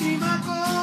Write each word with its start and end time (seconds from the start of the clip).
La 0.00 0.06
séptima 0.06 0.79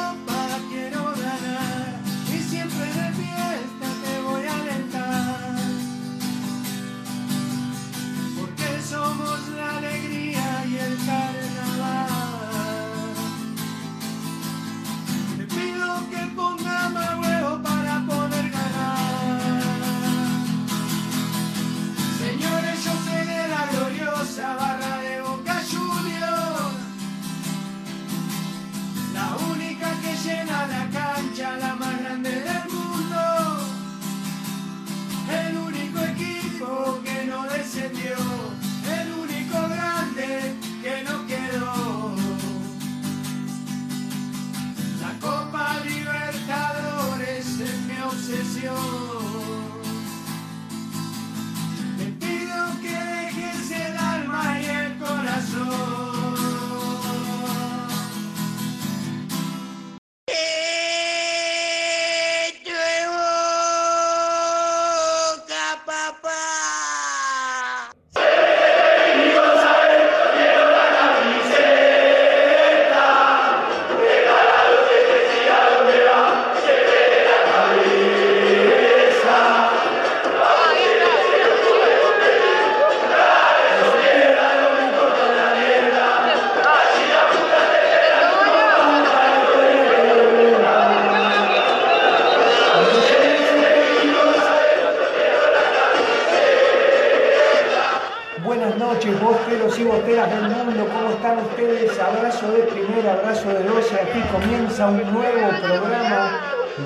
nuevo 104.90 105.48
programa 105.60 106.40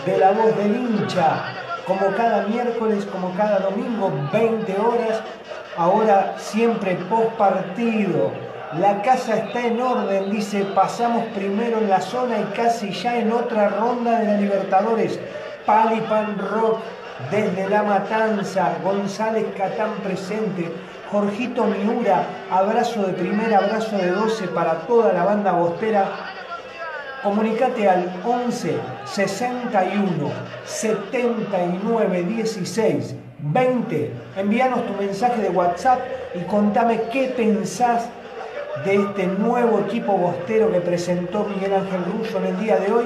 de 0.04 0.18
La 0.18 0.32
Voz 0.32 0.56
del 0.56 0.74
Hincha, 0.74 1.54
como 1.86 2.06
cada 2.16 2.46
miércoles, 2.46 3.06
como 3.06 3.32
cada 3.34 3.60
domingo, 3.60 4.12
20 4.32 4.76
horas, 4.80 5.20
ahora 5.76 6.34
siempre 6.36 6.96
post 7.08 7.30
partido. 7.32 8.32
La 8.78 9.02
casa 9.02 9.36
está 9.36 9.66
en 9.66 9.80
orden, 9.80 10.30
dice, 10.30 10.64
pasamos 10.74 11.26
primero 11.34 11.78
en 11.78 11.90
la 11.90 12.00
zona 12.00 12.38
y 12.40 12.44
casi 12.56 12.90
ya 12.90 13.18
en 13.18 13.30
otra 13.30 13.68
ronda 13.68 14.18
de 14.18 14.26
la 14.26 14.36
Libertadores. 14.36 15.20
Palipan 15.66 16.38
Rock 16.38 16.80
desde 17.30 17.68
La 17.68 17.82
Matanza, 17.82 18.72
González 18.82 19.46
Catán 19.56 19.90
presente, 20.02 20.72
Jorgito 21.10 21.64
Miura, 21.64 22.24
abrazo 22.50 23.02
de 23.02 23.12
primera, 23.12 23.58
abrazo 23.58 23.96
de 23.96 24.10
12 24.10 24.48
para 24.48 24.78
toda 24.86 25.12
la 25.12 25.24
banda 25.24 25.52
bostera. 25.52 26.31
Comunicate 27.22 27.88
al 27.88 28.12
11 28.24 28.74
61 29.04 30.32
79 30.64 32.22
16 32.24 33.14
20. 33.38 34.12
Envíanos 34.36 34.86
tu 34.86 34.92
mensaje 34.94 35.40
de 35.40 35.50
WhatsApp 35.50 36.00
y 36.34 36.40
contame 36.44 37.02
qué 37.12 37.32
pensás 37.36 38.08
de 38.84 38.96
este 38.96 39.26
nuevo 39.26 39.80
equipo 39.80 40.16
bostero 40.16 40.72
que 40.72 40.80
presentó 40.80 41.44
Miguel 41.44 41.74
Ángel 41.74 42.00
Russo 42.06 42.38
en 42.38 42.46
el 42.46 42.60
día 42.60 42.76
de 42.78 42.92
hoy 42.92 43.04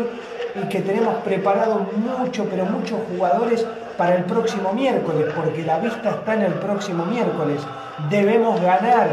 y 0.63 0.69
que 0.69 0.81
tenemos 0.81 1.17
preparado 1.17 1.87
mucho, 1.97 2.47
pero 2.51 2.65
muchos 2.65 2.99
jugadores 3.11 3.67
para 3.99 4.17
el 4.17 4.25
próximo 4.25 4.73
miércoles, 4.73 5.27
porque 5.37 5.63
la 5.63 5.79
vista 5.79 6.11
está 6.11 6.35
en 6.35 6.43
el 6.43 6.55
próximo 6.55 7.05
miércoles. 7.05 7.61
Debemos 8.09 8.61
ganar. 8.61 9.09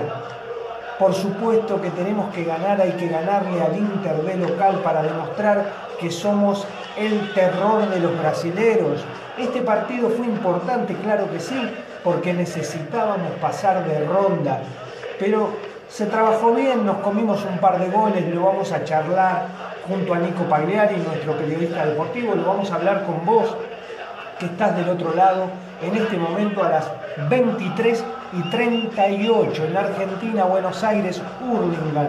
Por 1.00 1.14
supuesto 1.14 1.82
que 1.82 1.90
tenemos 1.90 2.32
que 2.34 2.44
ganar, 2.44 2.80
hay 2.80 2.92
que 2.92 3.08
ganarle 3.08 3.62
al 3.62 3.76
Inter 3.76 4.16
de 4.22 4.36
local 4.38 4.80
para 4.84 5.02
demostrar 5.02 5.66
que 6.00 6.12
somos 6.12 6.68
el 6.96 7.34
terror 7.34 7.90
de 7.90 8.00
los 8.00 8.18
brasileros. 8.18 9.04
Este 9.38 9.62
partido 9.62 10.10
fue 10.10 10.28
importante, 10.28 10.96
claro 10.96 11.30
que 11.32 11.40
sí, 11.40 11.60
porque 12.04 12.34
necesitábamos 12.34 13.32
pasar 13.42 13.86
de 13.88 14.06
ronda. 14.06 14.62
Pero 15.18 15.50
se 15.90 16.06
trabajó 16.06 16.54
bien, 16.54 16.86
nos 16.86 16.98
comimos 16.98 17.44
un 17.44 17.58
par 17.58 17.80
de 17.80 17.90
goles, 17.90 18.34
lo 18.34 18.46
vamos 18.46 18.72
a 18.72 18.84
charlar 18.84 19.48
junto 19.88 20.14
a 20.14 20.20
Nico 20.20 20.44
Pagliari, 20.44 20.98
nuestro 20.98 21.34
periodista 21.38 21.86
deportivo, 21.86 22.36
lo 22.36 22.46
vamos 22.46 22.72
a 22.72 22.76
hablar 22.76 23.06
con 23.06 23.26
vos, 23.26 23.56
que 24.40 24.46
estás 24.46 24.76
del 24.76 24.90
otro 24.90 25.14
lado, 25.16 25.46
en 25.82 25.96
este 25.96 26.18
momento 26.18 26.64
a 26.64 26.70
las 26.70 26.92
23 27.30 28.04
y 28.36 28.42
38 28.50 29.66
en 29.66 29.78
Argentina, 29.78 30.46
Buenos 30.46 30.84
Aires, 30.84 31.22
Hurlingham. 31.40 32.08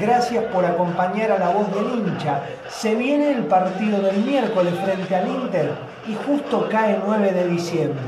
Gracias 0.00 0.44
por 0.46 0.64
acompañar 0.64 1.30
a 1.30 1.38
la 1.38 1.50
voz 1.50 1.72
del 1.72 1.98
hincha. 1.98 2.42
Se 2.68 2.96
viene 2.96 3.30
el 3.30 3.44
partido 3.44 4.00
del 4.00 4.16
miércoles 4.24 4.74
frente 4.82 5.14
al 5.14 5.28
Inter 5.28 5.72
y 6.08 6.14
justo 6.26 6.68
cae 6.68 6.98
9 7.06 7.32
de 7.32 7.48
diciembre. 7.48 8.02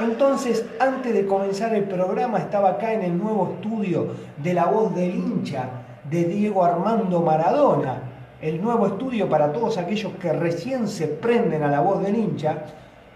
Entonces, 0.00 0.66
antes 0.78 1.14
de 1.14 1.26
comenzar 1.26 1.74
el 1.74 1.84
programa, 1.84 2.38
estaba 2.38 2.70
acá 2.70 2.92
en 2.92 3.02
el 3.02 3.16
nuevo 3.16 3.54
estudio 3.54 4.08
de 4.36 4.52
La 4.52 4.66
Voz 4.66 4.94
del 4.94 5.14
Hincha 5.14 5.64
de 6.10 6.24
Diego 6.24 6.64
Armando 6.64 7.20
Maradona. 7.20 8.02
El 8.42 8.60
nuevo 8.60 8.86
estudio 8.86 9.28
para 9.30 9.52
todos 9.52 9.78
aquellos 9.78 10.12
que 10.20 10.32
recién 10.32 10.88
se 10.88 11.06
prenden 11.06 11.62
a 11.62 11.70
La 11.70 11.80
Voz 11.80 12.02
del 12.02 12.16
Hincha. 12.16 12.64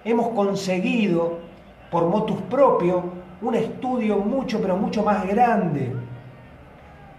Hemos 0.05 0.29
conseguido, 0.29 1.39
por 1.91 2.07
motus 2.07 2.41
propio, 2.43 3.16
un 3.43 3.55
estudio 3.55 4.19
mucho, 4.19 4.61
pero 4.61 4.77
mucho 4.77 5.03
más 5.03 5.27
grande. 5.27 5.93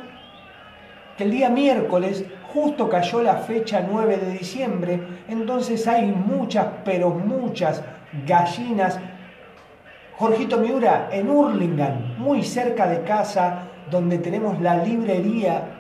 Que 1.18 1.26
el 1.26 1.32
día 1.32 1.50
miércoles 1.50 2.24
justo 2.54 2.88
cayó 2.88 3.22
la 3.22 3.36
fecha 3.36 3.86
9 3.86 4.16
de 4.16 4.32
diciembre, 4.32 5.02
entonces 5.28 5.86
hay 5.86 6.06
muchas, 6.06 6.66
pero 6.86 7.10
muchas 7.10 7.84
gallinas. 8.26 8.98
Jorgito 10.16 10.60
Miura 10.60 11.10
en 11.12 11.30
Hurlingham, 11.30 12.18
muy 12.18 12.42
cerca 12.42 12.88
de 12.88 13.02
casa, 13.02 13.64
donde 13.92 14.18
tenemos 14.18 14.62
la 14.62 14.78
librería 14.78 15.77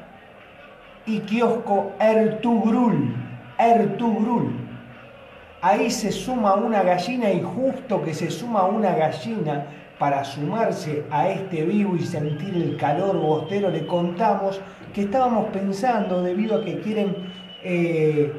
y 1.07 1.19
kiosco 1.21 1.94
Ertugrul. 2.00 3.15
Ertugrul. 3.57 4.51
Ahí 5.62 5.89
se 5.89 6.12
suma 6.12 6.54
una 6.54 6.83
gallina 6.83 7.31
y 7.31 7.42
justo 7.42 8.04
que 8.04 8.13
se 8.13 8.30
suma 8.30 8.65
una 8.65 8.94
gallina 8.94 9.65
para 9.98 10.24
sumarse 10.24 11.06
a 11.09 11.30
este 11.30 11.63
vivo 11.63 11.95
y 11.95 12.01
sentir 12.01 12.56
el 12.56 12.77
calor 12.77 13.18
bostero, 13.18 13.71
le 13.71 13.88
contamos 13.88 14.62
que 14.94 15.01
estábamos 15.01 15.48
pensando 15.48 16.21
debido 16.21 16.57
a 16.57 16.63
que 16.63 16.80
quieren, 16.81 17.15
eh, 17.63 18.31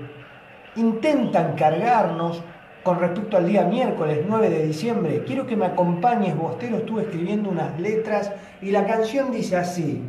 intentan 0.77 1.57
cargarnos 1.57 2.41
con 2.85 3.01
respecto 3.01 3.37
al 3.37 3.49
día 3.49 3.65
miércoles 3.65 4.21
9 4.27 4.51
de 4.51 4.67
diciembre. 4.67 5.25
Quiero 5.27 5.47
que 5.47 5.57
me 5.57 5.67
acompañes, 5.67 6.37
Bostero, 6.37 6.77
estuve 6.77 7.03
escribiendo 7.03 7.51
unas 7.51 7.79
letras 7.81 8.33
y 8.63 8.71
la 8.71 8.87
canción 8.87 9.33
dice 9.33 9.57
así. 9.57 10.03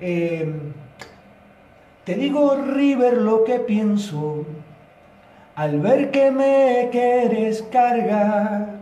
Eh, 0.00 0.54
te 2.08 2.14
digo, 2.14 2.56
River, 2.56 3.18
lo 3.18 3.44
que 3.44 3.60
pienso 3.60 4.46
al 5.54 5.78
ver 5.80 6.10
que 6.10 6.30
me 6.30 6.88
quieres 6.90 7.62
cargar. 7.70 8.78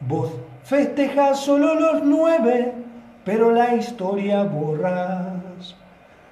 Vos 0.00 0.32
festejas 0.64 1.38
solo 1.38 1.76
los 1.76 2.02
nueve, 2.02 2.72
pero 3.24 3.52
la 3.52 3.76
historia 3.76 4.42
borras. 4.42 5.76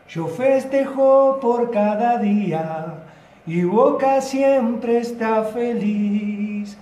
Yo 0.09 0.27
festejo 0.27 1.39
por 1.41 1.71
cada 1.71 2.19
día 2.19 3.05
y 3.47 3.63
Boca 3.63 4.21
siempre 4.21 4.99
está 4.99 5.45
feliz, 5.45 6.77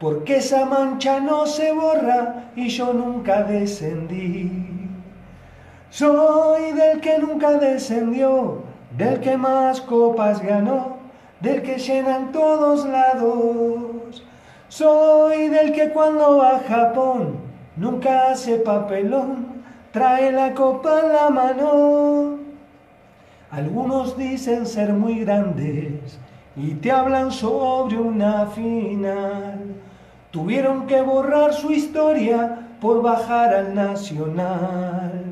porque 0.00 0.38
esa 0.38 0.64
mancha 0.66 1.20
no 1.20 1.46
se 1.46 1.70
borra 1.70 2.50
y 2.56 2.70
yo 2.70 2.92
nunca 2.92 3.44
descendí. 3.44 4.50
Soy 5.90 6.72
del 6.72 7.00
que 7.00 7.20
nunca 7.20 7.52
descendió, 7.52 8.65
del 8.96 9.20
que 9.20 9.36
más 9.36 9.80
copas 9.80 10.42
ganó, 10.42 10.96
del 11.40 11.62
que 11.62 11.78
llenan 11.78 12.32
todos 12.32 12.86
lados. 12.86 14.24
Soy 14.68 15.48
del 15.48 15.72
que 15.72 15.90
cuando 15.90 16.38
va 16.38 16.56
a 16.56 16.60
Japón 16.60 17.36
nunca 17.76 18.30
hace 18.30 18.56
papelón, 18.56 19.62
trae 19.92 20.32
la 20.32 20.54
copa 20.54 21.00
en 21.00 21.12
la 21.12 21.30
mano. 21.30 22.38
Algunos 23.50 24.16
dicen 24.16 24.66
ser 24.66 24.92
muy 24.92 25.20
grandes 25.20 26.18
y 26.56 26.74
te 26.74 26.90
hablan 26.90 27.30
sobre 27.30 27.98
una 27.98 28.46
final. 28.46 29.74
Tuvieron 30.30 30.86
que 30.86 31.00
borrar 31.02 31.52
su 31.52 31.70
historia 31.70 32.68
por 32.80 33.02
bajar 33.02 33.54
al 33.54 33.74
nacional. 33.74 35.24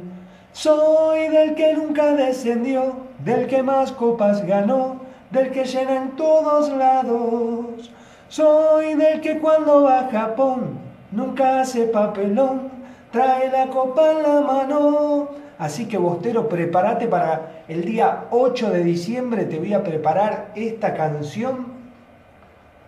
Soy 0.52 1.28
del 1.28 1.54
que 1.54 1.74
nunca 1.74 2.12
descendió, 2.14 3.03
del 3.24 3.46
que 3.46 3.62
más 3.62 3.92
copas 3.92 4.44
ganó, 4.46 4.96
del 5.30 5.50
que 5.50 5.64
llena 5.64 5.96
en 5.96 6.10
todos 6.10 6.70
lados. 6.70 7.90
Soy 8.28 8.94
del 8.94 9.20
que 9.20 9.38
cuando 9.38 9.82
va 9.82 10.00
a 10.00 10.10
Japón 10.10 10.78
nunca 11.10 11.60
hace 11.60 11.86
papelón, 11.86 12.68
trae 13.10 13.50
la 13.50 13.68
copa 13.68 14.12
en 14.12 14.22
la 14.22 14.40
mano. 14.40 15.28
Así 15.58 15.86
que 15.86 15.96
Bostero, 15.96 16.48
prepárate 16.48 17.06
para 17.06 17.64
el 17.68 17.84
día 17.84 18.24
8 18.30 18.70
de 18.70 18.82
diciembre, 18.82 19.44
te 19.44 19.58
voy 19.58 19.72
a 19.72 19.84
preparar 19.84 20.50
esta 20.54 20.94
canción 20.94 21.73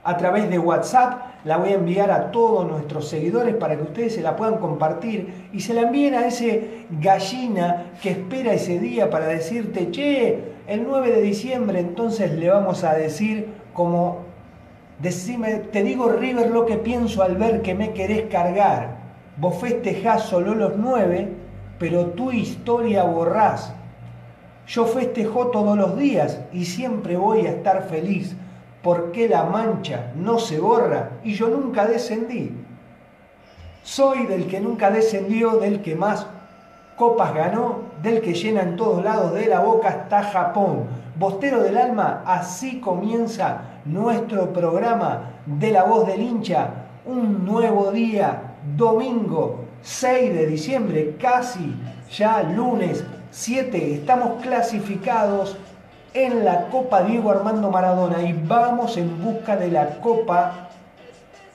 a 0.07 0.17
través 0.17 0.49
de 0.49 0.59
WhatsApp. 0.59 1.21
La 1.45 1.57
voy 1.57 1.71
a 1.71 1.75
enviar 1.75 2.11
a 2.13 2.31
todos 2.31 2.67
nuestros 2.67 3.09
seguidores 3.09 3.57
para 3.57 3.77
que 3.77 3.83
ustedes 3.83 4.15
se 4.15 4.23
la 4.23 4.37
puedan 4.37 4.59
compartir 4.59 5.49
y 5.53 5.61
se 5.61 5.75
la 5.75 5.83
envíen 5.83 6.15
a 6.15 6.27
ese 6.27 6.87
gallina 6.91 7.87
que 8.01 8.13
espera 8.13 8.53
ese 8.53 8.79
día 8.79 9.11
para 9.11 9.27
decirte, 9.27 9.91
che, 9.91 10.55
el 10.69 10.85
9 10.85 11.11
de 11.11 11.23
diciembre 11.23 11.81
entonces 11.81 12.33
le 12.33 12.49
vamos 12.49 12.85
a 12.85 12.95
decir 12.95 13.49
como, 13.73 14.19
decime, 15.01 15.57
te 15.73 15.83
digo 15.83 16.09
River 16.09 16.51
lo 16.51 16.67
que 16.67 16.77
pienso 16.77 17.23
al 17.23 17.37
ver 17.37 17.63
que 17.63 17.75
me 17.75 17.93
querés 17.93 18.31
cargar. 18.31 18.99
Vos 19.39 19.59
festejás 19.61 20.23
solo 20.23 20.55
los 20.55 20.77
9, 20.77 21.29
pero 21.79 22.07
tu 22.07 22.31
historia 22.31 23.03
borrás. 23.03 23.75
Yo 24.69 24.87
festejo 24.87 25.49
todos 25.49 25.77
los 25.77 25.97
días 25.97 26.41
y 26.53 26.65
siempre 26.65 27.17
voy 27.17 27.47
a 27.47 27.51
estar 27.51 27.89
feliz 27.89 28.37
porque 28.87 29.29
la 29.29 29.43
mancha 29.43 30.13
no 30.15 30.39
se 30.39 30.61
borra 30.61 31.19
y 31.25 31.35
yo 31.35 31.49
nunca 31.49 31.87
descendí. 31.87 32.53
Soy 33.83 34.27
del 34.27 34.47
que 34.47 34.61
nunca 34.61 34.93
descendió, 34.93 35.57
del 35.57 35.83
que 35.83 35.97
más 35.97 36.25
copas 36.95 37.35
ganó, 37.35 37.81
del 38.01 38.21
que 38.21 38.33
llena 38.33 38.63
en 38.63 38.77
todos 38.77 39.03
lados 39.03 39.35
de 39.35 39.47
la 39.47 39.59
boca 39.59 39.89
hasta 39.89 40.23
Japón. 40.23 40.85
Bostero 41.19 41.65
del 41.65 41.79
alma, 41.79 42.23
así 42.25 42.79
comienza 42.79 43.63
nuestro 43.87 44.53
programa 44.53 45.33
de 45.47 45.73
la 45.73 45.83
voz 45.83 46.07
del 46.07 46.23
hincha. 46.23 46.69
Un 47.07 47.45
nuevo 47.45 47.91
día, 47.91 48.55
domingo 48.77 49.65
6 49.83 50.33
de 50.33 50.47
diciembre, 50.47 51.17
casi 51.21 51.75
ya 52.17 52.41
lunes 52.45 53.05
7. 53.33 53.95
Estamos 53.95 54.41
clasificados 54.45 55.57
en 56.17 56.47
la 56.47 56.69
Copa 56.69 57.03
Diego 57.03 57.31
Armando 57.31 57.71
Maradona 57.71 58.23
y 58.23 58.33
vamos 58.33 58.97
en 58.97 59.23
busca 59.23 59.55
de 59.57 59.71
la 59.71 60.01
Copa 60.01 60.71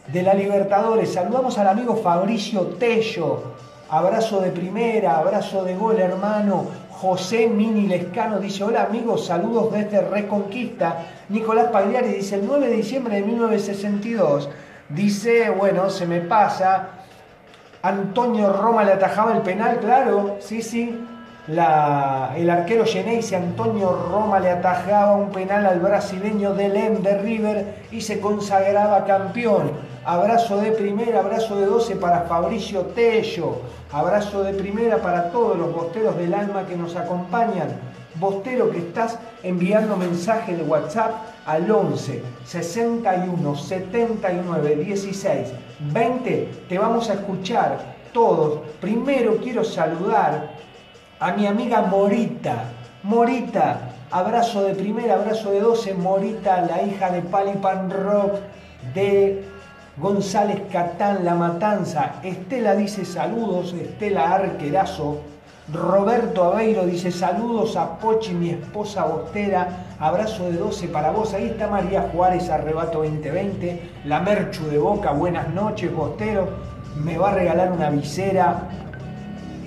de 0.07 0.21
la 0.21 0.35
Libertadores. 0.35 1.13
Saludamos 1.13 1.57
al 1.57 1.67
amigo 1.67 1.95
Fabricio 1.95 2.61
Tello. 2.77 3.55
Abrazo 3.89 4.39
de 4.39 4.51
primera, 4.51 5.17
abrazo 5.17 5.63
de 5.63 5.75
gol, 5.75 5.99
hermano. 5.99 6.65
José 6.91 7.47
Mini 7.47 7.87
Lescano 7.87 8.39
dice, 8.39 8.63
hola 8.63 8.83
amigos, 8.83 9.25
saludos 9.25 9.74
desde 9.74 10.01
Reconquista. 10.01 11.07
Nicolás 11.29 11.69
Pagliari 11.71 12.09
dice, 12.09 12.36
el 12.36 12.45
9 12.45 12.67
de 12.67 12.75
diciembre 12.75 13.15
de 13.15 13.24
1962. 13.24 14.47
Dice, 14.89 15.50
bueno, 15.50 15.89
se 15.89 16.05
me 16.05 16.21
pasa. 16.21 16.89
Antonio 17.81 18.53
Roma 18.53 18.83
le 18.83 18.93
atajaba 18.93 19.36
el 19.36 19.41
penal, 19.41 19.79
claro, 19.79 20.38
sí, 20.39 20.62
sí. 20.62 21.07
El 21.48 22.50
arquero 22.51 22.86
Geneise 22.86 23.36
Antonio 23.36 24.07
Roma 24.12 24.39
le 24.39 24.51
atajaba 24.51 25.15
un 25.15 25.31
penal 25.31 25.65
al 25.65 25.79
brasileño 25.79 26.53
Delem 26.53 27.01
de 27.01 27.17
River 27.17 27.75
y 27.91 28.01
se 28.01 28.19
consagraba 28.19 29.05
campeón. 29.05 29.71
Abrazo 30.05 30.57
de 30.57 30.71
primera, 30.71 31.19
abrazo 31.19 31.60
de 31.60 31.65
12 31.65 31.95
para 31.95 32.21
Fabricio 32.21 32.81
Tello. 32.93 33.55
Abrazo 33.91 34.43
de 34.43 34.53
primera 34.53 34.98
para 34.98 35.31
todos 35.31 35.57
los 35.57 35.74
bosteros 35.74 36.15
del 36.15 36.36
alma 36.36 36.67
que 36.67 36.75
nos 36.75 36.95
acompañan. 36.95 37.69
Bostero 38.15 38.69
que 38.69 38.77
estás 38.77 39.17
enviando 39.41 39.98
mensaje 39.98 40.55
de 40.55 40.62
WhatsApp 40.62 41.12
al 41.48 41.69
11 41.71 42.21
61 42.45 43.55
79 43.55 44.75
16 44.75 45.48
20. 45.91 46.50
Te 46.69 46.77
vamos 46.77 47.10
a 47.10 47.13
escuchar 47.13 47.79
todos. 48.13 48.60
Primero 48.79 49.38
quiero 49.38 49.63
saludar 49.63 50.62
a 51.21 51.33
mi 51.33 51.45
amiga 51.45 51.81
Morita. 51.81 52.63
Morita, 53.03 53.93
abrazo 54.09 54.63
de 54.63 54.73
primera, 54.73 55.13
abrazo 55.13 55.51
de 55.51 55.59
12. 55.59 55.93
Morita, 55.93 56.61
la 56.61 56.81
hija 56.81 57.11
de 57.11 57.21
Palipan 57.21 57.91
Rock 57.91 58.39
de 58.95 59.45
González 59.97 60.59
Catán, 60.71 61.23
La 61.23 61.35
Matanza. 61.35 62.13
Estela 62.23 62.73
dice 62.73 63.05
saludos, 63.05 63.73
Estela 63.73 64.33
Arquerazo. 64.33 65.19
Roberto 65.71 66.43
Aveiro 66.43 66.87
dice 66.87 67.11
saludos 67.11 67.77
a 67.77 67.99
Pochi, 67.99 68.33
mi 68.33 68.49
esposa 68.49 69.05
bostera. 69.05 69.85
Abrazo 69.99 70.45
de 70.45 70.57
12 70.57 70.87
para 70.87 71.11
vos. 71.11 71.35
Ahí 71.35 71.49
está 71.49 71.67
María 71.67 72.09
Juárez, 72.11 72.49
Arrebato 72.49 73.03
2020. 73.03 73.91
La 74.05 74.21
Merchu 74.21 74.65
de 74.65 74.79
Boca, 74.79 75.11
buenas 75.11 75.49
noches, 75.53 75.93
bostero. 75.93 76.49
Me 76.95 77.19
va 77.19 77.29
a 77.29 77.35
regalar 77.35 77.71
una 77.71 77.91
visera 77.91 78.63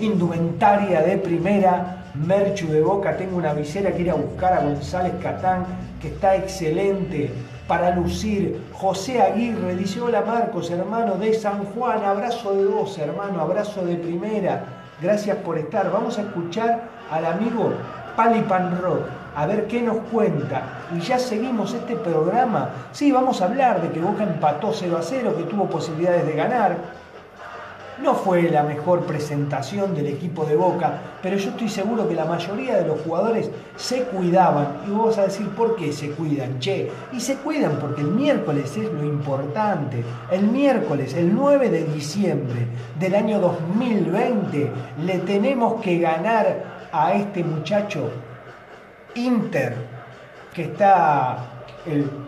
indumentaria 0.04 1.02
de 1.02 1.18
primera, 1.18 2.04
Merchu 2.14 2.68
de 2.68 2.80
Boca, 2.80 3.16
tengo 3.16 3.36
una 3.36 3.52
visera 3.52 3.92
que 3.92 4.02
ir 4.02 4.10
a 4.10 4.14
buscar 4.14 4.52
a 4.52 4.60
González 4.60 5.14
Catán, 5.22 5.66
que 6.00 6.08
está 6.08 6.36
excelente. 6.36 7.30
para 7.66 7.96
lucir. 7.96 8.60
José 8.74 9.22
Aguirre 9.22 9.74
dice, 9.74 9.98
hola 10.00 10.20
Marcos, 10.20 10.70
hermano 10.70 11.14
de 11.14 11.32
San 11.32 11.64
Juan, 11.64 12.04
abrazo 12.04 12.52
de 12.54 12.64
dos, 12.64 12.98
hermano, 12.98 13.40
abrazo 13.40 13.84
de 13.86 13.96
primera. 13.96 14.64
Gracias 15.00 15.38
por 15.38 15.56
estar. 15.56 15.90
Vamos 15.90 16.18
a 16.18 16.22
escuchar 16.22 16.82
al 17.10 17.24
amigo 17.24 17.72
Rock, 18.16 19.00
a 19.34 19.46
ver 19.46 19.66
qué 19.66 19.82
nos 19.82 19.96
cuenta. 20.12 20.62
Y 20.94 21.00
ya 21.00 21.18
seguimos 21.18 21.74
este 21.74 21.96
programa. 21.96 22.70
Sí, 22.92 23.10
vamos 23.10 23.42
a 23.42 23.46
hablar 23.46 23.82
de 23.82 23.90
que 23.90 24.00
Boca 24.00 24.22
empató 24.22 24.72
0 24.72 24.96
a 24.98 25.02
0, 25.02 25.34
que 25.36 25.44
tuvo 25.44 25.64
posibilidades 25.66 26.26
de 26.26 26.34
ganar 26.34 26.76
no 28.02 28.14
fue 28.14 28.50
la 28.50 28.62
mejor 28.62 29.04
presentación 29.04 29.94
del 29.94 30.06
equipo 30.06 30.44
de 30.44 30.56
Boca, 30.56 31.00
pero 31.22 31.36
yo 31.36 31.50
estoy 31.50 31.68
seguro 31.68 32.08
que 32.08 32.14
la 32.14 32.24
mayoría 32.24 32.76
de 32.76 32.86
los 32.86 33.00
jugadores 33.00 33.50
se 33.76 34.02
cuidaban. 34.04 34.80
Y 34.86 34.90
vos 34.90 35.16
a 35.18 35.22
decir, 35.22 35.48
¿por 35.50 35.76
qué 35.76 35.92
se 35.92 36.10
cuidan? 36.10 36.58
Che, 36.58 36.90
y 37.12 37.20
se 37.20 37.36
cuidan 37.36 37.78
porque 37.80 38.00
el 38.00 38.08
miércoles 38.08 38.76
es 38.76 38.92
lo 38.92 39.04
importante. 39.04 40.02
El 40.30 40.48
miércoles, 40.48 41.14
el 41.14 41.34
9 41.34 41.70
de 41.70 41.84
diciembre 41.84 42.66
del 42.98 43.14
año 43.14 43.40
2020, 43.40 44.70
le 45.04 45.18
tenemos 45.18 45.80
que 45.80 45.98
ganar 45.98 46.88
a 46.92 47.14
este 47.14 47.42
muchacho 47.44 48.10
Inter, 49.14 49.74
que 50.52 50.64
está 50.64 51.38
el 51.86 52.23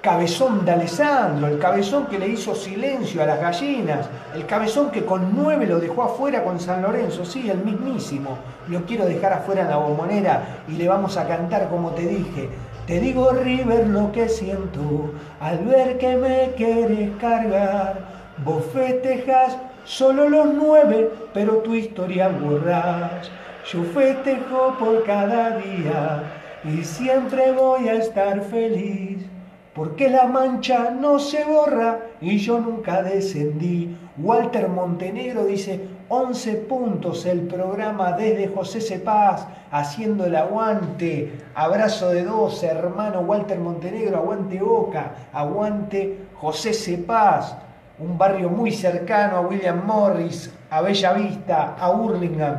cabezón 0.00 0.64
de 0.64 0.72
Alessandro, 0.72 1.46
el 1.46 1.58
cabezón 1.58 2.06
que 2.06 2.18
le 2.18 2.28
hizo 2.28 2.54
silencio 2.54 3.22
a 3.22 3.26
las 3.26 3.40
gallinas, 3.40 4.08
el 4.34 4.46
cabezón 4.46 4.90
que 4.90 5.04
con 5.04 5.36
nueve 5.36 5.66
lo 5.66 5.78
dejó 5.78 6.04
afuera 6.04 6.42
con 6.42 6.58
San 6.58 6.82
Lorenzo, 6.82 7.24
sí, 7.24 7.50
el 7.50 7.58
mismísimo. 7.58 8.38
Lo 8.68 8.86
quiero 8.86 9.04
dejar 9.04 9.34
afuera 9.34 9.62
en 9.62 9.68
la 9.68 9.76
bombonera 9.76 10.62
y 10.68 10.72
le 10.72 10.88
vamos 10.88 11.16
a 11.16 11.28
cantar 11.28 11.68
como 11.68 11.90
te 11.90 12.06
dije. 12.06 12.48
Te 12.86 12.98
digo, 12.98 13.30
River, 13.30 13.88
lo 13.88 14.10
que 14.10 14.28
siento 14.28 15.12
al 15.38 15.58
ver 15.58 15.98
que 15.98 16.16
me 16.16 16.52
quieres 16.56 17.10
cargar. 17.20 18.20
Vos 18.44 18.64
festejas 18.72 19.58
solo 19.84 20.28
los 20.28 20.46
nueve, 20.54 21.10
pero 21.34 21.58
tu 21.58 21.74
historia 21.74 22.28
borrás. 22.28 23.30
Yo 23.70 23.84
festejo 23.84 24.76
por 24.78 25.04
cada 25.04 25.58
día 25.58 26.22
y 26.64 26.82
siempre 26.82 27.52
voy 27.52 27.88
a 27.88 27.94
estar 27.94 28.40
feliz 28.40 29.26
porque 29.74 30.08
la 30.08 30.26
mancha 30.26 30.90
no 30.90 31.18
se 31.18 31.44
borra 31.44 32.00
y 32.20 32.38
yo 32.38 32.58
nunca 32.58 33.02
descendí. 33.02 33.96
Walter 34.18 34.68
Montenegro 34.68 35.44
dice 35.44 35.80
11 36.08 36.54
puntos 36.68 37.24
el 37.24 37.42
programa 37.42 38.12
desde 38.12 38.48
José 38.48 38.80
Cepaz 38.80 39.46
haciendo 39.70 40.26
el 40.26 40.34
aguante. 40.34 41.32
Abrazo 41.54 42.10
de 42.10 42.24
dos, 42.24 42.62
hermano 42.64 43.20
Walter 43.20 43.58
Montenegro, 43.60 44.18
aguante 44.18 44.60
Boca, 44.60 45.12
aguante 45.32 46.18
José 46.34 46.74
Cepaz, 46.74 47.56
un 48.00 48.18
barrio 48.18 48.48
muy 48.50 48.72
cercano 48.72 49.36
a 49.36 49.40
William 49.42 49.86
Morris, 49.86 50.52
a 50.68 50.80
Bella 50.80 51.12
Vista, 51.12 51.76
a 51.78 51.90
Hurlingham. 51.90 52.56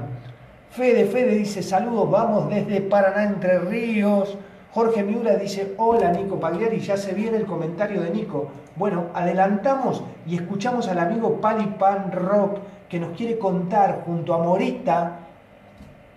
Fede, 0.70 1.06
Fede 1.06 1.36
dice 1.36 1.62
saludos, 1.62 2.10
vamos 2.10 2.50
desde 2.50 2.80
Paraná 2.80 3.24
Entre 3.26 3.60
Ríos. 3.60 4.38
Jorge 4.74 5.04
Miura 5.04 5.36
dice, 5.36 5.74
hola 5.78 6.12
Nico 6.12 6.40
Pagliari, 6.40 6.80
ya 6.80 6.96
se 6.96 7.14
viene 7.14 7.36
el 7.36 7.46
comentario 7.46 8.02
de 8.02 8.10
Nico. 8.10 8.48
Bueno, 8.78 9.08
adelantamos 9.14 10.02
y 10.26 10.36
escuchamos 10.36 10.88
al 10.88 11.00
amigo 11.00 11.42
Pali 11.42 11.66
Pan 11.78 12.10
Rock 12.14 12.60
que 12.88 12.98
nos 13.00 13.18
quiere 13.18 13.38
contar 13.38 14.04
junto 14.06 14.34
a 14.34 14.38
Morita, 14.38 15.20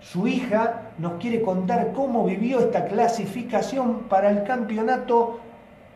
su 0.00 0.28
hija, 0.28 0.92
nos 0.98 1.14
quiere 1.14 1.42
contar 1.42 1.92
cómo 1.94 2.24
vivió 2.24 2.60
esta 2.60 2.84
clasificación 2.84 4.04
para 4.08 4.30
el 4.30 4.44
campeonato. 4.44 5.40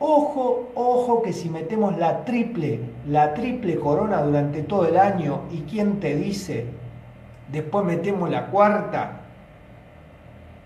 Ojo, 0.00 0.70
ojo 0.74 1.22
que 1.22 1.32
si 1.32 1.50
metemos 1.50 1.96
la 1.96 2.24
triple, 2.24 2.80
la 3.06 3.34
triple 3.34 3.78
corona 3.78 4.20
durante 4.22 4.62
todo 4.62 4.86
el 4.86 4.98
año 4.98 5.42
y 5.52 5.60
quién 5.62 6.00
te 6.00 6.16
dice, 6.16 6.66
después 7.52 7.84
metemos 7.84 8.30
la 8.30 8.46
cuarta, 8.46 9.20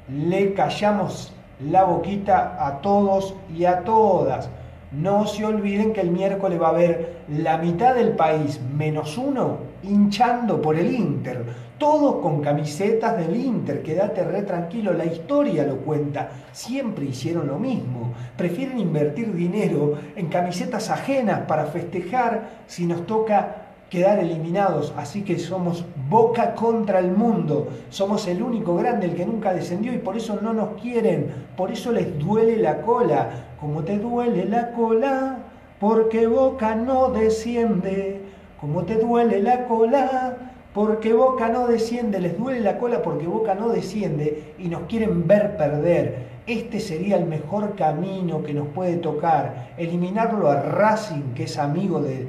le 0.09 0.55
callamos 0.55 1.35
la 1.71 1.85
boquita 1.85 2.67
a 2.67 2.81
todos 2.81 3.35
y 3.55 3.65
a 3.65 3.81
todas. 3.81 4.49
No 4.91 5.27
se 5.27 5.45
olviden 5.45 5.93
que 5.93 6.03
el 6.03 6.11
miércoles 6.11 6.61
va 6.61 6.67
a 6.67 6.71
haber 6.71 7.23
la 7.29 7.57
mitad 7.57 7.95
del 7.95 8.13
país 8.13 8.61
menos 8.75 9.17
uno 9.17 9.73
hinchando 9.83 10.61
por 10.61 10.77
el 10.77 10.95
Inter. 10.95 11.45
Todos 11.79 12.17
con 12.17 12.43
camisetas 12.43 13.17
del 13.17 13.35
Inter. 13.35 13.83
Quédate 13.83 14.23
re 14.23 14.43
tranquilo, 14.43 14.93
la 14.93 15.07
historia 15.07 15.65
lo 15.65 15.79
cuenta. 15.79 16.29
Siempre 16.53 17.07
hicieron 17.07 17.49
lo 17.49 17.59
mismo. 17.59 18.13
Prefieren 18.37 18.79
invertir 18.79 19.35
dinero 19.35 19.95
en 20.15 20.29
camisetas 20.29 20.91
ajenas 20.91 21.41
para 21.49 21.65
festejar 21.67 22.63
si 22.67 22.87
nos 22.87 23.07
toca 23.07 23.62
quedar 23.93 24.19
eliminados. 24.19 24.95
Así 24.97 25.23
que 25.23 25.39
somos 25.39 25.85
boca 26.09 26.55
contra 26.55 26.99
el 26.99 27.13
mundo. 27.13 27.69
Somos 27.91 28.27
el 28.27 28.43
único 28.43 28.75
grande, 28.75 29.05
el 29.05 29.15
que 29.15 29.27
nunca 29.27 29.53
descendió 29.53 29.93
y 29.93 29.99
por 29.99 30.17
eso 30.17 30.39
no 30.41 30.55
nos 30.55 30.81
quieren. 30.81 31.31
Por 31.59 31.71
eso 31.71 31.93
les 31.93 32.19
duele 32.19 32.57
la 32.57 32.81
cola. 32.81 33.29
Como 33.61 33.85
te 33.85 33.99
duele 33.99 34.47
la 34.47 34.73
cola, 34.73 35.41
porque 35.79 36.27
boca 36.27 36.75
no 36.75 37.11
desciende. 37.11 38.23
Como 38.59 38.85
te 38.85 38.95
duele 38.95 39.43
la 39.43 39.67
cola, 39.67 40.39
porque 40.73 41.13
Boca 41.13 41.51
no 41.51 41.67
desciende, 41.67 42.19
les 42.19 42.39
duele 42.39 42.61
la 42.61 42.79
cola 42.79 43.03
porque 43.03 43.27
Boca 43.27 43.55
no 43.55 43.69
desciende 43.69 44.55
y 44.59 44.69
nos 44.69 44.85
quieren 44.85 45.27
ver 45.27 45.59
perder. 45.59 46.29
Este 46.47 46.81
sería 46.81 47.17
el 47.17 47.27
mejor 47.27 47.75
camino 47.77 48.43
que 48.43 48.55
nos 48.55 48.69
puede 48.69 48.97
tocar, 48.97 49.75
eliminarlo 49.77 50.51
a 50.51 50.63
Racing, 50.63 51.35
que 51.35 51.45
es 51.45 51.59
amigo 51.59 52.01
de, 52.01 52.27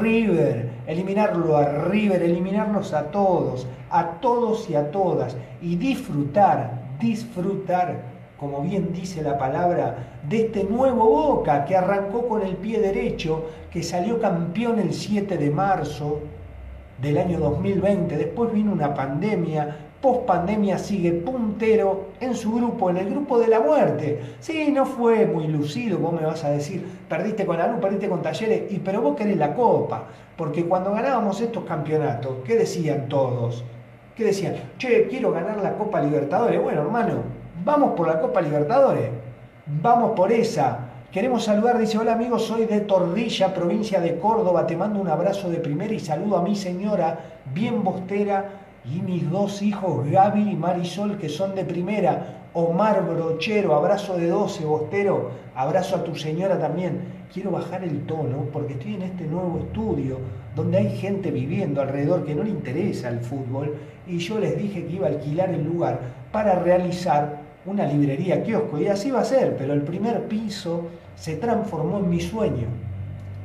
River, 0.00 0.65
eliminarlo 0.86 1.56
a 1.56 1.64
River, 1.88 2.22
eliminarnos 2.22 2.92
a 2.92 3.10
todos, 3.10 3.66
a 3.90 4.12
todos 4.20 4.68
y 4.70 4.74
a 4.74 4.90
todas, 4.90 5.36
y 5.60 5.76
disfrutar, 5.76 6.82
disfrutar, 7.00 8.16
como 8.38 8.62
bien 8.62 8.92
dice 8.92 9.22
la 9.22 9.38
palabra, 9.38 10.20
de 10.28 10.46
este 10.46 10.64
nuevo 10.64 11.04
Boca 11.04 11.64
que 11.64 11.76
arrancó 11.76 12.28
con 12.28 12.42
el 12.42 12.56
pie 12.56 12.80
derecho, 12.80 13.46
que 13.70 13.82
salió 13.82 14.20
campeón 14.20 14.78
el 14.78 14.92
7 14.92 15.38
de 15.38 15.50
marzo 15.50 16.20
del 17.00 17.18
año 17.18 17.38
2020, 17.38 18.16
después 18.16 18.52
vino 18.52 18.72
una 18.72 18.94
pandemia, 18.94 19.76
post 20.00 20.26
pandemia 20.26 20.78
sigue 20.78 21.12
puntero 21.12 22.06
en 22.20 22.34
su 22.34 22.52
grupo, 22.54 22.90
en 22.90 22.98
el 22.98 23.10
grupo 23.10 23.38
de 23.38 23.48
la 23.48 23.60
muerte. 23.60 24.20
Sí, 24.40 24.70
no 24.72 24.86
fue 24.86 25.26
muy 25.26 25.48
lucido, 25.48 25.98
vos 25.98 26.12
me 26.12 26.26
vas 26.26 26.44
a 26.44 26.50
decir, 26.50 26.86
perdiste 27.08 27.46
con 27.46 27.58
la 27.58 27.66
luz, 27.68 27.80
perdiste 27.80 28.08
con 28.08 28.22
Talleres, 28.22 28.70
y 28.70 28.78
pero 28.78 29.02
vos 29.02 29.16
querés 29.16 29.36
la 29.36 29.54
copa, 29.54 30.04
porque 30.36 30.64
cuando 30.66 30.92
ganábamos 30.92 31.40
estos 31.40 31.64
campeonatos, 31.64 32.36
¿qué 32.44 32.56
decían 32.56 33.08
todos? 33.08 33.64
¿Qué 34.16 34.24
decían? 34.24 34.54
Che, 34.78 35.08
quiero 35.08 35.30
ganar 35.30 35.58
la 35.58 35.74
Copa 35.76 36.00
Libertadores. 36.00 36.62
Bueno, 36.62 36.80
hermano, 36.80 37.22
vamos 37.62 37.92
por 37.94 38.08
la 38.08 38.18
Copa 38.18 38.40
Libertadores, 38.40 39.10
vamos 39.66 40.12
por 40.12 40.32
esa. 40.32 40.78
Queremos 41.12 41.44
saludar, 41.44 41.78
dice, 41.78 41.98
hola 41.98 42.14
amigos, 42.14 42.44
soy 42.44 42.64
de 42.64 42.80
Tordilla, 42.80 43.52
provincia 43.52 44.00
de 44.00 44.18
Córdoba, 44.18 44.66
te 44.66 44.76
mando 44.76 45.00
un 45.00 45.08
abrazo 45.08 45.50
de 45.50 45.58
primera 45.58 45.92
y 45.92 46.00
saludo 46.00 46.38
a 46.38 46.42
mi 46.42 46.56
señora, 46.56 47.18
bien 47.52 47.84
bostera, 47.84 48.65
y 48.92 49.00
mis 49.00 49.28
dos 49.30 49.62
hijos, 49.62 50.08
Gaby 50.08 50.50
y 50.50 50.56
Marisol, 50.56 51.18
que 51.18 51.28
son 51.28 51.54
de 51.54 51.64
primera. 51.64 52.42
Omar 52.52 53.04
Brochero, 53.04 53.74
abrazo 53.74 54.16
de 54.16 54.28
12, 54.28 54.64
Bostero, 54.64 55.30
abrazo 55.54 55.96
a 55.96 56.04
tu 56.04 56.14
señora 56.14 56.58
también. 56.58 57.00
Quiero 57.30 57.50
bajar 57.50 57.84
el 57.84 58.06
tono 58.06 58.46
porque 58.50 58.74
estoy 58.74 58.94
en 58.94 59.02
este 59.02 59.26
nuevo 59.26 59.58
estudio 59.58 60.18
donde 60.54 60.78
hay 60.78 60.96
gente 60.96 61.30
viviendo 61.30 61.82
alrededor 61.82 62.24
que 62.24 62.34
no 62.34 62.44
le 62.44 62.50
interesa 62.50 63.10
el 63.10 63.20
fútbol 63.20 63.76
y 64.06 64.18
yo 64.18 64.38
les 64.38 64.56
dije 64.56 64.86
que 64.86 64.94
iba 64.94 65.06
a 65.06 65.10
alquilar 65.10 65.50
el 65.50 65.64
lugar 65.64 66.00
para 66.32 66.58
realizar 66.60 67.40
una 67.66 67.84
librería 67.84 68.42
kiosco 68.42 68.80
y 68.80 68.86
así 68.86 69.10
va 69.10 69.20
a 69.20 69.24
ser, 69.24 69.56
pero 69.58 69.74
el 69.74 69.82
primer 69.82 70.26
piso 70.28 70.86
se 71.14 71.36
transformó 71.36 71.98
en 71.98 72.08
mi 72.08 72.20
sueño 72.20 72.68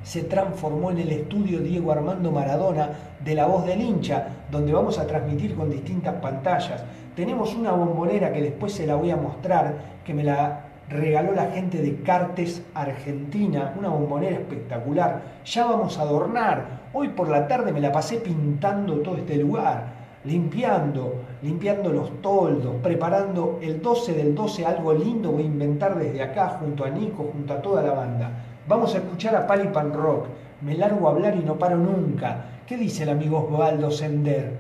se 0.04 0.24
transformó 0.24 0.92
en 0.92 1.00
el 1.00 1.12
estudio 1.12 1.60
Diego 1.60 1.92
Armando 1.92 2.32
Maradona 2.32 2.90
de 3.24 3.36
La 3.36 3.46
Voz 3.46 3.66
del 3.66 3.82
Hincha, 3.82 4.28
donde 4.50 4.74
vamos 4.74 4.98
a 4.98 5.08
transmitir 5.08 5.56
con 5.56 5.70
distintas 5.70 6.16
pantallas. 6.16 6.84
Tenemos 7.16 7.54
una 7.56 7.72
bombonera 7.72 8.32
que 8.34 8.42
después 8.42 8.74
se 8.74 8.88
la 8.88 8.96
voy 8.96 9.12
a 9.12 9.18
mostrar, 9.18 9.76
que 10.04 10.14
me 10.14 10.24
la 10.24 10.66
regaló 10.90 11.34
la 11.34 11.52
gente 11.52 11.82
de 11.82 12.02
Cartes 12.02 12.64
Argentina, 12.74 13.74
una 13.78 13.90
bombonera 13.90 14.38
espectacular. 14.38 15.22
Ya 15.46 15.66
vamos 15.66 15.98
a 15.98 16.02
adornar. 16.02 16.82
Hoy 16.94 17.10
por 17.10 17.30
la 17.30 17.48
tarde 17.48 17.72
me 17.72 17.80
la 17.80 17.92
pasé 17.92 18.18
pintando 18.18 18.98
todo 18.98 19.18
este 19.18 19.38
lugar, 19.38 19.86
limpiando, 20.26 21.24
limpiando 21.42 21.92
los 21.92 22.22
toldos, 22.22 22.76
preparando 22.84 23.60
el 23.62 23.82
12 23.82 24.14
del 24.14 24.36
12, 24.36 24.66
algo 24.66 24.94
lindo 24.94 25.32
voy 25.32 25.44
a 25.44 25.46
inventar 25.46 25.98
desde 25.98 26.22
acá 26.22 26.58
junto 26.60 26.84
a 26.84 26.90
Nico, 26.90 27.30
junto 27.32 27.54
a 27.54 27.62
toda 27.62 27.82
la 27.84 27.94
banda. 27.94 28.32
Vamos 28.72 28.96
a 28.96 29.00
escuchar 29.00 29.36
a 29.36 29.46
Palipan 29.46 29.92
Rock. 29.92 30.28
Me 30.62 30.76
largo 30.76 31.06
a 31.06 31.12
hablar 31.12 31.36
y 31.36 31.44
no 31.44 31.60
paro 31.60 31.76
nunca. 31.76 32.46
¿Qué 32.66 32.78
dice 32.78 33.04
el 33.04 33.10
amigo 33.10 33.40
Osvaldo 33.40 33.92
Sender? 33.92 34.54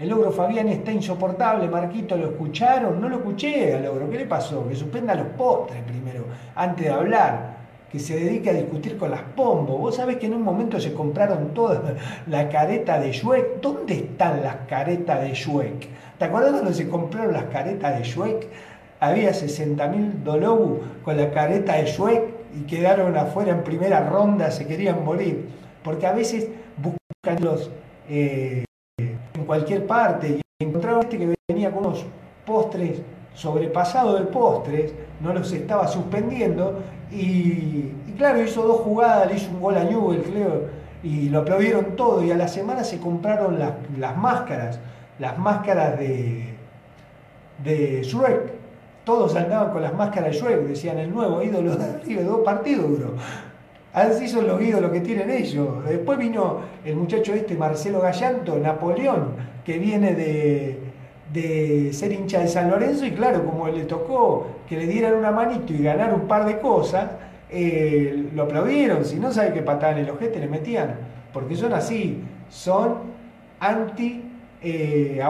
El 0.00 0.08
logro 0.08 0.32
Fabián 0.32 0.68
está 0.68 0.92
insoportable, 0.92 1.68
Marquito, 1.68 2.16
¿lo 2.16 2.30
escucharon? 2.30 2.98
No 3.02 3.10
lo 3.10 3.16
escuché 3.16 3.74
al 3.74 3.84
logro, 3.84 4.08
¿qué 4.08 4.16
le 4.16 4.24
pasó? 4.24 4.66
Que 4.66 4.74
suspenda 4.74 5.14
los 5.14 5.26
postres 5.26 5.82
primero, 5.82 6.24
antes 6.54 6.86
de 6.86 6.90
hablar, 6.90 7.56
que 7.90 7.98
se 7.98 8.18
dedique 8.18 8.48
a 8.48 8.54
discutir 8.54 8.96
con 8.96 9.10
las 9.10 9.20
pombos. 9.20 9.78
Vos 9.78 9.96
sabés 9.96 10.16
que 10.16 10.24
en 10.24 10.32
un 10.32 10.42
momento 10.42 10.80
se 10.80 10.94
compraron 10.94 11.52
toda 11.52 11.82
la 12.28 12.48
careta 12.48 12.98
de 12.98 13.12
Shrek. 13.12 13.60
¿Dónde 13.60 13.92
están 13.92 14.42
las 14.42 14.56
caretas 14.66 15.20
de 15.20 15.34
Shrek? 15.34 15.86
¿Te 16.18 16.24
acuerdas 16.24 16.52
cuando 16.52 16.72
se 16.72 16.88
compraron 16.88 17.34
las 17.34 17.44
caretas 17.44 17.98
de 17.98 18.04
Shrek? 18.04 18.48
Había 19.00 19.32
60.000 19.32 20.22
Dolobu 20.22 20.80
con 21.04 21.18
la 21.18 21.30
careta 21.30 21.74
de 21.74 21.84
Shrek 21.84 22.31
y 22.54 22.62
quedaron 22.62 23.16
afuera 23.16 23.52
en 23.52 23.64
primera 23.64 24.08
ronda, 24.08 24.50
se 24.50 24.66
querían 24.66 25.04
morir. 25.04 25.48
Porque 25.82 26.06
a 26.06 26.12
veces 26.12 26.48
buscan 26.76 27.44
los... 27.44 27.70
Eh, 28.08 28.64
en 28.98 29.44
cualquier 29.46 29.86
parte 29.86 30.28
y 30.28 30.64
encontraron 30.64 31.00
este 31.00 31.18
que 31.18 31.34
venía 31.48 31.70
con 31.70 31.86
unos 31.86 32.04
postres 32.46 33.02
sobrepasado 33.34 34.18
de 34.18 34.26
postres, 34.26 34.92
no 35.20 35.32
los 35.32 35.52
estaba 35.52 35.88
suspendiendo 35.88 36.80
y, 37.10 37.90
claro, 38.16 38.42
hizo 38.42 38.62
dos 38.62 38.80
jugadas, 38.80 39.28
le 39.28 39.36
hizo 39.36 39.50
un 39.50 39.60
gol 39.60 39.76
a 39.76 39.84
Newell, 39.84 40.22
creo, 40.22 40.68
y 41.02 41.28
lo 41.28 41.40
aplaudieron 41.40 41.96
todo 41.96 42.22
y 42.22 42.30
a 42.30 42.36
la 42.36 42.48
semana 42.48 42.84
se 42.84 42.98
compraron 42.98 43.58
las, 43.58 43.72
las 43.98 44.16
máscaras, 44.16 44.78
las 45.18 45.38
máscaras 45.38 45.98
de, 45.98 46.54
de 47.64 48.02
Shrek. 48.02 48.61
Todos 49.04 49.34
andaban 49.34 49.72
con 49.72 49.82
las 49.82 49.94
máscaras 49.94 50.32
de 50.32 50.38
Shrek, 50.38 50.60
decían 50.60 50.98
el 50.98 51.12
nuevo 51.12 51.42
ídolo 51.42 51.74
de 51.76 51.98
River, 52.04 52.24
dos 52.24 52.40
partidos 52.44 52.88
duró. 52.88 53.14
Así 53.92 54.26
son 54.26 54.46
los 54.46 54.62
ídolos 54.62 54.90
que 54.90 55.00
tienen 55.00 55.28
ellos. 55.28 55.84
Después 55.84 56.18
vino 56.18 56.60
el 56.84 56.96
muchacho 56.96 57.34
este, 57.34 57.54
Marcelo 57.56 58.00
Gallanto, 58.00 58.56
Napoleón, 58.58 59.34
que 59.64 59.78
viene 59.78 60.14
de, 60.14 61.92
ser 61.92 62.12
hincha 62.12 62.40
de 62.40 62.48
San 62.48 62.70
Lorenzo 62.70 63.04
y 63.04 63.10
claro, 63.10 63.44
como 63.44 63.68
le 63.68 63.84
tocó 63.84 64.46
que 64.68 64.76
le 64.76 64.86
dieran 64.86 65.14
una 65.14 65.30
manito 65.30 65.72
y 65.72 65.82
ganar 65.82 66.14
un 66.14 66.28
par 66.28 66.46
de 66.46 66.58
cosas, 66.58 67.10
eh, 67.50 68.28
lo 68.32 68.44
aplaudieron. 68.44 69.04
Si 69.04 69.16
no 69.16 69.30
sabe 69.30 69.52
qué 69.52 69.62
patada 69.62 69.92
en 69.92 69.98
el 69.98 70.10
ojete 70.10 70.38
le 70.38 70.48
metían, 70.48 70.94
porque 71.32 71.54
son 71.54 71.74
así, 71.74 72.22
son 72.48 72.98
anti 73.60 74.22
eh, 74.62 75.20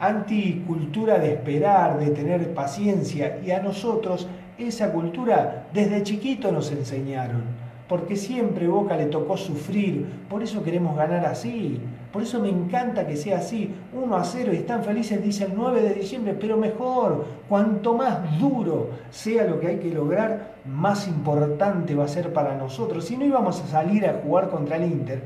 anti 0.00 0.64
cultura 0.66 1.18
de 1.18 1.34
esperar, 1.34 1.98
de 1.98 2.10
tener 2.10 2.54
paciencia 2.54 3.38
y 3.44 3.50
a 3.50 3.60
nosotros 3.60 4.26
esa 4.58 4.92
cultura 4.92 5.66
desde 5.72 6.02
chiquito 6.02 6.50
nos 6.50 6.72
enseñaron, 6.72 7.42
porque 7.86 8.16
siempre 8.16 8.66
Boca 8.66 8.96
le 8.96 9.06
tocó 9.06 9.36
sufrir, 9.36 10.06
por 10.28 10.42
eso 10.42 10.62
queremos 10.62 10.96
ganar 10.96 11.26
así, 11.26 11.80
por 12.12 12.22
eso 12.22 12.40
me 12.40 12.48
encanta 12.48 13.06
que 13.06 13.16
sea 13.16 13.38
así, 13.38 13.74
1 13.92 14.16
a 14.16 14.24
0 14.24 14.52
y 14.52 14.56
están 14.56 14.82
felices, 14.82 15.22
dice 15.22 15.44
el 15.44 15.52
9 15.54 15.82
de 15.82 15.94
diciembre, 15.94 16.34
pero 16.38 16.56
mejor, 16.56 17.26
cuanto 17.48 17.94
más 17.94 18.38
duro 18.38 18.90
sea 19.10 19.44
lo 19.44 19.60
que 19.60 19.68
hay 19.68 19.78
que 19.78 19.92
lograr, 19.92 20.54
más 20.64 21.06
importante 21.08 21.94
va 21.94 22.04
a 22.04 22.08
ser 22.08 22.32
para 22.32 22.56
nosotros. 22.56 23.04
Si 23.04 23.16
no 23.16 23.24
íbamos 23.24 23.60
a 23.60 23.66
salir 23.66 24.06
a 24.06 24.20
jugar 24.24 24.48
contra 24.48 24.76
el 24.76 24.84
Inter 24.84 25.22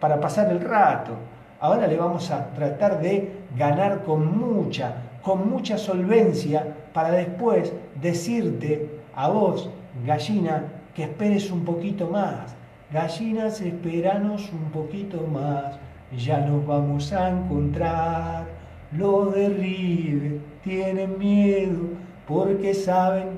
para 0.00 0.20
pasar 0.20 0.50
el 0.50 0.60
rato, 0.60 1.12
ahora 1.60 1.86
le 1.86 1.96
vamos 1.96 2.30
a 2.30 2.46
tratar 2.54 3.00
de 3.00 3.43
ganar 3.56 4.04
con 4.04 4.38
mucha, 4.38 4.96
con 5.22 5.48
mucha 5.48 5.78
solvencia 5.78 6.74
para 6.92 7.10
después 7.10 7.72
decirte 8.00 8.88
a 9.14 9.28
vos, 9.28 9.70
gallina, 10.06 10.64
que 10.94 11.04
esperes 11.04 11.50
un 11.50 11.64
poquito 11.64 12.08
más. 12.08 12.54
Gallinas, 12.92 13.60
esperanos 13.60 14.50
un 14.52 14.70
poquito 14.70 15.26
más, 15.26 15.76
ya 16.16 16.38
nos 16.40 16.64
vamos 16.64 17.12
a 17.12 17.30
encontrar. 17.30 18.44
Los 18.92 19.34
de 19.34 19.48
River 19.48 20.38
tienen 20.62 21.18
miedo 21.18 21.80
porque 22.28 22.72
saben 22.74 23.30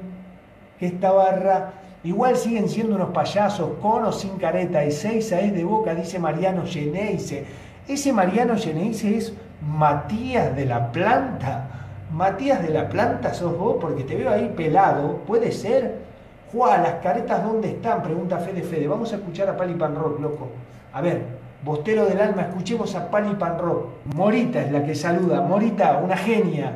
que 0.78 0.86
esta 0.86 1.10
barra 1.12 1.72
igual 2.04 2.36
siguen 2.36 2.68
siendo 2.68 2.96
unos 2.96 3.10
payasos 3.10 3.70
con 3.80 4.04
o 4.04 4.12
sin 4.12 4.36
careta 4.36 4.84
y 4.84 4.90
Seiza 4.90 5.40
es 5.40 5.54
de 5.54 5.64
boca, 5.64 5.94
dice 5.94 6.18
Mariano 6.18 6.64
Geneise. 6.66 7.46
Ese 7.88 8.12
Mariano 8.12 8.56
Geneise 8.58 9.16
es 9.16 9.32
Matías 9.60 10.54
de 10.54 10.66
la 10.66 10.92
Planta. 10.92 11.68
Matías 12.12 12.62
de 12.62 12.70
la 12.70 12.88
Planta 12.88 13.34
sos 13.34 13.56
vos 13.56 13.76
porque 13.80 14.04
te 14.04 14.16
veo 14.16 14.30
ahí 14.30 14.52
pelado. 14.56 15.18
¿Puede 15.26 15.52
ser? 15.52 16.06
Juan, 16.52 16.82
¿las 16.82 16.94
caretas 17.02 17.42
dónde 17.42 17.68
están? 17.68 18.02
Pregunta 18.02 18.38
Fede 18.38 18.62
Fede. 18.62 18.86
Vamos 18.86 19.12
a 19.12 19.16
escuchar 19.16 19.48
a 19.48 19.56
Pali 19.56 19.74
Pan 19.74 19.94
Rock, 19.96 20.20
loco. 20.20 20.48
A 20.92 21.00
ver, 21.00 21.22
Bostero 21.64 22.06
del 22.06 22.20
Alma, 22.20 22.42
escuchemos 22.42 22.94
a 22.94 23.10
Pali 23.10 23.34
Pan 23.34 23.58
Rock. 23.58 23.88
Morita 24.14 24.60
es 24.60 24.70
la 24.70 24.84
que 24.84 24.94
saluda. 24.94 25.40
Morita, 25.40 25.98
una 25.98 26.16
genia. 26.16 26.72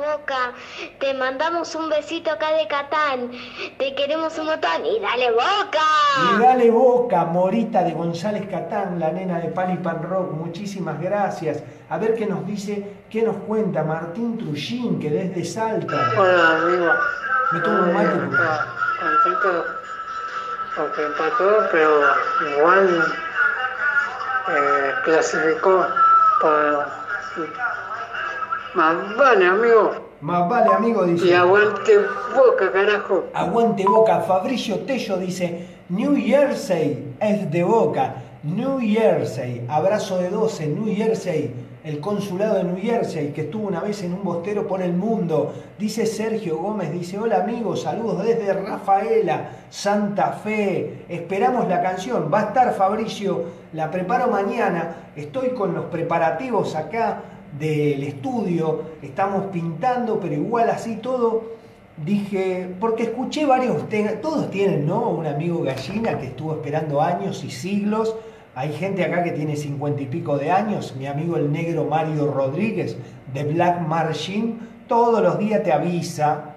Boca. 0.00 0.52
Te 0.98 1.14
mandamos 1.14 1.74
un 1.74 1.88
besito 1.88 2.30
acá 2.30 2.52
de 2.52 2.66
Catán. 2.66 3.30
Te 3.78 3.94
queremos 3.94 4.36
un 4.38 4.46
montón. 4.46 4.86
Y 4.86 4.98
dale 4.98 5.30
Boca. 5.30 5.86
Y 6.34 6.40
dale 6.40 6.70
Boca, 6.70 7.24
Morita 7.26 7.82
de 7.84 7.92
González 7.92 8.48
Catán, 8.50 8.98
la 8.98 9.12
nena 9.12 9.38
de 9.38 9.48
Pali 9.48 9.76
Pan 9.76 10.02
Rock. 10.02 10.32
Muchísimas 10.32 11.00
gracias. 11.00 11.62
A 11.90 11.98
ver 11.98 12.14
qué 12.14 12.26
nos 12.26 12.46
dice, 12.46 13.04
qué 13.10 13.22
nos 13.22 13.36
cuenta 13.36 13.82
Martín 13.82 14.38
Trujín, 14.38 14.98
que 14.98 15.10
desde 15.10 15.44
Salta. 15.44 16.10
Hola, 16.16 16.56
amigo. 16.62 16.92
Me 17.52 17.60
tomo 17.60 17.82
un 17.82 17.92
mate. 17.92 18.10
Contento 19.00 19.80
porque 20.76 21.04
empató, 21.04 21.68
pero 21.72 22.00
igual 22.56 23.12
eh, 24.48 24.94
clasificó 25.04 25.86
para 26.40 26.86
más 28.74 29.16
vale, 29.16 29.46
amigo. 29.46 29.90
Más 30.20 30.48
vale, 30.48 30.72
amigo, 30.72 31.04
dice. 31.04 31.28
Y 31.28 31.32
aguante 31.32 31.96
boca, 32.34 32.72
carajo. 32.72 33.24
Aguante 33.32 33.84
boca. 33.84 34.20
Fabricio 34.20 34.80
Tello 34.80 35.16
dice, 35.16 35.66
New 35.88 36.16
Jersey 36.16 37.14
es 37.20 37.50
de 37.50 37.64
boca. 37.64 38.14
New 38.42 38.78
Jersey, 38.80 39.66
abrazo 39.68 40.16
de 40.16 40.30
12, 40.30 40.68
New 40.68 40.94
Jersey, 40.94 41.52
el 41.84 42.00
consulado 42.00 42.54
de 42.54 42.64
New 42.64 42.78
Jersey, 42.80 43.32
que 43.32 43.42
estuvo 43.42 43.68
una 43.68 43.80
vez 43.80 44.02
en 44.02 44.14
un 44.14 44.24
bostero 44.24 44.66
por 44.66 44.80
el 44.80 44.94
mundo. 44.94 45.52
Dice 45.78 46.06
Sergio 46.06 46.56
Gómez, 46.56 46.90
dice, 46.90 47.18
hola 47.18 47.42
amigos, 47.42 47.82
saludos 47.82 48.24
desde 48.24 48.54
Rafaela, 48.54 49.50
Santa 49.68 50.32
Fe. 50.32 51.04
Esperamos 51.10 51.68
la 51.68 51.82
canción, 51.82 52.30
va 52.32 52.40
a 52.40 52.44
estar 52.44 52.74
Fabricio, 52.74 53.44
la 53.74 53.90
preparo 53.90 54.28
mañana. 54.28 55.10
Estoy 55.16 55.50
con 55.50 55.74
los 55.74 55.86
preparativos 55.86 56.76
acá 56.76 57.22
del 57.58 58.02
estudio, 58.04 58.82
estamos 59.02 59.46
pintando, 59.46 60.20
pero 60.20 60.34
igual 60.34 60.70
así 60.70 60.96
todo, 60.96 61.42
dije, 62.04 62.68
porque 62.78 63.04
escuché 63.04 63.44
varios, 63.44 63.84
todos 64.22 64.50
tienen, 64.50 64.86
¿no? 64.86 65.08
Un 65.10 65.26
amigo 65.26 65.62
gallina 65.62 66.18
que 66.18 66.26
estuvo 66.26 66.52
esperando 66.52 67.00
años 67.00 67.44
y 67.44 67.50
siglos. 67.50 68.16
Hay 68.54 68.72
gente 68.72 69.04
acá 69.04 69.22
que 69.22 69.32
tiene 69.32 69.56
cincuenta 69.56 70.02
y 70.02 70.06
pico 70.06 70.36
de 70.36 70.50
años, 70.50 70.94
mi 70.96 71.06
amigo 71.06 71.36
el 71.36 71.52
negro 71.52 71.84
Mario 71.84 72.32
Rodríguez 72.32 72.96
de 73.32 73.44
Black 73.44 73.80
Machine, 73.86 74.54
todos 74.88 75.22
los 75.22 75.38
días 75.38 75.62
te 75.62 75.72
avisa. 75.72 76.56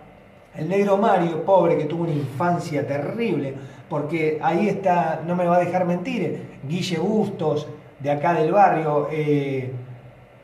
El 0.56 0.70
negro 0.70 0.98
Mario, 0.98 1.44
pobre, 1.46 1.78
que 1.78 1.86
tuvo 1.86 2.04
una 2.04 2.14
infancia 2.14 2.86
terrible, 2.86 3.56
porque 3.90 4.40
ahí 4.42 4.70
está, 4.70 5.22
no 5.26 5.36
me 5.36 5.46
va 5.46 5.58
a 5.58 5.60
dejar 5.60 5.86
mentir, 5.86 6.60
Guille 6.68 7.00
Bustos, 7.00 7.68
de 8.00 8.12
acá 8.12 8.34
del 8.34 8.52
barrio, 8.52 9.08
eh, 9.12 9.72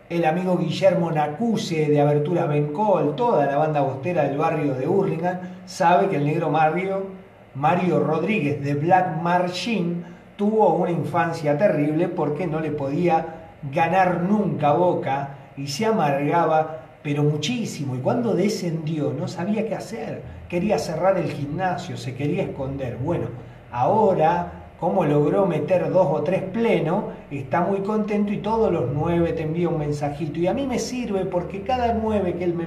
el 0.09 0.25
amigo 0.25 0.57
Guillermo 0.57 1.11
Nacuse 1.11 1.85
de 1.85 2.01
Abertura 2.01 2.47
Bencol, 2.47 3.15
toda 3.15 3.45
la 3.45 3.57
banda 3.57 3.81
bostera 3.81 4.23
del 4.23 4.39
barrio 4.39 4.73
de 4.73 4.87
Hurlingham, 4.87 5.37
sabe 5.65 6.09
que 6.09 6.15
el 6.15 6.25
negro 6.25 6.49
Mario, 6.49 7.05
Mario 7.53 7.99
Rodríguez 7.99 8.63
de 8.63 8.73
Black 8.73 9.21
Machine 9.21 10.03
tuvo 10.35 10.73
una 10.73 10.89
infancia 10.89 11.55
terrible 11.57 12.07
porque 12.07 12.47
no 12.47 12.59
le 12.59 12.71
podía 12.71 13.51
ganar 13.71 14.21
nunca 14.21 14.71
Boca 14.71 15.35
y 15.55 15.67
se 15.67 15.85
amargaba, 15.85 16.79
pero 17.03 17.21
muchísimo. 17.21 17.95
Y 17.95 17.99
cuando 17.99 18.33
descendió 18.33 19.13
no 19.13 19.27
sabía 19.27 19.67
qué 19.67 19.75
hacer, 19.75 20.23
quería 20.47 20.79
cerrar 20.79 21.19
el 21.19 21.31
gimnasio, 21.31 21.97
se 21.97 22.15
quería 22.15 22.43
esconder. 22.43 22.97
Bueno, 22.97 23.27
ahora 23.71 24.58
cómo 24.79 25.03
logró 25.05 25.45
meter 25.45 25.91
dos 25.91 26.07
o 26.09 26.21
tres 26.23 26.41
plenos, 26.41 27.05
está 27.29 27.61
muy 27.61 27.79
contento 27.79 28.31
y 28.31 28.37
todos 28.37 28.71
los 28.71 28.85
nueve 28.93 29.33
te 29.33 29.43
envía 29.43 29.69
un 29.69 29.77
mensajito. 29.77 30.39
Y 30.39 30.47
a 30.47 30.53
mí 30.53 30.65
me 30.65 30.79
sirve 30.79 31.25
porque 31.25 31.61
cada 31.63 31.93
nueve 31.93 32.35
que 32.35 32.45
él 32.45 32.53
me, 32.53 32.65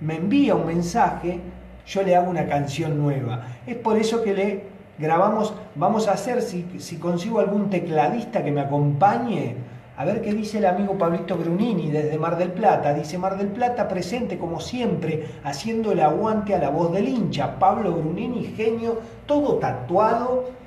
me 0.00 0.16
envía 0.16 0.54
un 0.54 0.66
mensaje, 0.66 1.40
yo 1.86 2.02
le 2.02 2.14
hago 2.14 2.30
una 2.30 2.46
canción 2.46 2.98
nueva. 2.98 3.42
Es 3.66 3.76
por 3.76 3.98
eso 3.98 4.22
que 4.22 4.34
le 4.34 4.62
grabamos, 4.98 5.54
vamos 5.74 6.06
a 6.06 6.12
hacer, 6.12 6.42
si, 6.42 6.66
si 6.78 6.96
consigo 6.96 7.40
algún 7.40 7.68
tecladista 7.68 8.44
que 8.44 8.52
me 8.52 8.60
acompañe, 8.60 9.56
a 9.96 10.04
ver 10.06 10.22
qué 10.22 10.32
dice 10.32 10.58
el 10.58 10.66
amigo 10.66 10.96
Pablito 10.96 11.36
Brunini 11.36 11.90
desde 11.90 12.16
Mar 12.16 12.38
del 12.38 12.52
Plata. 12.52 12.94
Dice 12.94 13.18
Mar 13.18 13.36
del 13.36 13.48
Plata 13.48 13.86
presente 13.86 14.38
como 14.38 14.58
siempre, 14.58 15.26
haciendo 15.44 15.92
el 15.92 16.00
aguante 16.00 16.54
a 16.54 16.58
la 16.58 16.70
voz 16.70 16.90
del 16.92 17.06
hincha. 17.06 17.58
Pablo 17.58 17.92
Brunini, 17.92 18.44
genio, 18.56 19.00
todo 19.26 19.56
tatuado 19.56 20.59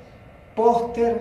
póster, 0.54 1.20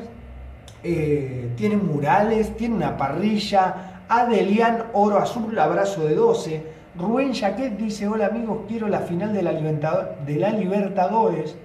eh, 0.84 1.50
tienen 1.56 1.86
murales, 1.86 2.56
tiene 2.58 2.76
una 2.76 2.98
parrilla. 2.98 4.02
Adelian 4.10 4.84
Oro 4.94 5.18
Azul, 5.18 5.58
abrazo 5.58 6.06
de 6.06 6.16
12. 6.16 6.64
Rubén 6.98 7.34
Jaquet 7.34 7.78
dice, 7.78 8.08
hola 8.08 8.28
amigos, 8.28 8.60
quiero 8.68 8.88
la 8.88 9.00
final 9.00 9.34
de 9.34 9.42
la, 9.42 9.52
Libertad- 9.52 10.10
de 10.26 10.36
la 10.36 10.50
Libertadores. 10.52 11.56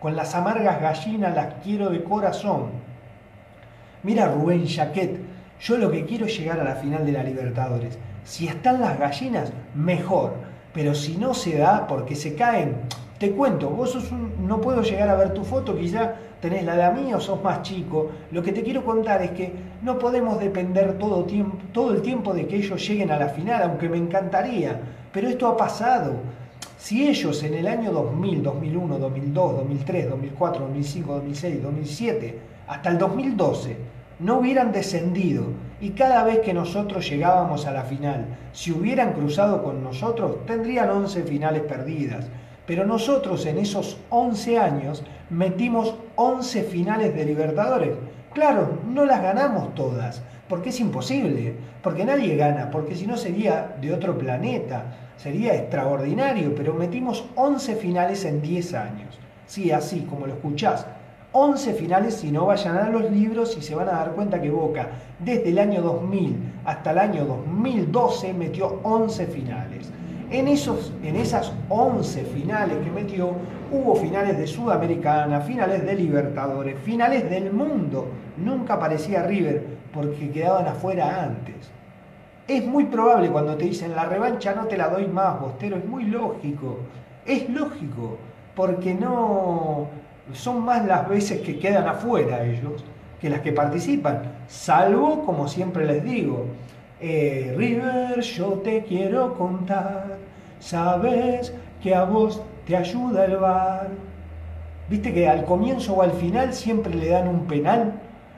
Con 0.00 0.14
las 0.16 0.34
amargas 0.34 0.80
gallinas 0.80 1.34
las 1.34 1.54
quiero 1.62 1.90
de 1.90 2.02
corazón. 2.04 2.66
Mira 4.04 4.28
Rubén 4.28 4.66
Jaquet, 4.66 5.18
yo 5.60 5.76
lo 5.76 5.90
que 5.90 6.04
quiero 6.04 6.26
es 6.26 6.38
llegar 6.38 6.60
a 6.60 6.64
la 6.64 6.76
final 6.76 7.04
de 7.04 7.12
la 7.12 7.22
Libertadores. 7.24 7.98
Si 8.24 8.46
están 8.46 8.80
las 8.80 8.98
gallinas, 8.98 9.52
mejor. 9.74 10.34
Pero 10.72 10.94
si 10.94 11.16
no 11.16 11.34
se 11.34 11.58
da 11.58 11.86
porque 11.88 12.14
se 12.14 12.34
caen, 12.36 12.76
te 13.18 13.32
cuento, 13.32 13.70
vos 13.70 13.90
sos 13.90 14.12
un- 14.12 14.46
no 14.46 14.60
puedo 14.60 14.82
llegar 14.82 15.08
a 15.08 15.16
ver 15.16 15.34
tu 15.34 15.42
foto, 15.44 15.76
quizá 15.76 16.14
tenés 16.40 16.64
la 16.64 16.76
de 16.76 17.00
mí 17.00 17.12
o 17.14 17.20
sos 17.20 17.42
más 17.42 17.62
chico. 17.62 18.10
Lo 18.30 18.42
que 18.42 18.52
te 18.52 18.62
quiero 18.62 18.84
contar 18.84 19.22
es 19.22 19.30
que 19.32 19.52
no 19.82 19.98
podemos 19.98 20.38
depender 20.38 20.98
todo, 20.98 21.24
tiempo, 21.24 21.56
todo 21.72 21.92
el 21.92 22.02
tiempo 22.02 22.32
de 22.34 22.46
que 22.46 22.56
ellos 22.56 22.86
lleguen 22.86 23.10
a 23.10 23.18
la 23.18 23.28
final, 23.28 23.62
aunque 23.62 23.88
me 23.88 23.96
encantaría. 23.96 24.80
Pero 25.12 25.28
esto 25.28 25.46
ha 25.46 25.56
pasado. 25.56 26.14
Si 26.76 27.08
ellos 27.08 27.42
en 27.42 27.54
el 27.54 27.66
año 27.66 27.90
2000, 27.90 28.42
2001, 28.42 28.98
2002, 28.98 29.56
2003, 29.56 30.10
2004, 30.10 30.60
2005, 30.62 31.12
2006, 31.14 31.62
2007, 31.62 32.38
hasta 32.68 32.90
el 32.90 32.98
2012, 32.98 33.76
no 34.20 34.38
hubieran 34.38 34.72
descendido 34.72 35.44
y 35.80 35.90
cada 35.90 36.24
vez 36.24 36.40
que 36.40 36.52
nosotros 36.52 37.08
llegábamos 37.08 37.66
a 37.66 37.72
la 37.72 37.84
final, 37.84 38.26
si 38.52 38.72
hubieran 38.72 39.12
cruzado 39.12 39.62
con 39.62 39.82
nosotros, 39.82 40.44
tendrían 40.44 40.90
11 40.90 41.22
finales 41.22 41.62
perdidas. 41.62 42.26
Pero 42.68 42.84
nosotros 42.84 43.46
en 43.46 43.56
esos 43.56 43.96
11 44.10 44.58
años 44.58 45.02
metimos 45.30 45.94
11 46.16 46.64
finales 46.64 47.14
de 47.14 47.24
Libertadores. 47.24 47.96
Claro, 48.34 48.80
no 48.86 49.06
las 49.06 49.22
ganamos 49.22 49.74
todas, 49.74 50.20
porque 50.50 50.68
es 50.68 50.78
imposible, 50.78 51.54
porque 51.82 52.04
nadie 52.04 52.36
gana, 52.36 52.70
porque 52.70 52.94
si 52.94 53.06
no 53.06 53.16
sería 53.16 53.74
de 53.80 53.94
otro 53.94 54.18
planeta, 54.18 54.84
sería 55.16 55.54
extraordinario, 55.54 56.54
pero 56.54 56.74
metimos 56.74 57.24
11 57.36 57.74
finales 57.76 58.26
en 58.26 58.42
10 58.42 58.74
años. 58.74 59.18
Sí, 59.46 59.72
así 59.72 60.02
como 60.02 60.26
lo 60.26 60.34
escuchás. 60.34 60.84
11 61.32 61.72
finales, 61.72 62.16
si 62.16 62.30
no 62.30 62.44
vayan 62.44 62.76
a 62.76 62.90
los 62.90 63.10
libros 63.10 63.56
y 63.56 63.62
se 63.62 63.74
van 63.74 63.88
a 63.88 63.92
dar 63.92 64.12
cuenta 64.12 64.42
que 64.42 64.50
Boca, 64.50 64.90
desde 65.18 65.48
el 65.48 65.58
año 65.58 65.80
2000 65.80 66.36
hasta 66.66 66.90
el 66.90 66.98
año 66.98 67.24
2012, 67.24 68.34
metió 68.34 68.80
11 68.82 69.26
finales. 69.26 69.90
En, 70.30 70.46
esos, 70.48 70.92
en 71.02 71.16
esas 71.16 71.52
11 71.68 72.24
finales 72.24 72.76
que 72.84 72.90
metió, 72.90 73.32
hubo 73.72 73.94
finales 73.96 74.36
de 74.36 74.46
Sudamericana, 74.46 75.40
finales 75.40 75.84
de 75.84 75.94
Libertadores, 75.94 76.78
finales 76.80 77.28
del 77.30 77.52
mundo. 77.52 78.08
Nunca 78.36 78.74
aparecía 78.74 79.22
River 79.22 79.64
porque 79.92 80.30
quedaban 80.30 80.66
afuera 80.66 81.24
antes. 81.24 81.70
Es 82.46 82.64
muy 82.64 82.84
probable 82.84 83.30
cuando 83.30 83.56
te 83.56 83.64
dicen 83.64 83.94
la 83.94 84.04
revancha 84.04 84.54
no 84.54 84.66
te 84.66 84.76
la 84.76 84.88
doy 84.88 85.06
más, 85.06 85.40
Bostero, 85.40 85.76
es 85.76 85.84
muy 85.84 86.04
lógico. 86.04 86.78
Es 87.24 87.48
lógico, 87.48 88.18
porque 88.54 88.94
no 88.94 89.88
son 90.32 90.64
más 90.64 90.84
las 90.86 91.08
veces 91.08 91.40
que 91.40 91.58
quedan 91.58 91.88
afuera 91.88 92.44
ellos 92.44 92.84
que 93.20 93.30
las 93.30 93.40
que 93.40 93.52
participan. 93.52 94.22
Salvo, 94.46 95.24
como 95.24 95.48
siempre 95.48 95.84
les 95.86 96.04
digo, 96.04 96.46
eh, 97.00 97.54
River, 97.56 98.20
yo 98.20 98.52
te 98.64 98.82
quiero 98.84 99.34
contar, 99.34 100.17
sabes 100.60 101.54
que 101.82 101.94
a 101.94 102.04
vos 102.04 102.42
te 102.66 102.76
ayuda 102.76 103.24
el 103.24 103.36
bar. 103.36 103.88
Viste 104.88 105.12
que 105.12 105.28
al 105.28 105.44
comienzo 105.44 105.94
o 105.94 106.02
al 106.02 106.12
final 106.12 106.52
siempre 106.54 106.94
le 106.94 107.08
dan 107.08 107.28
un 107.28 107.46
penal. 107.46 107.94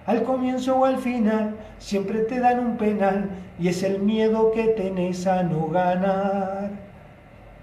Al 0.06 0.22
comienzo 0.24 0.76
o 0.76 0.85
al 0.85 0.98
final 0.98 1.56
siempre 1.78 2.20
te 2.20 2.40
dan 2.40 2.59
un 2.59 2.76
penal 2.76 3.30
y 3.59 3.68
es 3.68 3.83
el 3.83 4.00
miedo 4.00 4.50
que 4.52 4.64
tenés 4.68 5.26
a 5.26 5.42
no 5.42 5.68
ganar. 5.68 6.70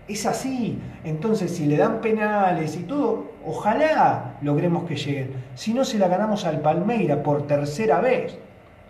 Es 0.07 0.25
así. 0.25 0.79
Entonces, 1.03 1.55
si 1.55 1.65
le 1.65 1.77
dan 1.77 1.99
penales 1.99 2.77
y 2.77 2.83
todo, 2.83 3.31
ojalá 3.45 4.37
logremos 4.41 4.85
que 4.85 4.95
lleguen. 4.95 5.31
Si 5.55 5.73
no, 5.73 5.83
se 5.83 5.99
la 5.99 6.07
ganamos 6.07 6.45
al 6.45 6.61
Palmeira 6.61 7.23
por 7.23 7.47
tercera 7.47 7.99
vez. 7.99 8.37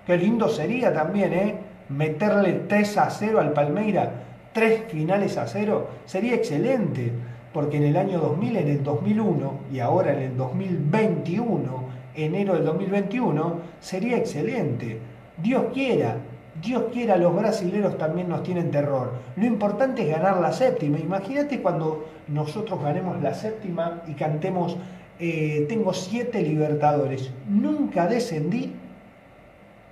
Qué 0.05 0.17
lindo 0.17 0.47
sería 0.47 0.93
también, 0.93 1.33
¿eh? 1.33 1.55
Meterle 1.89 2.53
3 2.67 2.97
a 2.97 3.09
0 3.09 3.39
al 3.39 3.53
Palmeira, 3.53 4.11
tres 4.57 4.85
finales 4.87 5.37
a 5.37 5.45
0, 5.45 5.87
sería 6.05 6.33
excelente. 6.33 7.11
Porque 7.53 7.77
en 7.77 7.83
el 7.83 7.95
año 7.95 8.19
2000, 8.19 8.57
en 8.57 8.67
el 8.67 8.83
2001 8.83 9.53
y 9.71 9.79
ahora 9.79 10.13
en 10.13 10.31
el 10.31 10.37
2021, 10.37 11.83
enero 12.15 12.55
del 12.55 12.65
2021, 12.65 13.59
sería 13.79 14.17
excelente. 14.17 14.97
Dios 15.41 15.65
quiera, 15.73 16.17
Dios 16.59 16.85
quiera, 16.91 17.17
los 17.17 17.35
brasileros 17.35 17.99
también 17.99 18.29
nos 18.29 18.41
tienen 18.41 18.71
terror. 18.71 19.11
Lo 19.35 19.45
importante 19.45 20.01
es 20.01 20.09
ganar 20.09 20.37
la 20.37 20.51
séptima. 20.51 20.97
Imagínate 20.97 21.61
cuando 21.61 22.07
nosotros 22.27 22.81
ganemos 22.81 23.21
la 23.21 23.35
séptima 23.35 24.01
y 24.07 24.13
cantemos, 24.13 24.75
eh, 25.19 25.67
tengo 25.69 25.93
siete 25.93 26.41
libertadores. 26.41 27.29
Nunca 27.47 28.07
descendí 28.07 28.73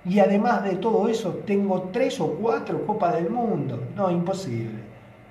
y 0.08 0.20
además 0.20 0.62
de 0.62 0.76
todo 0.76 1.08
eso 1.08 1.40
tengo 1.44 1.88
tres 1.92 2.20
o 2.20 2.28
cuatro 2.28 2.86
Copas 2.86 3.14
del 3.14 3.28
Mundo. 3.28 3.82
No, 3.96 4.10
imposible. 4.10 4.80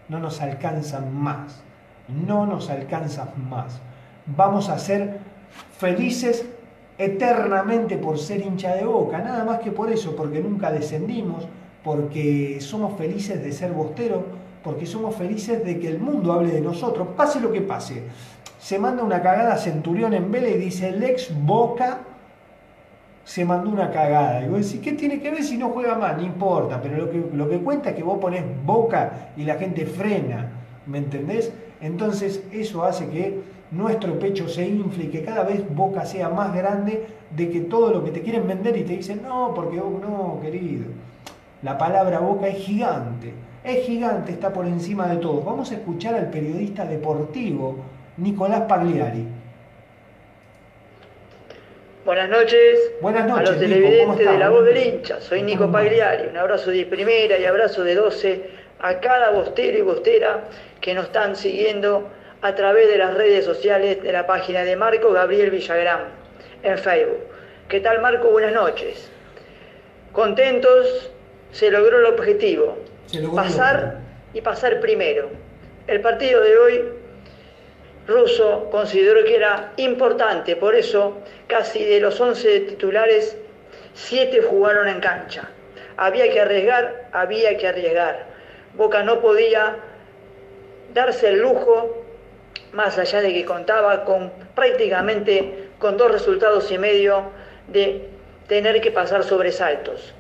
No 0.10 0.20
nos 0.20 0.42
alcanzan 0.42 1.16
más. 1.16 1.64
No 2.10 2.46
nos 2.46 2.70
alcanzan 2.70 3.30
más. 3.50 3.80
Vamos 4.26 4.70
a 4.70 4.78
ser 4.78 5.20
felices 5.78 6.46
eternamente 6.98 7.98
por 7.98 8.18
ser 8.18 8.42
hincha 8.42 8.76
de 8.76 8.86
boca, 8.86 9.20
nada 9.20 9.44
más 9.46 9.60
que 9.60 9.72
por 9.72 9.92
eso, 9.92 10.16
porque 10.16 10.42
nunca 10.42 10.72
descendimos, 10.72 11.48
porque 11.84 12.60
somos 12.60 12.98
felices 12.98 13.44
de 13.44 13.52
ser 13.52 13.72
bostero, 13.72 14.26
porque 14.64 14.86
somos 14.86 15.16
felices 15.16 15.64
de 15.64 15.80
que 15.80 15.88
el 15.88 16.00
mundo 16.00 16.34
hable 16.34 16.52
de 16.52 16.62
nosotros, 16.62 17.10
pase 17.16 17.40
lo 17.40 17.52
que 17.52 17.62
pase. 17.62 18.04
Se 18.60 18.80
manda 18.80 19.04
una 19.04 19.22
cagada 19.22 19.58
Centurión 19.58 20.14
en 20.14 20.32
Vélez 20.32 20.56
y 20.56 20.60
dice, 20.60 20.90
el 20.90 21.04
ex 21.04 21.32
Boca 21.46 22.00
se 23.26 23.44
mandó 23.44 23.72
una 23.72 23.92
cagada. 23.92 24.46
Y 24.46 24.48
vos 24.48 24.66
decís, 24.66 24.80
¿qué 24.82 24.94
tiene 24.94 25.20
que 25.20 25.32
ver 25.32 25.44
si 25.44 25.58
no 25.58 25.70
juega 25.70 25.96
más? 25.98 26.16
No 26.16 26.24
importa, 26.24 26.80
pero 26.82 26.98
lo 26.98 27.12
que, 27.12 27.26
lo 27.34 27.50
que 27.50 27.58
cuenta 27.58 27.90
es 27.90 27.96
que 27.96 28.04
vos 28.04 28.20
ponés 28.20 28.44
Boca 28.66 29.32
y 29.36 29.44
la 29.44 29.56
gente 29.56 29.86
frena, 29.86 30.52
¿me 30.86 31.00
entendés? 31.00 31.52
Entonces 31.82 32.44
eso 32.52 32.86
hace 32.86 33.10
que 33.10 33.42
nuestro 33.72 34.18
pecho 34.20 34.48
se 34.48 34.68
infle 34.68 35.06
y 35.06 35.08
que 35.08 35.24
cada 35.24 35.44
vez 35.44 35.64
Boca 35.76 36.06
sea 36.06 36.30
más 36.30 36.54
grande 36.56 37.08
de 37.36 37.50
que 37.50 37.62
todo 37.62 37.92
lo 37.92 38.06
que 38.06 38.12
te 38.12 38.22
quieren 38.22 38.48
vender 38.48 38.78
y 38.78 38.84
te 38.84 38.96
dicen, 38.96 39.22
no, 39.24 39.54
porque 39.54 39.80
vos 39.80 40.02
no, 40.02 40.40
querido. 40.42 40.86
La 41.64 41.78
palabra 41.78 42.20
Boca 42.20 42.48
es 42.48 42.60
gigante, 42.60 43.34
es 43.64 43.86
gigante, 43.88 44.32
está 44.32 44.54
por 44.54 44.68
encima 44.68 45.08
de 45.08 45.18
todo. 45.18 45.42
Vamos 45.42 45.72
a 45.72 45.76
escuchar 45.76 46.14
al 46.14 46.30
periodista 46.30 46.86
deportivo 46.86 47.78
Nicolás 48.18 48.62
Pagliari. 48.62 49.28
Buenas 52.06 52.30
noches. 52.30 52.92
Buenas 53.02 53.24
A 53.24 53.28
los 53.28 53.40
Nico, 53.40 53.50
¿cómo 53.50 53.60
televidentes 53.60 54.32
de 54.32 54.38
La 54.38 54.50
Voz 54.52 54.64
del 54.64 54.78
Hincha. 54.78 55.20
Soy 55.22 55.42
Nico. 55.42 55.72
Pagliari. 55.72 56.28
Un 56.28 56.38
abrazo 56.38 56.70
de 56.70 56.86
primera 56.86 57.36
y 57.40 57.46
abrazo 57.46 57.84
de 57.84 57.96
12 57.96 58.48
a 58.80 59.00
cada 59.00 59.32
bostero 59.32 59.76
y 59.76 59.82
bostera 59.82 60.42
que 60.82 60.94
nos 60.94 61.06
están 61.06 61.36
siguiendo 61.36 62.08
a 62.44 62.54
través 62.54 62.90
de 62.90 63.00
las 63.00 63.16
redes 63.16 63.44
sociales 63.44 64.04
de 64.04 64.12
la 64.12 64.28
página 64.28 64.64
de 64.64 64.76
Marco 64.76 65.12
Gabriel 65.14 65.50
Villagrán 65.50 66.02
en 66.62 66.78
Facebook. 66.78 67.22
¿Qué 67.70 67.80
tal 67.80 68.00
Marco? 68.04 68.30
Buenas 68.30 68.54
noches. 68.54 69.10
Contentos, 70.12 71.10
se 71.54 71.72
logró 71.72 71.98
el 71.98 72.06
objetivo. 72.06 72.78
Se 73.08 73.20
logró 73.20 73.42
el 73.42 73.48
pasar 73.48 73.98
y 74.32 74.42
pasar 74.42 74.80
primero. 74.80 75.30
El 75.88 76.02
partido 76.02 76.44
de 76.44 76.56
hoy 76.56 76.84
Russo 78.08 78.70
consideró 78.72 79.24
que 79.24 79.36
era 79.36 79.72
importante, 79.78 80.56
por 80.56 80.76
eso 80.76 81.18
casi 81.48 81.84
de 81.84 82.00
los 82.00 82.20
11 82.20 82.60
titulares, 82.62 83.36
7 83.96 84.42
jugaron 84.44 84.88
en 84.88 85.00
cancha. 85.00 85.50
Había 85.98 86.30
que 86.30 86.42
arriesgar, 86.42 87.08
había 87.12 87.58
que 87.58 87.68
arriesgar. 87.68 88.26
Boca 88.76 89.04
no 89.04 89.22
podía 89.22 89.78
darse 90.94 91.30
el 91.30 91.40
lujo, 91.40 92.04
más 92.74 92.98
allá 92.98 93.22
de 93.22 93.34
que 93.34 93.46
contaba 93.46 94.04
con 94.04 94.32
prácticamente 94.54 95.70
con 95.80 95.98
dos 95.98 96.12
resultados 96.12 96.72
y 96.72 96.78
medio 96.78 97.24
de 97.68 98.08
tener 98.48 98.82
que 98.82 98.92
pasar 98.92 99.24
sobresaltos. 99.24 100.14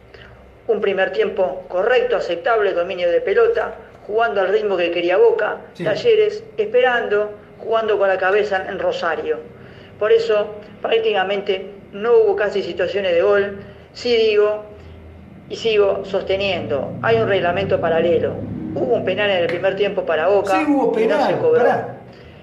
Un 0.67 0.81
primer 0.81 1.11
tiempo 1.11 1.65
correcto, 1.67 2.15
aceptable, 2.15 2.73
dominio 2.73 3.11
de 3.11 3.21
pelota, 3.21 3.75
jugando 4.07 4.41
al 4.41 4.47
ritmo 4.47 4.77
que 4.77 4.91
quería 4.91 5.17
Boca, 5.17 5.57
Sí. 5.73 5.83
Talleres, 5.83 6.43
esperando, 6.57 7.31
jugando 7.59 7.97
con 7.97 8.07
la 8.07 8.17
cabeza 8.17 8.65
en 8.69 8.79
Rosario. 8.79 9.39
Por 9.99 10.11
eso 10.11 10.55
prácticamente 10.81 11.71
no 11.93 12.11
hubo 12.17 12.35
casi 12.35 12.61
situaciones 12.63 13.13
de 13.13 13.21
gol. 13.21 13.59
Sí 13.93 14.15
digo 14.15 14.63
y 15.49 15.55
sigo 15.55 16.03
sosteniendo, 16.05 16.93
hay 17.01 17.17
un 17.17 17.27
reglamento 17.27 17.79
paralelo. 17.79 18.33
Hubo 18.73 18.95
un 18.95 19.05
penal 19.05 19.29
en 19.29 19.37
el 19.43 19.47
primer 19.47 19.75
tiempo 19.75 20.05
para 20.05 20.27
Boca. 20.27 20.51
Sí, 20.51 20.65
hubo 20.69 20.87
no 20.87 20.91
penal, 20.91 21.39
cobró. 21.39 21.59
pará. 21.59 21.97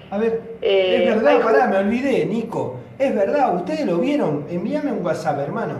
A 0.09 0.17
ver, 0.17 0.41
Eh, 0.61 1.05
es 1.09 1.15
verdad, 1.15 1.35
hay 1.35 1.43
pará, 1.43 1.67
me 1.67 1.77
olvidé, 1.77 2.25
Nico. 2.25 2.77
Es 2.97 3.13
verdad, 3.13 3.55
ustedes 3.55 3.85
lo 3.85 3.97
vieron. 3.97 4.45
Envíame 4.49 4.91
un 4.91 5.05
WhatsApp, 5.05 5.39
hermano. 5.39 5.75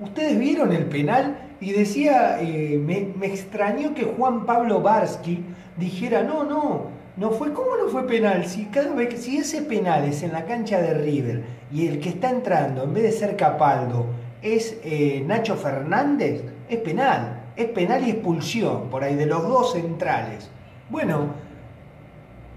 Ustedes 0.00 0.38
vieron 0.38 0.72
el 0.72 0.84
penal 0.86 1.36
y 1.60 1.72
decía, 1.72 2.38
eh, 2.40 2.78
me, 2.82 3.12
me 3.16 3.26
extrañó 3.26 3.94
que 3.94 4.04
Juan 4.04 4.44
Pablo 4.46 4.80
Barsky 4.80 5.44
dijera, 5.76 6.22
no, 6.22 6.44
no, 6.44 6.86
no 7.18 7.30
fue, 7.32 7.52
¿cómo 7.52 7.76
no 7.76 7.88
fue 7.88 8.06
penal? 8.06 8.46
Si 8.46 8.66
cada 8.66 8.94
vez 8.94 9.20
si 9.20 9.38
ese 9.38 9.62
penal 9.62 10.04
es 10.04 10.22
en 10.22 10.32
la 10.32 10.44
cancha 10.44 10.80
de 10.80 10.94
River 10.94 11.42
y 11.72 11.88
el 11.88 11.98
que 11.98 12.10
está 12.10 12.30
entrando, 12.30 12.84
en 12.84 12.94
vez 12.94 13.02
de 13.02 13.12
ser 13.12 13.36
Capaldo, 13.36 14.06
es 14.40 14.78
eh, 14.84 15.24
Nacho 15.26 15.56
Fernández, 15.56 16.44
es 16.68 16.78
penal. 16.78 17.34
Es 17.56 17.66
penal 17.70 18.06
y 18.06 18.10
expulsión 18.10 18.88
por 18.88 19.02
ahí 19.02 19.16
de 19.16 19.26
los 19.26 19.42
dos 19.42 19.72
centrales. 19.72 20.48
Bueno, 20.90 21.34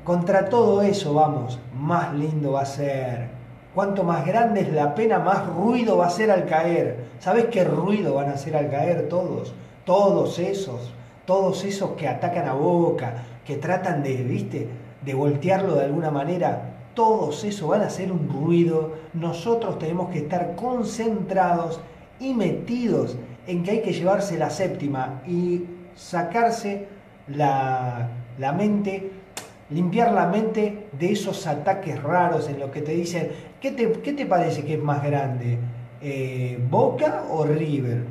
contra 0.03 0.47
todo 0.47 0.83
eso, 0.83 1.15
vamos, 1.15 1.57
más 1.75 2.13
lindo 2.13 2.51
va 2.51 2.61
a 2.61 2.65
ser. 2.65 3.29
Cuanto 3.73 4.03
más 4.03 4.27
grande 4.27 4.61
es 4.61 4.71
la 4.71 4.93
pena, 4.93 5.17
más 5.17 5.47
ruido 5.47 5.97
va 5.97 6.05
a 6.05 6.11
ser 6.11 6.29
al 6.29 6.45
caer. 6.45 7.05
¿Sabes 7.17 7.45
qué 7.45 7.63
ruido 7.63 8.13
van 8.13 8.29
a 8.29 8.33
hacer 8.33 8.55
al 8.55 8.69
caer 8.69 9.09
todos? 9.09 9.55
Todos 9.85 10.37
esos, 10.37 10.93
todos 11.25 11.63
esos 11.63 11.91
que 11.91 12.07
atacan 12.07 12.47
a 12.47 12.53
Boca, 12.53 13.23
que 13.51 13.57
tratan 13.57 14.01
de, 14.01 14.15
viste, 14.15 14.69
de 15.03 15.13
voltearlo 15.13 15.75
de 15.75 15.83
alguna 15.83 16.09
manera. 16.09 16.73
Todos 16.93 17.43
esos 17.43 17.67
van 17.67 17.81
a 17.81 17.87
hacer 17.87 18.09
un 18.09 18.29
ruido. 18.29 18.93
Nosotros 19.13 19.77
tenemos 19.77 20.09
que 20.09 20.19
estar 20.19 20.55
concentrados 20.55 21.81
y 22.17 22.33
metidos 22.33 23.17
en 23.47 23.63
que 23.63 23.71
hay 23.71 23.81
que 23.81 23.91
llevarse 23.91 24.37
la 24.37 24.49
séptima 24.49 25.21
y 25.27 25.65
sacarse 25.95 26.87
la, 27.27 28.07
la 28.39 28.53
mente 28.53 29.11
limpiar 29.69 30.13
la 30.13 30.27
mente 30.27 30.87
de 30.97 31.11
esos 31.11 31.45
ataques 31.47 32.01
raros 32.01 32.47
en 32.47 32.57
los 32.57 32.71
que 32.71 32.81
te 32.81 32.93
dicen, 32.93 33.31
¿qué 33.59 33.71
te, 33.71 33.91
qué 34.01 34.13
te 34.13 34.25
parece 34.25 34.63
que 34.63 34.75
es 34.75 34.83
más 34.83 35.03
grande? 35.03 35.57
Eh, 36.01 36.57
¿Boca 36.69 37.23
o 37.29 37.45
River? 37.45 38.05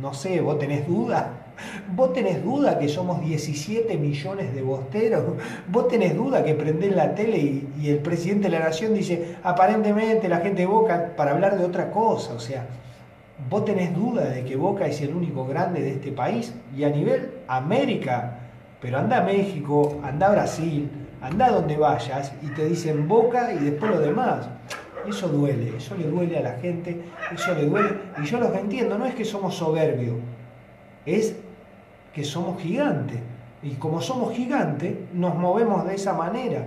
No 0.00 0.12
sé, 0.12 0.40
¿vos 0.40 0.58
tenés 0.58 0.86
duda? 0.86 1.35
¿Vos 1.94 2.12
tenés 2.12 2.44
duda 2.44 2.78
que 2.78 2.88
somos 2.88 3.20
17 3.20 3.96
millones 3.96 4.54
de 4.54 4.62
bosteros? 4.62 5.24
¿Vos 5.68 5.88
tenés 5.88 6.14
duda 6.14 6.44
que 6.44 6.54
prendés 6.54 6.94
la 6.94 7.14
tele 7.14 7.38
y, 7.38 7.88
el 7.88 7.98
presidente 7.98 8.48
de 8.48 8.58
la 8.58 8.64
nación 8.64 8.94
dice, 8.94 9.36
aparentemente 9.42 10.28
la 10.28 10.38
gente 10.38 10.66
Boca, 10.66 11.12
para 11.16 11.32
hablar 11.32 11.58
de 11.58 11.64
otra 11.64 11.90
cosa? 11.90 12.34
O 12.34 12.40
sea, 12.40 12.66
¿vos 13.48 13.64
tenés 13.64 13.94
duda 13.94 14.24
de 14.26 14.44
que 14.44 14.56
Boca 14.56 14.86
es 14.86 15.00
el 15.00 15.14
único 15.14 15.46
grande 15.46 15.82
de 15.82 15.92
este 15.92 16.12
país? 16.12 16.52
Y 16.76 16.84
a 16.84 16.90
nivel 16.90 17.30
América, 17.48 18.38
pero 18.80 18.98
anda 18.98 19.18
a 19.18 19.22
México, 19.22 20.00
anda 20.02 20.26
a 20.26 20.32
Brasil, 20.32 20.90
anda 21.20 21.50
donde 21.50 21.76
vayas 21.76 22.32
y 22.42 22.48
te 22.48 22.66
dicen 22.66 23.08
Boca 23.08 23.52
y 23.52 23.58
después 23.58 23.90
lo 23.90 24.00
demás. 24.00 24.48
Eso 25.08 25.28
duele, 25.28 25.76
eso 25.76 25.96
le 25.96 26.08
duele 26.08 26.38
a 26.38 26.42
la 26.42 26.52
gente, 26.54 27.00
eso 27.32 27.54
le 27.54 27.66
duele. 27.66 27.90
Y 28.20 28.26
yo 28.26 28.40
los 28.40 28.54
entiendo, 28.54 28.98
no 28.98 29.06
es 29.06 29.14
que 29.14 29.24
somos 29.24 29.54
soberbios, 29.54 30.16
es 31.06 31.36
que 32.16 32.24
somos 32.24 32.62
gigantes. 32.62 33.20
Y 33.62 33.72
como 33.72 34.00
somos 34.00 34.34
gigantes, 34.34 34.94
nos 35.12 35.34
movemos 35.34 35.86
de 35.86 35.96
esa 35.96 36.14
manera. 36.14 36.64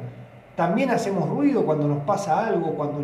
También 0.56 0.92
hacemos 0.92 1.28
ruido 1.28 1.66
cuando 1.66 1.88
nos 1.88 2.04
pasa 2.04 2.46
algo, 2.46 2.76
cuando 2.76 3.04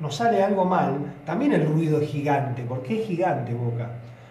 nos, 0.00 0.16
sale 0.16 0.42
algo 0.42 0.64
mal. 0.64 1.12
También 1.26 1.52
el 1.52 1.66
ruido 1.66 2.00
es 2.00 2.08
gigante, 2.08 2.64
porque 2.66 3.02
es 3.02 3.06
gigante 3.06 3.52
Boca. 3.52 3.90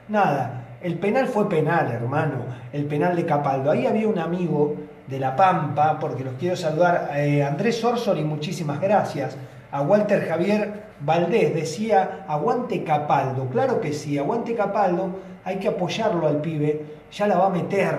Nada, 0.09 0.63
el 0.81 0.97
penal 0.97 1.27
fue 1.27 1.47
penal, 1.47 1.91
hermano. 1.91 2.37
El 2.73 2.85
penal 2.85 3.15
de 3.15 3.27
Capaldo. 3.27 3.69
Ahí 3.69 3.85
había 3.85 4.07
un 4.07 4.17
amigo 4.17 4.77
de 5.05 5.19
La 5.19 5.35
Pampa, 5.35 5.99
porque 5.99 6.23
los 6.23 6.33
quiero 6.39 6.55
saludar, 6.55 7.11
eh, 7.13 7.43
Andrés 7.43 7.83
Orsoli, 7.83 8.23
muchísimas 8.23 8.81
gracias. 8.81 9.37
A 9.71 9.83
Walter 9.83 10.27
Javier 10.27 10.85
Valdés 10.99 11.53
decía, 11.53 12.25
aguante 12.27 12.83
Capaldo. 12.83 13.49
Claro 13.49 13.81
que 13.81 13.93
sí, 13.93 14.17
aguante 14.17 14.55
Capaldo. 14.55 15.19
Hay 15.43 15.57
que 15.57 15.67
apoyarlo 15.67 16.25
al 16.27 16.41
pibe. 16.41 16.94
Ya 17.15 17.27
la 17.27 17.37
va 17.37 17.45
a 17.45 17.49
meter, 17.49 17.97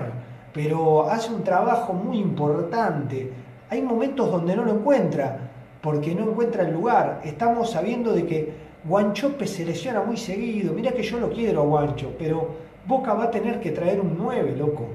pero 0.52 1.08
hace 1.08 1.32
un 1.32 1.42
trabajo 1.42 1.94
muy 1.94 2.18
importante. 2.18 3.32
Hay 3.70 3.80
momentos 3.80 4.30
donde 4.30 4.54
no 4.54 4.62
lo 4.62 4.72
encuentra, 4.72 5.38
porque 5.80 6.14
no 6.14 6.24
encuentra 6.24 6.64
el 6.64 6.74
lugar. 6.74 7.22
Estamos 7.24 7.70
sabiendo 7.70 8.12
de 8.12 8.26
que 8.26 8.52
Guanchope 8.84 9.46
se 9.46 9.64
lesiona 9.64 10.02
muy 10.02 10.18
seguido. 10.18 10.74
Mira 10.74 10.92
que 10.92 11.02
yo 11.02 11.18
lo 11.18 11.30
quiero 11.30 11.62
a 11.62 11.64
Guancho, 11.64 12.12
pero 12.18 12.56
Boca 12.86 13.14
va 13.14 13.24
a 13.24 13.30
tener 13.30 13.58
que 13.58 13.70
traer 13.70 14.02
un 14.02 14.18
9, 14.18 14.54
loco. 14.54 14.88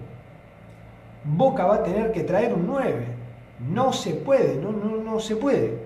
Boca 1.24 1.66
va 1.66 1.76
a 1.78 1.84
tener 1.84 2.12
que 2.12 2.22
traer 2.22 2.54
un 2.54 2.68
9. 2.68 3.06
No 3.72 3.92
se 3.92 4.14
puede, 4.14 4.56
no, 4.56 4.72
no, 4.72 4.98
no 4.98 5.20
se 5.20 5.36
puede. 5.36 5.80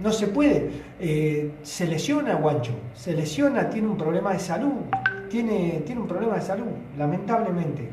No 0.00 0.10
se 0.10 0.26
puede. 0.26 0.70
Eh, 0.98 1.52
se 1.62 1.86
lesiona 1.86 2.34
Guancho, 2.34 2.72
se 2.94 3.12
lesiona, 3.12 3.70
tiene 3.70 3.86
un 3.86 3.96
problema 3.96 4.32
de 4.32 4.40
salud. 4.40 4.72
Tiene, 5.28 5.82
tiene 5.84 6.00
un 6.00 6.06
problema 6.08 6.34
de 6.36 6.40
salud, 6.42 6.66
lamentablemente. 6.98 7.88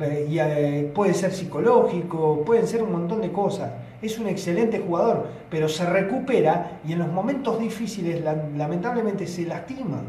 Eh, 0.00 0.26
Y 0.30 0.38
eh, 0.38 0.90
puede 0.94 1.14
ser 1.14 1.32
psicológico, 1.32 2.42
pueden 2.44 2.66
ser 2.66 2.82
un 2.82 2.92
montón 2.92 3.20
de 3.20 3.30
cosas. 3.32 3.70
Es 4.02 4.18
un 4.18 4.26
excelente 4.28 4.78
jugador, 4.80 5.26
pero 5.50 5.68
se 5.68 5.84
recupera 5.86 6.80
y 6.86 6.92
en 6.92 6.98
los 7.00 7.08
momentos 7.12 7.58
difíciles 7.58 8.22
la- 8.22 8.36
lamentablemente 8.56 9.26
se 9.26 9.44
lastima. 9.46 10.02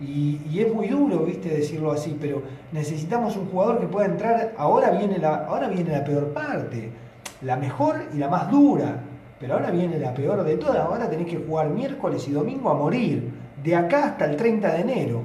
Y, 0.00 0.40
y 0.50 0.60
es 0.60 0.72
muy 0.72 0.88
duro, 0.88 1.18
viste, 1.20 1.50
decirlo 1.50 1.92
así, 1.92 2.16
pero 2.18 2.42
necesitamos 2.72 3.36
un 3.36 3.46
jugador 3.46 3.80
que 3.80 3.86
pueda 3.86 4.06
entrar. 4.06 4.54
Ahora 4.56 4.90
viene 4.90 5.18
la, 5.18 5.44
ahora 5.46 5.68
viene 5.68 5.92
la 5.92 6.02
peor 6.04 6.28
parte, 6.32 6.90
la 7.42 7.56
mejor 7.56 7.96
y 8.14 8.18
la 8.18 8.28
más 8.28 8.50
dura. 8.50 9.00
Pero 9.38 9.54
ahora 9.54 9.70
viene 9.70 9.98
la 9.98 10.12
peor 10.14 10.42
de 10.44 10.56
todas. 10.56 10.78
Ahora 10.78 11.08
tenés 11.08 11.26
que 11.26 11.36
jugar 11.38 11.68
miércoles 11.70 12.26
y 12.28 12.32
domingo 12.32 12.70
a 12.70 12.74
morir. 12.74 13.30
De 13.62 13.74
acá 13.76 14.06
hasta 14.06 14.24
el 14.26 14.36
30 14.36 14.72
de 14.74 14.80
enero. 14.80 15.20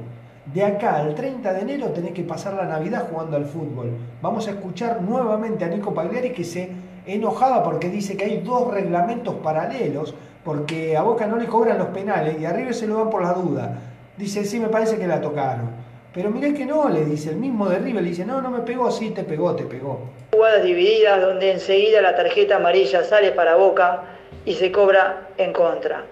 De 0.56 0.64
acá 0.64 0.96
al 0.96 1.14
30 1.16 1.52
de 1.52 1.60
enero 1.60 1.88
tenés 1.90 2.14
que 2.14 2.24
pasar 2.24 2.54
la 2.54 2.64
Navidad 2.64 3.10
jugando 3.12 3.36
al 3.36 3.44
fútbol. 3.44 3.92
Vamos 4.22 4.48
a 4.48 4.52
escuchar 4.52 5.02
nuevamente 5.02 5.66
a 5.66 5.68
Nico 5.68 5.94
Pagliari 5.94 6.32
que 6.32 6.46
se 6.46 6.70
enojaba 7.06 7.62
porque 7.62 7.90
dice 7.90 8.16
que 8.16 8.24
hay 8.24 8.38
dos 8.38 8.74
reglamentos 8.74 9.36
paralelos, 9.44 10.16
porque 10.46 10.96
a 10.96 11.02
Boca 11.02 11.28
no 11.28 11.36
le 11.36 11.48
cobran 11.48 11.78
los 11.78 11.88
penales 11.88 12.40
y 12.40 12.46
a 12.46 12.54
River 12.54 12.74
se 12.74 12.88
lo 12.88 12.96
dan 12.96 13.10
por 13.10 13.24
la 13.24 13.34
duda. 13.34 13.80
Dice, 14.16 14.46
sí, 14.46 14.62
me 14.62 14.70
parece 14.70 14.98
que 14.98 15.08
la 15.08 15.20
tocaron. 15.20 15.72
Pero 16.14 16.30
mirá 16.30 16.54
que 16.54 16.66
no, 16.66 16.88
le 16.88 17.04
dice, 17.04 17.32
el 17.32 17.36
mismo 17.36 17.68
de 17.68 17.80
River 17.80 18.02
le 18.02 18.10
dice, 18.12 18.24
no, 18.24 18.42
no 18.42 18.50
me 18.50 18.60
pegó, 18.60 18.90
sí, 18.92 19.10
te 19.10 19.26
pegó, 19.26 19.58
te 19.58 19.66
pegó. 19.66 20.08
Jugadas 20.32 20.64
divididas 20.64 21.20
donde 21.20 21.52
enseguida 21.52 22.02
la 22.02 22.16
tarjeta 22.16 22.56
amarilla 22.56 23.04
sale 23.04 23.34
para 23.34 23.58
Boca 23.58 24.04
y 24.46 24.54
se 24.54 24.72
cobra 24.72 25.28
en 25.38 25.52
contra. 25.52 26.06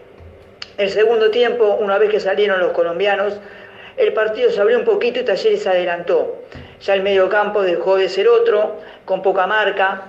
El 0.77 0.89
segundo 0.89 1.31
tiempo, 1.31 1.77
una 1.79 1.97
vez 1.97 2.09
que 2.09 2.19
salieron 2.19 2.59
los 2.59 2.73
colombianos, 2.73 3.39
el 3.97 4.13
partido 4.13 4.49
se 4.49 4.59
abrió 4.59 4.79
un 4.79 4.85
poquito 4.85 5.19
y 5.19 5.23
Talleres 5.23 5.63
se 5.63 5.69
adelantó. 5.69 6.43
Ya 6.81 6.95
el 6.95 7.03
medio 7.03 7.29
campo 7.29 7.61
dejó 7.61 7.97
de 7.97 8.09
ser 8.09 8.27
otro, 8.27 8.77
con 9.05 9.21
poca 9.21 9.47
marca, 9.47 10.03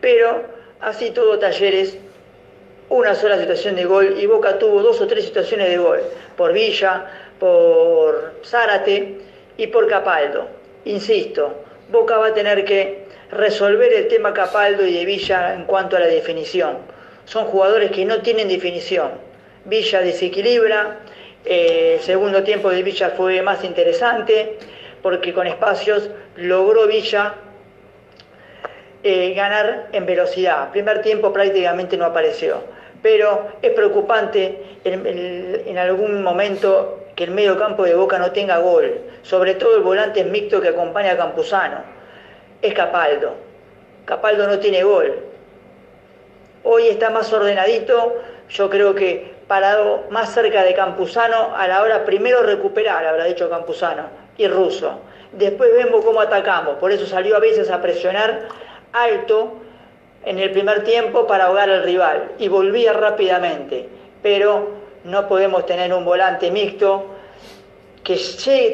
pero 0.00 0.44
así 0.80 1.10
todo 1.10 1.38
Talleres, 1.38 1.98
una 2.88 3.14
sola 3.14 3.38
situación 3.38 3.74
de 3.74 3.84
gol 3.84 4.16
y 4.18 4.26
Boca 4.26 4.58
tuvo 4.58 4.82
dos 4.82 5.00
o 5.00 5.06
tres 5.06 5.24
situaciones 5.24 5.68
de 5.68 5.78
gol, 5.78 6.00
por 6.36 6.52
Villa, 6.52 7.06
por 7.40 8.34
Zárate 8.44 9.18
y 9.56 9.66
por 9.66 9.88
Capaldo. 9.88 10.46
Insisto, 10.84 11.64
Boca 11.90 12.16
va 12.16 12.28
a 12.28 12.34
tener 12.34 12.64
que 12.64 13.06
resolver 13.30 13.92
el 13.92 14.08
tema 14.08 14.32
Capaldo 14.32 14.86
y 14.86 14.94
de 14.94 15.04
Villa 15.04 15.54
en 15.54 15.64
cuanto 15.64 15.96
a 15.96 16.00
la 16.00 16.06
definición. 16.06 16.78
Son 17.24 17.44
jugadores 17.46 17.90
que 17.90 18.04
no 18.04 18.22
tienen 18.22 18.48
definición. 18.48 19.10
Villa 19.64 20.00
desequilibra, 20.00 20.98
eh, 21.46 21.94
el 21.98 22.00
segundo 22.00 22.42
tiempo 22.42 22.70
de 22.70 22.82
Villa 22.82 23.10
fue 23.10 23.40
más 23.42 23.62
interesante 23.64 24.58
porque 25.02 25.32
con 25.32 25.46
espacios 25.46 26.10
logró 26.36 26.86
Villa 26.86 27.34
eh, 29.02 29.34
ganar 29.34 29.88
en 29.92 30.06
velocidad. 30.06 30.70
Primer 30.70 31.02
tiempo 31.02 31.32
prácticamente 31.32 31.96
no 31.96 32.06
apareció, 32.06 32.60
pero 33.02 33.48
es 33.62 33.70
preocupante 33.72 34.58
en, 34.84 35.06
en- 35.06 35.62
en 35.66 35.78
algún 35.78 36.22
momento 36.22 37.04
que 37.14 37.24
el 37.24 37.30
medio 37.30 37.56
campo 37.58 37.84
de 37.84 37.94
Boca 37.94 38.18
no 38.18 38.32
tenga 38.32 38.58
gol, 38.58 38.98
sobre 39.22 39.54
todo 39.54 39.76
el 39.76 39.82
volante 39.82 40.24
mixto 40.24 40.60
que 40.60 40.68
acompaña 40.68 41.12
a 41.12 41.16
Campuzano. 41.16 41.78
Es 42.60 42.74
Capaldo. 42.74 43.34
Capaldo 44.04 44.46
no 44.46 44.58
tiene 44.58 44.82
gol. 44.82 45.18
Hoy 46.64 46.88
está 46.88 47.10
más 47.10 47.32
ordenadito, 47.32 48.16
yo 48.50 48.68
creo 48.68 48.94
que 48.94 49.35
parado 49.46 50.04
más 50.10 50.32
cerca 50.32 50.64
de 50.64 50.74
Campuzano 50.74 51.54
a 51.56 51.68
la 51.68 51.82
hora 51.82 52.04
primero 52.04 52.42
recuperar, 52.42 53.06
habrá 53.06 53.24
dicho 53.24 53.48
Campuzano, 53.48 54.04
y 54.36 54.48
Russo. 54.48 54.98
Después 55.32 55.70
vemos 55.74 56.04
cómo 56.04 56.20
atacamos, 56.20 56.76
por 56.76 56.92
eso 56.92 57.06
salió 57.06 57.36
a 57.36 57.40
veces 57.40 57.70
a 57.70 57.80
presionar 57.80 58.48
alto 58.92 59.54
en 60.24 60.38
el 60.38 60.50
primer 60.50 60.84
tiempo 60.84 61.26
para 61.26 61.46
ahogar 61.46 61.70
al 61.70 61.84
rival 61.84 62.32
y 62.38 62.48
volvía 62.48 62.92
rápidamente. 62.92 63.88
Pero 64.22 64.70
no 65.04 65.28
podemos 65.28 65.66
tener 65.66 65.92
un 65.92 66.04
volante 66.04 66.50
mixto 66.50 67.06
que 68.02 68.16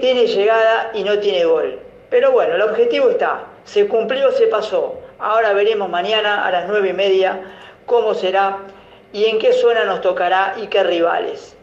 tiene 0.01 0.27
llegada 0.27 0.91
y 0.95 1.05
no 1.05 1.19
tiene 1.19 1.45
gol. 1.45 1.79
Pero 2.09 2.33
bueno, 2.33 2.55
el 2.55 2.63
objetivo 2.63 3.11
está, 3.11 3.45
se 3.65 3.87
cumplió, 3.89 4.33
se 4.33 4.47
pasó. 4.47 4.99
Ahora 5.19 5.53
veremos 5.53 5.89
mañana 5.89 6.47
a 6.47 6.51
las 6.51 6.69
nueve 6.69 6.91
y 6.91 6.93
media 6.93 7.41
cómo 7.87 8.15
será 8.15 8.59
y 9.13 9.25
en 9.27 9.39
qué 9.39 9.53
zona 9.53 9.85
nos 9.85 10.01
tocará 10.01 10.55
y 10.63 10.67
qué 10.69 10.83
rivales. 10.83 11.55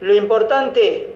Lo 0.00 0.14
importante, 0.14 1.08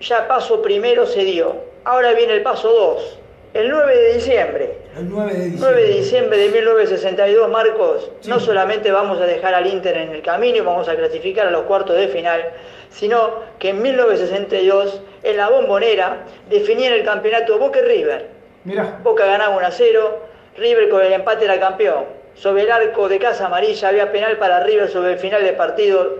ya 0.00 0.28
paso 0.28 0.60
primero 0.62 1.06
se 1.06 1.24
dio. 1.24 1.56
Ahora 1.84 2.12
viene 2.12 2.34
el 2.34 2.42
paso 2.42 2.70
2, 2.70 3.18
el 3.54 3.70
9 3.70 3.96
de 3.96 4.14
diciembre. 4.14 4.74
El 4.96 5.08
9 5.08 5.32
de 5.32 5.44
diciembre. 5.46 5.70
9 5.70 5.82
de 5.82 5.94
diciembre 5.94 6.38
de 6.38 6.48
1962, 6.50 7.48
Marcos, 7.50 8.10
Sí. 8.20 8.28
no 8.28 8.38
solamente 8.40 8.90
vamos 8.92 9.18
a 9.20 9.26
dejar 9.26 9.54
al 9.54 9.66
Inter 9.66 9.96
en 9.96 10.10
el 10.10 10.22
camino 10.22 10.58
y 10.58 10.60
vamos 10.60 10.88
a 10.88 10.96
clasificar 10.96 11.46
a 11.46 11.50
los 11.50 11.62
cuartos 11.62 11.96
de 11.96 12.08
final, 12.08 12.50
sino 12.90 13.40
que 13.58 13.70
en 13.70 13.80
1962, 13.80 15.00
en 15.22 15.36
la 15.36 15.48
bombonera, 15.48 16.24
definían 16.50 16.92
el 16.92 17.04
campeonato 17.04 17.58
Boca 17.58 17.78
y 17.78 17.82
River. 17.82 18.26
Mirá, 18.64 18.98
Boca 19.02 19.24
ganaba 19.24 19.56
1 19.56 19.66
a 19.66 19.70
0, 19.70 20.18
River 20.58 20.88
con 20.90 21.02
el 21.02 21.12
empate 21.14 21.46
era 21.46 21.58
campeón. 21.58 22.04
Sobre 22.38 22.62
el 22.62 22.70
arco 22.70 23.08
de 23.08 23.18
Casa 23.18 23.46
Amarilla 23.46 23.88
había 23.88 24.12
penal 24.12 24.36
para 24.38 24.60
River 24.62 24.88
sobre 24.88 25.12
el 25.12 25.18
final 25.18 25.42
del 25.42 25.56
partido. 25.56 26.16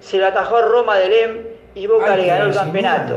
Se 0.00 0.18
lo 0.18 0.26
atajó 0.26 0.62
Roma 0.62 0.98
de 0.98 1.08
Lem 1.08 1.38
y 1.74 1.86
Boca 1.86 2.16
le 2.16 2.26
ganó 2.26 2.44
el 2.46 2.54
campeonato. 2.54 3.14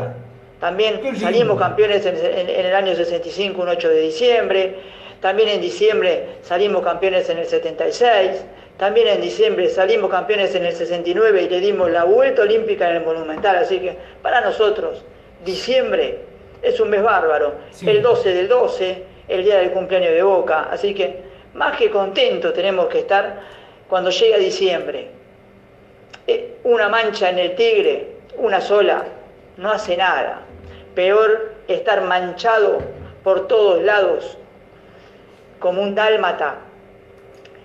También 0.60 1.00
salimos 1.20 1.60
campeones 1.60 2.06
en, 2.06 2.18
en- 2.18 2.50
en 2.50 2.66
el 2.66 2.76
año 2.76 2.96
65, 2.96 3.62
un 3.62 3.70
8 3.70 3.90
de 3.90 4.00
diciembre. 4.02 4.76
También 5.22 5.50
en 5.50 5.62
diciembre 5.62 6.26
salimos 6.42 6.84
campeones 6.84 7.30
en 7.30 7.38
el 7.38 7.46
76. 7.46 8.44
También 8.78 9.08
en 9.08 9.22
diciembre 9.22 9.70
salimos 9.70 10.10
campeones 10.12 10.54
en 10.56 10.66
el 10.66 10.74
69 10.74 11.44
y 11.44 11.50
le 11.50 11.60
dimos 11.60 11.90
la 11.90 12.04
vuelta 12.04 12.42
olímpica 12.44 12.90
en 12.90 12.98
el 12.98 13.04
Monumental. 13.06 13.56
Así 13.56 13.80
que 13.80 13.96
para 14.22 14.42
nosotros, 14.42 15.04
diciembre 15.46 16.20
es 16.62 16.80
un 16.80 16.90
mes 16.90 17.02
bárbaro. 17.04 17.54
Sí. 17.72 17.90
El 17.90 18.02
12 18.02 18.34
del 18.34 18.48
12, 18.48 19.04
el 19.30 19.44
día 19.44 19.58
del 19.60 19.72
cumpleaños 19.72 20.12
de 20.12 20.22
Boca. 20.24 20.68
Así 20.72 20.94
que 20.94 21.27
más 21.58 21.76
que 21.76 21.90
contentos 21.90 22.54
tenemos 22.54 22.86
que 22.88 23.00
estar 23.00 23.40
cuando 23.90 24.12
llega 24.12 24.38
diciembre. 24.38 25.10
Eh, 26.28 26.60
Una 26.64 26.88
mancha 26.88 27.30
en 27.30 27.40
el 27.40 27.56
tigre, 27.56 28.18
una 28.38 28.62
sola, 28.62 29.04
no 29.58 29.72
hace 29.72 29.98
nada. 29.98 30.42
Peor 30.94 31.54
estar 31.68 32.02
manchado 32.02 32.78
por 33.24 33.48
todos 33.48 33.82
lados 33.82 34.38
como 35.60 35.82
un 35.82 35.96
dálmata. 35.96 36.58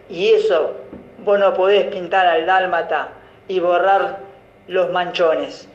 Y 0.09 0.31
eso 0.31 0.73
vos 1.19 1.39
no 1.39 1.53
podés 1.53 1.85
pintar 1.87 2.27
al 2.27 2.47
dálmata 2.47 3.11
y 3.47 3.61
borrar 3.61 4.21
los 4.69 4.91
manchones. 4.91 5.69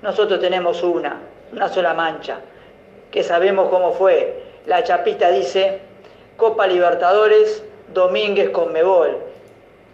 Nosotros 0.00 0.40
tenemos 0.40 0.82
una, 0.82 1.20
una 1.52 1.68
sola 1.68 1.92
mancha, 1.92 2.38
que 3.10 3.22
sabemos 3.22 3.68
cómo 3.68 3.92
fue. 3.92 4.42
La 4.64 4.82
chapita 4.84 5.30
dice 5.30 5.87
Copa 6.38 6.68
Libertadores, 6.68 7.64
Domínguez 7.92 8.50
con 8.50 8.72
Mebol, 8.72 9.18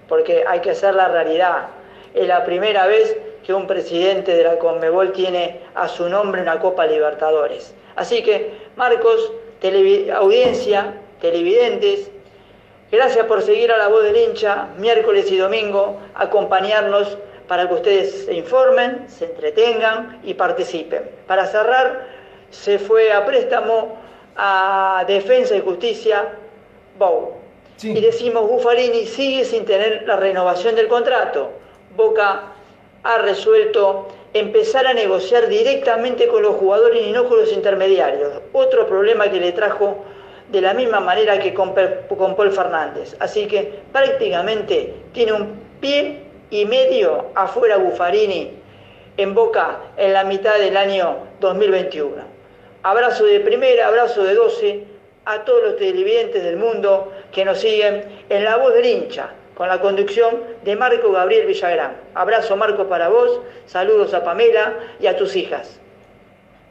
porque 0.08 0.44
hay 0.46 0.60
que 0.60 0.72
hacer 0.72 0.94
la 0.94 1.08
realidad. 1.08 1.68
Es 2.12 2.28
la 2.28 2.44
primera 2.44 2.86
vez 2.86 3.16
que 3.42 3.54
un 3.54 3.66
presidente 3.66 4.36
de 4.36 4.44
la 4.44 4.58
Conmebol 4.58 5.12
tiene 5.12 5.60
a 5.74 5.88
su 5.88 6.06
nombre 6.06 6.42
una 6.42 6.60
Copa 6.60 6.84
Libertadores. 6.84 7.74
Así 7.96 8.22
que, 8.22 8.52
Marcos, 8.76 9.32
audiencia, 10.14 10.92
televidentes, 11.22 12.10
gracias 12.92 13.24
por 13.24 13.40
seguir 13.40 13.72
a 13.72 13.78
la 13.78 13.88
voz 13.88 14.04
del 14.04 14.14
hincha 14.14 14.68
miércoles 14.76 15.32
y 15.32 15.38
domingo, 15.38 15.98
acompañarnos 16.14 17.16
para 17.48 17.66
que 17.66 17.74
ustedes 17.74 18.26
se 18.26 18.34
informen, 18.34 19.06
se 19.08 19.24
entretengan 19.24 20.20
y 20.22 20.34
participen. 20.34 21.10
Para 21.26 21.46
cerrar, 21.46 22.06
se 22.50 22.78
fue 22.78 23.14
a 23.14 23.24
préstamo 23.24 24.04
a 24.36 25.04
Defensa 25.06 25.56
y 25.56 25.60
Justicia, 25.60 26.34
Bou. 26.98 27.32
Sí. 27.76 27.92
Y 27.92 28.00
decimos, 28.00 28.48
Buffarini 28.48 29.06
sigue 29.06 29.44
sin 29.44 29.64
tener 29.64 30.04
la 30.06 30.16
renovación 30.16 30.74
del 30.76 30.88
contrato. 30.88 31.50
Boca 31.96 32.52
ha 33.02 33.18
resuelto 33.18 34.08
empezar 34.32 34.86
a 34.86 34.94
negociar 34.94 35.48
directamente 35.48 36.26
con 36.26 36.42
los 36.42 36.56
jugadores 36.56 37.02
y 37.06 37.12
no 37.12 37.28
con 37.28 37.38
los 37.38 37.52
intermediarios. 37.52 38.40
Otro 38.52 38.86
problema 38.86 39.30
que 39.30 39.40
le 39.40 39.52
trajo 39.52 40.04
de 40.50 40.60
la 40.60 40.74
misma 40.74 41.00
manera 41.00 41.38
que 41.38 41.54
con, 41.54 41.74
con 42.08 42.36
Paul 42.36 42.52
Fernández. 42.52 43.16
Así 43.20 43.46
que 43.46 43.80
prácticamente 43.92 44.94
tiene 45.12 45.32
un 45.32 45.60
pie 45.80 46.22
y 46.50 46.64
medio 46.64 47.26
afuera 47.34 47.76
Buffarini 47.76 48.52
en 49.16 49.34
Boca 49.34 49.78
en 49.96 50.12
la 50.12 50.24
mitad 50.24 50.58
del 50.58 50.76
año 50.76 51.16
2021. 51.40 52.33
Abrazo 52.84 53.24
de 53.24 53.40
primera, 53.40 53.88
abrazo 53.88 54.24
de 54.24 54.34
12 54.34 54.84
a 55.24 55.42
todos 55.46 55.62
los 55.62 55.76
televidentes 55.78 56.44
del 56.44 56.58
mundo 56.58 57.10
que 57.32 57.42
nos 57.42 57.58
siguen 57.58 58.04
en 58.28 58.44
La 58.44 58.58
Voz 58.58 58.74
del 58.74 58.84
Hincha, 58.84 59.30
con 59.54 59.68
la 59.68 59.80
conducción 59.80 60.34
de 60.62 60.76
Marco 60.76 61.10
Gabriel 61.10 61.46
Villagrán. 61.46 61.96
Abrazo 62.14 62.58
Marco 62.58 62.86
para 62.86 63.08
vos, 63.08 63.40
saludos 63.64 64.12
a 64.12 64.22
Pamela 64.22 64.74
y 65.00 65.06
a 65.06 65.16
tus 65.16 65.34
hijas. 65.34 65.80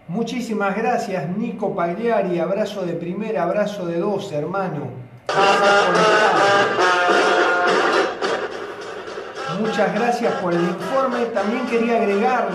muchísimas 0.08 0.78
gracias 0.78 1.28
Nico 1.36 1.76
Pagliari, 1.76 2.38
abrazo 2.38 2.86
de 2.86 2.94
primera, 2.94 3.42
abrazo 3.42 3.88
de 3.88 3.98
dos, 3.98 4.32
hermano. 4.32 4.92
Muchas 9.60 9.96
gracias 9.96 10.32
por 10.36 10.54
el 10.54 10.62
informe. 10.62 11.26
También 11.34 11.66
quería 11.66 11.98
agregar 11.98 12.50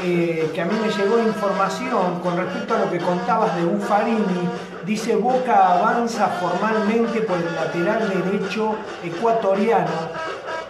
eh, 0.00 0.50
que 0.54 0.60
a 0.60 0.64
mí 0.64 0.74
me 0.80 0.90
llegó 0.90 1.18
información 1.18 2.20
con 2.20 2.36
respecto 2.36 2.74
a 2.74 2.78
lo 2.78 2.90
que 2.90 2.98
contabas 2.98 3.56
de 3.56 3.64
Buffarini. 3.64 4.48
Dice 4.86 5.16
Boca 5.16 5.72
avanza 5.72 6.28
formalmente 6.40 7.22
por 7.22 7.36
el 7.38 7.54
lateral 7.54 8.08
derecho 8.08 8.76
ecuatoriano, 9.02 9.90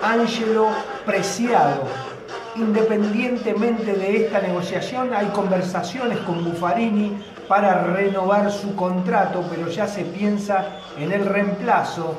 Ángelo 0.03 0.69
Preciado. 1.05 1.83
Independientemente 2.57 3.93
de 3.93 4.25
esta 4.25 4.41
negociación, 4.41 5.13
hay 5.15 5.27
conversaciones 5.27 6.19
con 6.21 6.43
Buffarini 6.45 7.23
para 7.47 7.85
renovar 7.85 8.51
su 8.51 8.75
contrato, 8.75 9.45
pero 9.51 9.69
ya 9.69 9.87
se 9.87 10.05
piensa 10.05 10.81
en 10.99 11.13
el 11.13 11.27
reemplazo, 11.27 12.15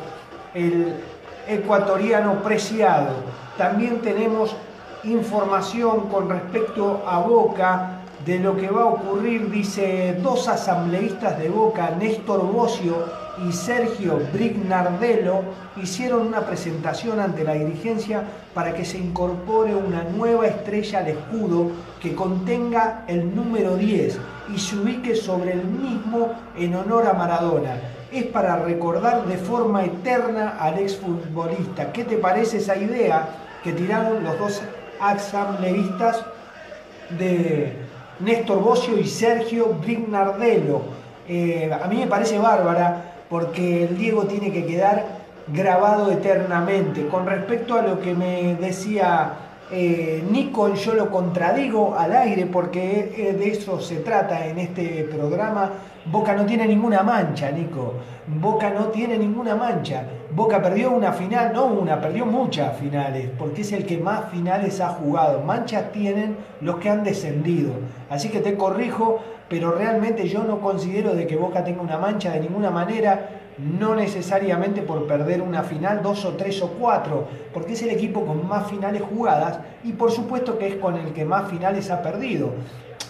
el 0.54 0.94
ecuatoriano 1.48 2.44
Preciado. 2.44 3.16
También 3.58 4.00
tenemos 4.00 4.56
información 5.04 6.10
con 6.10 6.30
respecto 6.30 7.04
a 7.06 7.20
Boca 7.20 8.02
de 8.26 8.40
lo 8.40 8.58
que 8.58 8.70
va 8.70 8.82
a 8.84 8.88
ocurrir, 8.88 9.50
dice 9.50 10.20
dos 10.22 10.48
asambleístas 10.48 11.40
de 11.40 11.50
Boca, 11.50 11.92
Néstor 11.98 12.46
Bocio 12.52 13.06
y 13.48 13.54
Sergio 13.54 14.20
Brignardello, 14.34 15.42
hicieron 15.82 16.28
una 16.28 16.42
presentación 16.42 17.22
ante 17.22 17.46
la 17.46 17.54
dirigencia 17.54 18.24
para 18.54 18.74
que 18.74 18.84
se 18.84 18.98
incorpore 18.98 19.74
una 19.74 20.04
nueva 20.04 20.48
estrella 20.48 21.00
al 21.00 21.08
escudo 21.08 21.72
que 22.02 22.14
contenga 22.14 23.06
el 23.08 23.34
número 23.34 23.78
10 23.78 24.20
y 24.54 24.60
se 24.60 24.76
ubique 24.76 25.16
sobre 25.16 25.54
el 25.54 25.64
mismo 25.64 26.34
en 26.58 26.76
honor 26.76 27.08
a 27.08 27.14
Maradona. 27.14 27.76
Es 28.12 28.26
para 28.26 28.58
recordar 28.58 29.26
de 29.28 29.38
forma 29.38 29.86
eterna 29.86 30.58
al 30.60 30.80
exfutbolista. 30.80 31.94
¿Qué 31.94 32.04
te 32.04 32.18
parece 32.18 32.58
esa 32.58 32.76
idea 32.76 33.30
que 33.64 33.72
tiraron 33.72 34.24
los 34.24 34.38
dos 34.40 34.62
asambleístas 35.00 36.26
de 37.18 37.74
Néstor 38.20 38.62
Bocio 38.62 38.98
y 38.98 39.08
Sergio 39.08 39.68
Brignardello. 39.82 40.82
Eh, 41.28 41.72
a 41.72 41.88
mí 41.88 41.98
me 41.98 42.08
parece 42.08 42.38
bárbara 42.38 43.14
porque 43.30 43.84
el 43.84 43.98
Diego 43.98 44.24
tiene 44.24 44.52
que 44.52 44.66
quedar 44.66 45.06
grabado 45.48 46.12
eternamente. 46.12 47.08
Con 47.08 47.26
respecto 47.26 47.76
a 47.76 47.82
lo 47.82 48.00
que 48.02 48.14
me 48.14 48.56
decía 48.56 49.34
eh, 49.72 50.24
Nico, 50.32 50.74
yo 50.74 50.96
lo 50.96 51.12
contradigo 51.12 51.96
al 51.96 52.16
aire 52.16 52.48
porque 52.48 53.14
eh, 53.16 53.34
de 53.34 53.50
eso 53.50 53.80
se 53.80 53.98
trata 53.98 54.48
en 54.48 54.58
este 54.58 55.04
programa. 55.04 55.72
Boca 56.06 56.34
no 56.34 56.46
tiene 56.46 56.66
ninguna 56.66 57.04
mancha, 57.04 57.52
Nico. 57.52 57.94
Boca 58.26 58.72
no 58.72 58.86
tiene 58.86 59.18
ninguna 59.18 59.56
mancha. 59.56 60.04
Boca 60.32 60.62
perdió 60.62 60.92
una 60.92 61.12
final, 61.14 61.54
no 61.54 61.66
una, 61.66 62.02
perdió 62.02 62.26
muchas 62.26 62.78
finales, 62.78 63.30
porque 63.38 63.62
es 63.62 63.72
el 63.72 63.86
que 63.86 63.98
más 64.00 64.32
finales 64.32 64.82
ha 64.82 64.90
jugado. 64.90 65.42
Manchas 65.42 65.92
tienen 65.92 66.38
los 66.62 66.78
que 66.78 66.90
han 66.90 67.04
descendido. 67.04 67.74
Así 68.10 68.30
que 68.30 68.40
te 68.40 68.56
corrijo, 68.56 69.20
pero 69.50 69.72
realmente 69.72 70.28
yo 70.28 70.44
no 70.44 70.62
considero 70.62 71.14
de 71.14 71.28
que 71.28 71.36
Boca 71.36 71.64
tenga 71.64 71.82
una 71.82 71.98
mancha 71.98 72.32
de 72.32 72.40
ninguna 72.40 72.72
manera, 72.72 73.39
no 73.60 73.94
necesariamente 73.96 74.82
por 74.82 75.06
perder 75.06 75.42
una 75.42 75.64
final, 75.64 76.02
dos 76.02 76.24
o 76.24 76.34
tres 76.34 76.62
o 76.62 76.70
cuatro, 76.70 77.28
porque 77.54 77.74
es 77.74 77.84
el 77.84 77.90
equipo 77.90 78.26
con 78.26 78.48
más 78.48 78.68
finales 78.70 79.02
jugadas 79.02 79.60
y 79.84 79.94
por 79.94 80.12
supuesto 80.12 80.58
que 80.58 80.68
es 80.68 80.76
con 80.76 80.96
el 80.96 81.12
que 81.14 81.26
más 81.26 81.50
finales 81.50 81.92
ha 81.92 82.02
perdido. 82.02 82.54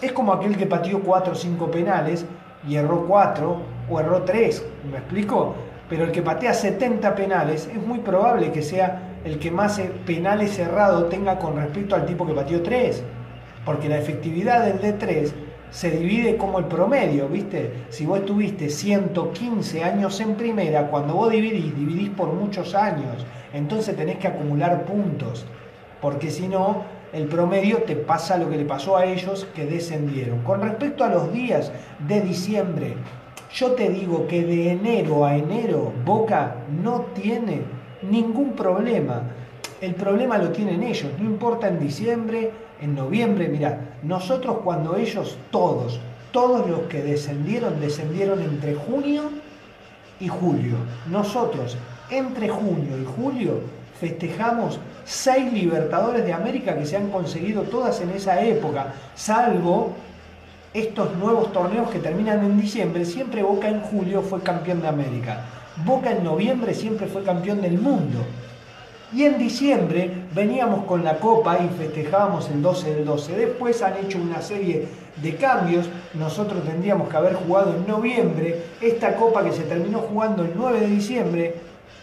Es 0.01 0.11
como 0.11 0.33
aquel 0.33 0.57
que 0.57 0.65
pateó 0.65 1.01
cuatro 1.01 1.33
o 1.33 1.35
cinco 1.35 1.69
penales 1.69 2.25
y 2.67 2.75
erró 2.75 3.05
cuatro 3.05 3.61
o 3.89 3.99
erró 3.99 4.23
tres, 4.23 4.65
¿me 4.89 4.97
explico? 4.97 5.55
Pero 5.87 6.05
el 6.05 6.11
que 6.11 6.21
patea 6.21 6.53
70 6.53 7.15
penales 7.15 7.67
es 7.67 7.85
muy 7.85 7.99
probable 7.99 8.51
que 8.51 8.61
sea 8.61 9.17
el 9.23 9.39
que 9.39 9.51
más 9.51 9.79
eh, 9.79 9.91
penales 10.05 10.55
cerrado 10.55 11.05
tenga 11.05 11.39
con 11.39 11.55
respecto 11.55 11.95
al 11.95 12.05
tipo 12.05 12.25
que 12.25 12.33
pateó 12.33 12.61
tres, 12.63 13.03
porque 13.65 13.89
la 13.89 13.97
efectividad 13.97 14.65
del 14.65 14.81
D3 14.81 15.31
se 15.71 15.91
divide 15.91 16.37
como 16.37 16.59
el 16.59 16.65
promedio, 16.65 17.27
¿viste? 17.27 17.85
Si 17.89 18.05
vos 18.05 18.19
estuviste 18.19 18.69
115 18.69 19.83
años 19.83 20.19
en 20.19 20.35
primera, 20.35 20.87
cuando 20.87 21.13
vos 21.13 21.31
dividís, 21.31 21.75
dividís 21.75 22.09
por 22.09 22.33
muchos 22.33 22.75
años, 22.75 23.25
entonces 23.53 23.95
tenés 23.95 24.17
que 24.17 24.27
acumular 24.27 24.85
puntos, 24.85 25.45
porque 26.01 26.31
si 26.31 26.47
no, 26.47 26.83
el 27.13 27.25
promedio 27.25 27.83
te 27.83 27.95
pasa 27.95 28.37
lo 28.37 28.49
que 28.49 28.57
le 28.57 28.65
pasó 28.65 28.97
a 28.97 29.05
ellos 29.05 29.47
que 29.55 29.65
descendieron. 29.65 30.43
Con 30.43 30.61
respecto 30.61 31.03
a 31.03 31.09
los 31.09 31.31
días 31.33 31.71
de 32.07 32.21
diciembre, 32.21 32.95
yo 33.51 33.71
te 33.71 33.89
digo 33.89 34.27
que 34.27 34.43
de 34.43 34.71
enero 34.71 35.25
a 35.25 35.35
enero 35.35 35.91
Boca 36.05 36.57
no 36.83 37.01
tiene 37.15 37.63
ningún 38.03 38.53
problema. 38.53 39.23
El 39.81 39.95
problema 39.95 40.37
lo 40.37 40.49
tienen 40.49 40.83
ellos, 40.83 41.11
no 41.17 41.25
importa 41.25 41.69
en 41.69 41.79
diciembre, 41.79 42.51
en 42.81 42.95
noviembre, 42.95 43.47
mira, 43.47 43.95
nosotros 44.03 44.57
cuando 44.63 44.97
ellos, 44.97 45.37
todos, 45.51 45.99
todos 46.31 46.69
los 46.69 46.81
que 46.81 47.01
descendieron, 47.01 47.79
descendieron 47.79 48.41
entre 48.41 48.75
junio 48.75 49.23
y 50.19 50.27
julio. 50.27 50.75
Nosotros, 51.09 51.77
entre 52.09 52.49
junio 52.49 52.97
y 52.97 53.05
julio, 53.05 53.61
festejamos 53.99 54.79
seis 55.05 55.51
Libertadores 55.51 56.25
de 56.25 56.33
América 56.33 56.77
que 56.77 56.85
se 56.85 56.97
han 56.97 57.09
conseguido 57.09 57.63
todas 57.63 58.01
en 58.01 58.09
esa 58.11 58.41
época, 58.41 58.93
salvo 59.15 59.93
estos 60.73 61.15
nuevos 61.15 61.51
torneos 61.51 61.89
que 61.89 61.99
terminan 61.99 62.43
en 62.43 62.59
diciembre. 62.59 63.05
Siempre 63.05 63.43
Boca 63.43 63.69
en 63.69 63.81
julio 63.81 64.21
fue 64.21 64.41
campeón 64.41 64.81
de 64.81 64.87
América. 64.87 65.45
Boca 65.85 66.11
en 66.11 66.23
noviembre 66.23 66.73
siempre 66.73 67.07
fue 67.07 67.23
campeón 67.23 67.61
del 67.61 67.79
mundo. 67.79 68.19
Y 69.11 69.23
en 69.23 69.39
diciembre 69.39 70.11
veníamos 70.35 70.85
con 70.85 71.03
la 71.03 71.17
copa 71.17 71.57
y 71.59 71.69
festejábamos 71.69 72.49
el 72.51 72.61
12 72.61 72.95
del 72.95 73.05
12. 73.05 73.35
Después 73.35 73.81
han 73.81 73.97
hecho 73.97 74.19
una 74.19 74.41
serie 74.41 74.87
de 75.15 75.35
cambios. 75.35 75.89
Nosotros 76.13 76.63
tendríamos 76.63 77.09
que 77.09 77.17
haber 77.17 77.33
jugado 77.33 77.75
en 77.75 77.87
noviembre 77.87 78.65
esta 78.81 79.15
copa 79.15 79.43
que 79.43 79.51
se 79.51 79.63
terminó 79.63 79.99
jugando 79.99 80.43
el 80.43 80.51
9 80.55 80.81
de 80.81 80.87
diciembre. 80.87 81.55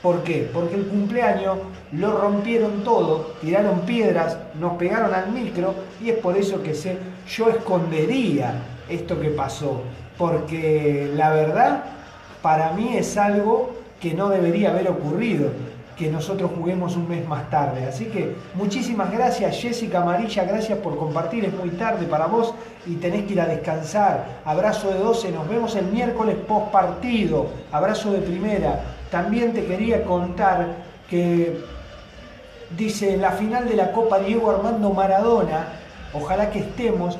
¿Por 0.03 0.25
qué? 0.25 0.51
Porque 0.53 0.75
el 0.75 0.87
cumpleaños 0.87 1.59
lo 1.93 2.19
rompieron 2.19 2.83
todo, 2.83 3.35
tiraron 3.41 3.81
piedras, 3.81 4.37
nos 4.59 4.75
pegaron 4.75 5.15
al 5.15 5.33
micro 5.33 5.75
y 6.03 6.11
es 6.11 6.19
por 6.19 6.37
eso 6.37 6.63
que 6.63 6.75
sé, 6.75 6.99
yo 7.29 7.49
escondería 7.49 8.63
esto 8.89 9.19
que 9.21 9.31
pasó. 9.31 9.83
Porque 10.19 11.11
la 11.15 11.31
verdad, 11.31 11.85
para 12.43 12.73
mí 12.73 12.97
es 12.97 13.17
algo 13.17 13.71
que 14.01 14.13
no 14.13 14.29
debería 14.29 14.71
haber 14.71 14.89
ocurrido 14.89 15.51
que 15.97 16.11
nosotros 16.11 16.51
juguemos 16.57 16.95
un 16.95 17.09
mes 17.09 17.27
más 17.27 17.49
tarde. 17.49 17.87
Así 17.87 18.07
que 18.07 18.37
muchísimas 18.55 19.11
gracias 19.11 19.59
Jessica 19.59 20.03
Amarilla, 20.03 20.45
gracias 20.45 20.79
por 20.79 20.97
compartir, 20.99 21.47
es 21.47 21.55
muy 21.55 21.71
tarde 21.71 22.07
para 22.07 22.27
vos 22.27 22.55
y 22.87 22.97
tenés 22.97 23.25
que 23.25 23.33
ir 23.33 23.41
a 23.41 23.47
descansar. 23.47 24.43
Abrazo 24.45 24.91
de 24.91 24.99
12, 24.99 25.33
nos 25.33 25.49
vemos 25.49 25.75
el 25.75 25.87
miércoles 25.87 26.37
post 26.47 26.71
partido, 26.71 27.47
abrazo 27.73 28.13
de 28.13 28.19
primera. 28.19 28.81
También 29.11 29.55
te 29.55 29.65
quería 29.65 30.05
contar 30.05 30.67
que 31.09 31.61
dice 32.77 33.17
la 33.17 33.33
final 33.33 33.67
de 33.67 33.77
la 33.77 33.93
Copa 33.93 34.19
Diego 34.19 34.51
Armando 34.51 34.91
Maradona, 34.91 35.69
ojalá 36.13 36.51
que 36.51 36.59
estemos, 36.59 37.19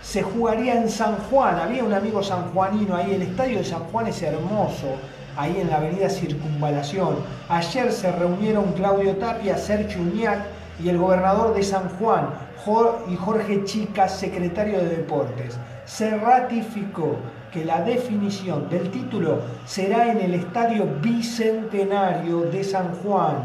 se 0.00 0.22
jugaría 0.22 0.76
en 0.76 0.88
San 0.88 1.16
Juan, 1.30 1.58
había 1.58 1.84
un 1.84 1.92
amigo 1.92 2.22
sanjuanino 2.22 2.96
ahí, 2.96 3.12
el 3.14 3.22
estadio 3.22 3.58
de 3.58 3.64
San 3.64 3.84
Juan 3.84 4.06
es 4.06 4.22
hermoso 4.22 4.96
ahí 5.36 5.58
en 5.60 5.70
la 5.70 5.76
avenida 5.76 6.08
Circunvalación. 6.08 7.16
Ayer 7.48 7.92
se 7.92 8.12
reunieron 8.12 8.72
Claudio 8.72 9.16
Tapia, 9.16 9.56
Sergio 9.56 10.02
Uñac 10.02 10.40
y 10.82 10.88
el 10.88 10.98
gobernador 10.98 11.54
de 11.54 11.62
San 11.62 11.88
Juan 11.98 12.28
y 13.10 13.16
Jorge 13.16 13.64
Chica, 13.64 14.08
secretario 14.08 14.78
de 14.78 14.88
Deportes. 14.88 15.58
Se 15.84 16.16
ratificó 16.16 17.16
que 17.52 17.64
la 17.64 17.82
definición 17.82 18.70
del 18.70 18.90
título 18.90 19.42
será 19.66 20.10
en 20.10 20.18
el 20.20 20.34
Estadio 20.34 20.86
Bicentenario 21.02 22.40
de 22.40 22.64
San 22.64 22.94
Juan. 23.02 23.36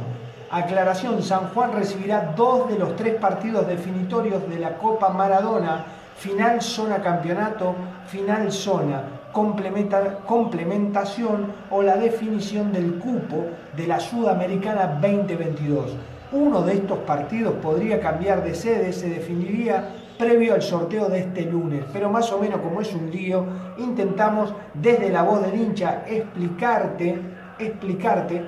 Aclaración, 0.50 1.22
San 1.22 1.50
Juan 1.50 1.74
recibirá 1.74 2.34
dos 2.36 2.70
de 2.70 2.80
los 2.80 2.96
tres 2.96 3.16
partidos 3.16 3.68
definitorios 3.68 4.50
de 4.50 4.58
la 4.58 4.78
Copa 4.78 5.10
Maradona, 5.10 5.84
final 6.16 6.62
zona 6.62 7.02
campeonato, 7.02 7.76
final 8.08 8.52
zona 8.52 9.19
complementación 9.32 11.54
o 11.70 11.82
la 11.82 11.98
definición 11.98 12.74
del 12.74 12.96
cupo 12.96 13.46
de 13.76 13.88
la 13.88 14.00
Sudamericana 14.00 15.00
2022. 15.02 15.96
Uno 16.32 16.62
de 16.62 16.74
estos 16.74 17.00
partidos 17.00 17.56
podría 17.56 18.00
cambiar 18.00 18.44
de 18.44 18.54
sede, 18.54 18.94
se 18.94 19.10
definiría 19.10 19.90
previo 20.18 20.54
al 20.54 20.62
sorteo 20.62 21.10
de 21.10 21.20
este 21.20 21.44
lunes, 21.44 21.84
pero 21.92 22.10
más 22.10 22.32
o 22.32 22.40
menos 22.40 22.60
como 22.60 22.82
es 22.82 22.94
un 22.94 23.10
lío, 23.10 23.46
intentamos 23.78 24.54
desde 24.74 25.10
la 25.10 25.24
voz 25.24 25.42
del 25.42 25.60
hincha 25.60 26.04
explicarte, 26.08 27.20
explicarte 27.58 28.44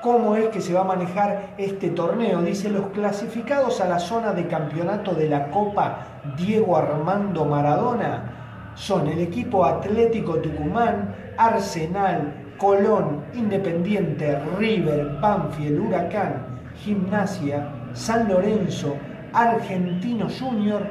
cómo 0.00 0.36
es 0.36 0.48
que 0.48 0.60
se 0.60 0.74
va 0.74 0.80
a 0.80 0.84
manejar 0.84 1.54
este 1.58 1.90
torneo. 1.90 2.42
Dice, 2.42 2.70
los 2.70 2.86
clasificados 2.88 3.80
a 3.80 3.88
la 3.88 3.98
zona 3.98 4.32
de 4.32 4.46
campeonato 4.46 5.14
de 5.14 5.28
la 5.28 5.50
Copa 5.50 5.98
Diego 6.36 6.76
Armando 6.76 7.44
Maradona 7.44 8.31
son 8.74 9.08
el 9.08 9.18
equipo 9.20 9.64
Atlético 9.64 10.36
Tucumán, 10.36 11.14
Arsenal, 11.36 12.34
Colón, 12.58 13.24
Independiente, 13.34 14.38
River, 14.58 15.18
Banfield, 15.20 15.80
Huracán, 15.80 16.60
Gimnasia, 16.76 17.68
San 17.92 18.28
Lorenzo, 18.28 18.96
Argentino 19.32 20.28
Junior, 20.28 20.82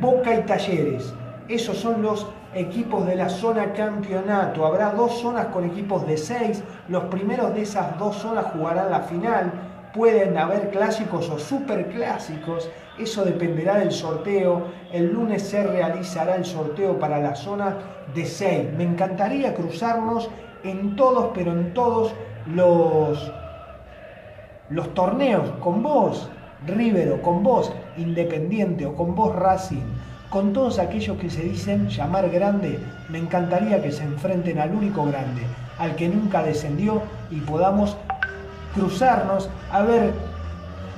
Boca 0.00 0.34
y 0.34 0.42
Talleres. 0.42 1.14
Esos 1.48 1.78
son 1.78 2.02
los 2.02 2.26
equipos 2.54 3.06
de 3.06 3.16
la 3.16 3.28
zona 3.28 3.72
campeonato. 3.72 4.66
Habrá 4.66 4.90
dos 4.90 5.20
zonas 5.20 5.46
con 5.46 5.64
equipos 5.64 6.06
de 6.06 6.16
seis. 6.16 6.62
Los 6.88 7.04
primeros 7.04 7.54
de 7.54 7.62
esas 7.62 7.98
dos 7.98 8.16
zonas 8.16 8.46
jugarán 8.52 8.90
la 8.90 9.00
final. 9.00 9.52
Pueden 9.94 10.36
haber 10.36 10.70
clásicos 10.70 11.28
o 11.30 11.38
superclásicos. 11.38 12.70
Eso 12.98 13.24
dependerá 13.24 13.78
del 13.78 13.92
sorteo. 13.92 14.64
El 14.92 15.12
lunes 15.12 15.42
se 15.42 15.62
realizará 15.62 16.36
el 16.36 16.44
sorteo 16.44 16.98
para 16.98 17.20
la 17.20 17.34
zona 17.34 17.76
de 18.14 18.26
6. 18.26 18.72
Me 18.76 18.84
encantaría 18.84 19.54
cruzarnos 19.54 20.28
en 20.64 20.96
todos, 20.96 21.30
pero 21.34 21.52
en 21.52 21.72
todos 21.74 22.12
los, 22.46 23.32
los 24.70 24.94
torneos 24.94 25.50
con 25.60 25.82
vos, 25.82 26.28
River, 26.66 27.12
o 27.12 27.22
con 27.22 27.42
vos, 27.42 27.72
Independiente, 27.96 28.86
o 28.86 28.94
con 28.94 29.14
vos, 29.14 29.34
Racing. 29.34 29.86
Con 30.30 30.52
todos 30.52 30.78
aquellos 30.78 31.16
que 31.16 31.30
se 31.30 31.42
dicen 31.42 31.88
llamar 31.88 32.28
grande, 32.30 32.78
me 33.08 33.18
encantaría 33.18 33.80
que 33.80 33.92
se 33.92 34.04
enfrenten 34.04 34.58
al 34.58 34.74
único 34.74 35.04
grande, 35.06 35.42
al 35.78 35.96
que 35.96 36.08
nunca 36.08 36.42
descendió 36.42 37.00
y 37.30 37.40
podamos 37.40 37.96
cruzarnos 38.74 39.48
a 39.72 39.82
ver 39.82 40.12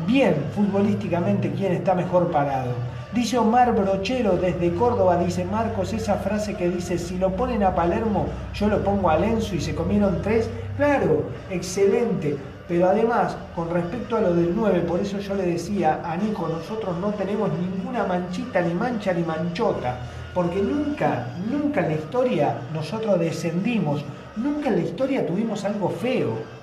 bien 0.07 0.37
futbolísticamente 0.55 1.53
quién 1.53 1.73
está 1.73 1.95
mejor 1.95 2.31
parado. 2.31 2.73
Dice 3.13 3.39
Omar 3.39 3.75
Brochero 3.75 4.37
desde 4.37 4.73
Córdoba, 4.75 5.17
dice 5.17 5.45
Marcos, 5.45 5.93
esa 5.93 6.17
frase 6.17 6.55
que 6.55 6.69
dice, 6.69 6.97
si 6.97 7.19
lo 7.19 7.35
ponen 7.35 7.65
a 7.65 7.75
Palermo, 7.75 8.27
yo 8.55 8.69
lo 8.69 8.85
pongo 8.85 9.11
a 9.11 9.19
Lenzo 9.19 9.57
y 9.57 9.61
se 9.61 9.75
comieron 9.75 10.23
tres. 10.23 10.49
Claro, 10.77 11.25
excelente. 11.51 12.37
Pero 12.69 12.89
además, 12.89 13.37
con 13.57 13.69
respecto 13.69 14.17
a 14.17 14.21
lo 14.21 14.33
del 14.33 14.55
9, 14.55 14.83
por 14.83 15.01
eso 15.01 15.19
yo 15.19 15.35
le 15.35 15.45
decía 15.45 16.01
a 16.05 16.17
Nico, 16.17 16.47
nosotros 16.47 16.97
no 16.99 17.09
tenemos 17.15 17.51
ninguna 17.59 18.05
manchita, 18.05 18.61
ni 18.61 18.75
mancha, 18.75 19.13
ni 19.13 19.25
manchota. 19.25 19.97
Porque 20.33 20.63
nunca, 20.63 21.27
nunca 21.51 21.81
en 21.81 21.89
la 21.89 21.95
historia 21.95 22.59
nosotros 22.73 23.19
descendimos, 23.19 24.05
nunca 24.37 24.69
en 24.69 24.77
la 24.77 24.83
historia 24.83 25.27
tuvimos 25.27 25.65
algo 25.65 25.89
feo. 25.89 26.60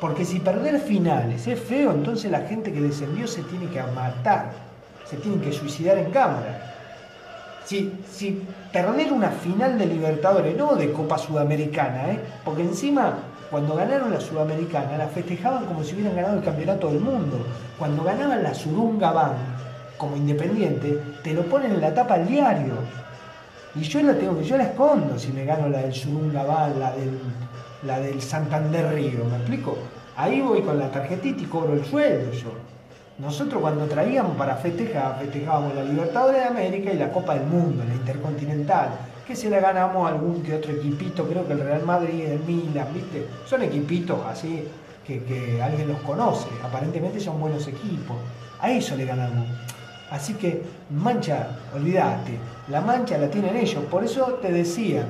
Porque 0.00 0.24
si 0.24 0.40
perder 0.40 0.78
finales 0.80 1.46
es 1.46 1.58
feo, 1.58 1.92
entonces 1.92 2.30
la 2.30 2.40
gente 2.40 2.72
que 2.72 2.80
descendió 2.80 3.26
se 3.26 3.42
tiene 3.42 3.66
que 3.66 3.82
matar, 3.82 4.52
se 5.08 5.16
tiene 5.16 5.42
que 5.42 5.52
suicidar 5.52 5.96
en 5.98 6.10
cámara. 6.10 6.74
Si, 7.64 7.92
si 8.10 8.42
perder 8.72 9.12
una 9.12 9.30
final 9.30 9.78
de 9.78 9.86
Libertadores, 9.86 10.56
no 10.56 10.76
de 10.76 10.92
Copa 10.92 11.18
Sudamericana, 11.18 12.10
¿eh? 12.10 12.20
porque 12.44 12.62
encima 12.62 13.18
cuando 13.50 13.76
ganaron 13.76 14.10
la 14.10 14.20
Sudamericana 14.20 14.98
la 14.98 15.06
festejaban 15.06 15.66
como 15.66 15.84
si 15.84 15.94
hubieran 15.94 16.16
ganado 16.16 16.38
el 16.38 16.44
campeonato 16.44 16.88
del 16.88 17.00
mundo. 17.00 17.38
Cuando 17.78 18.02
ganaban 18.02 18.42
la 18.42 18.54
Surunga 18.54 19.12
Bank 19.12 19.34
como 19.96 20.16
independiente, 20.16 21.00
te 21.22 21.32
lo 21.32 21.42
ponen 21.42 21.72
en 21.72 21.80
la 21.80 21.94
tapa 21.94 22.14
al 22.14 22.26
diario. 22.26 22.74
Y 23.74 23.82
yo 23.82 24.02
la 24.02 24.14
tengo 24.14 24.38
que, 24.38 24.44
yo 24.44 24.56
la 24.56 24.64
escondo 24.64 25.18
si 25.18 25.32
me 25.32 25.44
gano 25.44 25.68
la 25.68 25.78
del 25.78 25.94
Surunga 25.94 26.42
Bank, 26.42 26.76
la 26.78 26.92
del 26.92 27.18
la 27.82 28.00
del 28.00 28.20
Santander 28.22 28.94
Río, 28.94 29.24
¿me 29.24 29.36
explico? 29.36 29.76
Ahí 30.16 30.40
voy 30.40 30.62
con 30.62 30.78
la 30.78 30.90
tarjetita 30.90 31.42
y 31.42 31.46
cobro 31.46 31.74
el 31.74 31.84
sueldo 31.84 32.32
yo. 32.32 32.52
Nosotros 33.18 33.60
cuando 33.60 33.86
traíamos 33.86 34.36
para 34.36 34.56
festejar, 34.56 35.18
festejábamos 35.18 35.74
la 35.74 35.84
Libertadores 35.84 36.42
de 36.42 36.48
América 36.48 36.92
y 36.92 36.98
la 36.98 37.10
Copa 37.10 37.34
del 37.34 37.46
Mundo, 37.46 37.82
la 37.86 37.94
Intercontinental, 37.94 38.90
que 39.26 39.34
se 39.34 39.50
la 39.50 39.60
ganamos 39.60 40.06
a 40.06 40.12
algún 40.12 40.42
que 40.42 40.54
otro 40.54 40.72
equipito, 40.72 41.26
creo 41.26 41.46
que 41.46 41.54
el 41.54 41.60
Real 41.60 41.82
Madrid, 41.84 42.24
el 42.24 42.40
Milan, 42.40 42.88
¿viste? 42.94 43.26
Son 43.46 43.62
equipitos 43.62 44.18
así 44.26 44.64
que, 45.06 45.22
que 45.24 45.60
alguien 45.62 45.88
los 45.88 45.98
conoce, 46.00 46.48
aparentemente 46.62 47.20
son 47.20 47.40
buenos 47.40 47.66
equipos. 47.66 48.16
A 48.60 48.70
eso 48.70 48.96
le 48.96 49.04
ganamos. 49.04 49.46
Así 50.10 50.34
que 50.34 50.62
mancha, 50.90 51.48
olvídate, 51.74 52.38
la 52.68 52.80
mancha 52.80 53.18
la 53.18 53.28
tienen 53.28 53.56
ellos. 53.56 53.84
Por 53.90 54.04
eso 54.04 54.38
te 54.40 54.52
decía, 54.52 55.04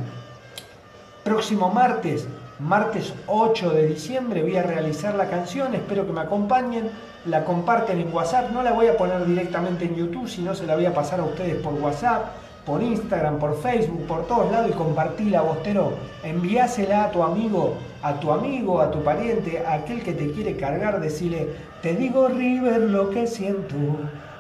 próximo 1.23 1.71
martes 1.71 2.27
martes 2.59 3.13
8 3.27 3.71
de 3.71 3.87
diciembre 3.87 4.43
voy 4.43 4.57
a 4.57 4.63
realizar 4.63 5.15
la 5.15 5.29
canción, 5.29 5.75
espero 5.75 6.07
que 6.07 6.13
me 6.13 6.21
acompañen, 6.23 6.91
la 7.27 7.45
comparten 7.45 8.01
en 8.01 8.15
WhatsApp, 8.15 8.51
no 8.51 8.63
la 8.63 8.73
voy 8.73 8.87
a 8.87 8.97
poner 8.97 9.27
directamente 9.27 9.85
en 9.85 9.97
YouTube, 9.97 10.29
sino 10.29 10.55
se 10.55 10.67
la 10.67 10.75
voy 10.75 10.87
a 10.87 10.95
pasar 10.95 11.21
a 11.21 11.25
ustedes 11.25 11.57
por 11.57 11.75
WhatsApp, 11.75 12.27
por 12.65 12.83
Instagram, 12.83 13.39
por 13.39 13.61
Facebook, 13.61 14.07
por 14.07 14.27
todos 14.27 14.51
lados 14.51 14.71
y 14.71 14.75
compartila, 14.75 15.43
Bostero, 15.43 15.93
enviásela 16.25 17.05
a 17.05 17.11
tu 17.11 17.23
amigo, 17.23 17.75
a 18.03 18.15
tu 18.15 18.33
amigo, 18.33 18.81
a 18.81 18.91
tu 18.91 19.03
pariente, 19.03 19.65
a 19.65 19.75
aquel 19.75 20.03
que 20.03 20.13
te 20.13 20.33
quiere 20.33 20.57
cargar, 20.57 21.01
decirle, 21.01 21.49
te 21.83 21.95
digo 21.95 22.29
River 22.29 22.81
lo 22.81 23.11
que 23.11 23.27
siento 23.27 23.77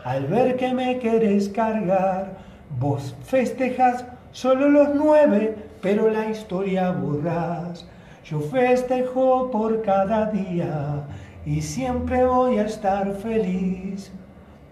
al 0.05 0.25
ver 0.27 0.57
que 0.57 0.73
me 0.73 0.99
querés 0.99 1.49
cargar, 1.49 2.39
vos 2.79 3.14
festejas 3.25 4.05
solo 4.33 4.69
los 4.69 4.95
nueve, 4.95 5.57
pero 5.83 6.09
la 6.09 6.31
historia 6.31 6.91
borrás. 6.91 7.87
Yo 8.29 8.41
festejo 8.41 9.53
por 9.53 9.83
cada 9.83 10.33
día 10.33 11.05
y 11.45 11.62
siempre 11.62 12.27
voy 12.27 12.59
a 12.59 12.64
estar 12.64 13.12
feliz. 13.12 14.11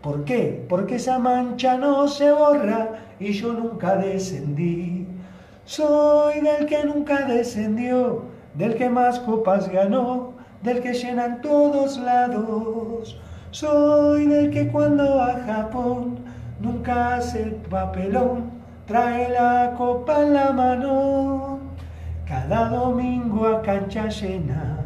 ¿Por 0.02 0.24
qué? 0.24 0.66
Porque 0.68 0.96
esa 0.96 1.20
mancha 1.20 1.78
no 1.78 2.09
se 2.09 2.32
borra 2.32 2.96
y 3.20 3.32
yo 3.32 3.52
nunca 3.52 3.94
descendí. 3.94 5.07
Soy 5.66 6.40
del 6.40 6.66
que 6.66 6.82
nunca 6.82 7.26
descendió, 7.26 8.24
del 8.55 8.74
que 8.74 8.90
más 8.90 9.20
copas 9.20 9.68
ganó, 9.68 10.32
del 10.64 10.80
que 10.80 10.92
llenan 10.92 11.40
todos 11.40 11.96
lados. 11.98 13.20
Soy 13.52 14.26
del 14.26 14.50
que 14.50 14.66
cuando 14.66 15.22
a 15.22 15.38
Japón 15.46 16.16
nunca 16.61 17.14
hace 17.14 17.57
papelón, 17.70 18.50
trae 18.84 19.28
la 19.30 19.74
copa 19.78 20.22
en 20.22 20.34
la 20.34 20.50
mano. 20.50 21.53
Cada 22.26 22.70
domingo 22.70 23.46
a 23.46 23.60
cancha 23.60 24.08
llena 24.08 24.78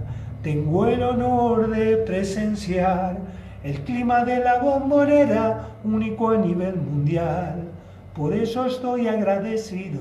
tengo 0.43 0.87
el 0.87 1.01
honor 1.05 1.71
de 1.71 1.99
presenciar 1.99 3.17
el 3.63 3.81
clima 3.83 4.25
de 4.25 4.41
la 4.41 4.59
bombonera 4.59 5.69
único 5.85 6.31
a 6.31 6.37
nivel 6.37 6.75
mundial. 6.77 7.69
Por 8.13 8.35
eso 8.35 8.67
estoy 8.67 9.07
agradecido 9.07 10.01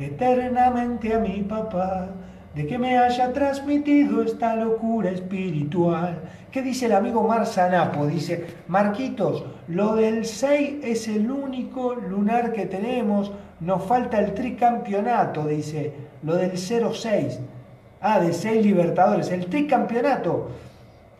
eternamente 0.00 1.14
a 1.14 1.20
mi 1.20 1.42
papá 1.42 2.08
de 2.56 2.66
que 2.66 2.76
me 2.76 2.98
haya 2.98 3.32
transmitido 3.32 4.22
esta 4.22 4.56
locura 4.56 5.10
espiritual. 5.10 6.18
¿Qué 6.50 6.60
dice 6.62 6.86
el 6.86 6.92
amigo 6.92 7.22
Mar 7.22 7.46
Sanapo? 7.46 8.06
Dice, 8.06 8.46
Marquitos, 8.66 9.44
lo 9.68 9.94
del 9.94 10.24
6 10.24 10.84
es 10.84 11.06
el 11.06 11.30
único 11.30 11.94
lunar 11.94 12.52
que 12.52 12.66
tenemos, 12.66 13.30
nos 13.60 13.84
falta 13.84 14.18
el 14.18 14.34
tricampeonato, 14.34 15.46
dice, 15.46 15.92
lo 16.24 16.36
del 16.36 16.56
06. 16.56 17.38
Ah, 18.00 18.20
de 18.20 18.32
6 18.32 18.64
Libertadores, 18.64 19.30
el 19.30 19.46
tricampeonato. 19.46 20.50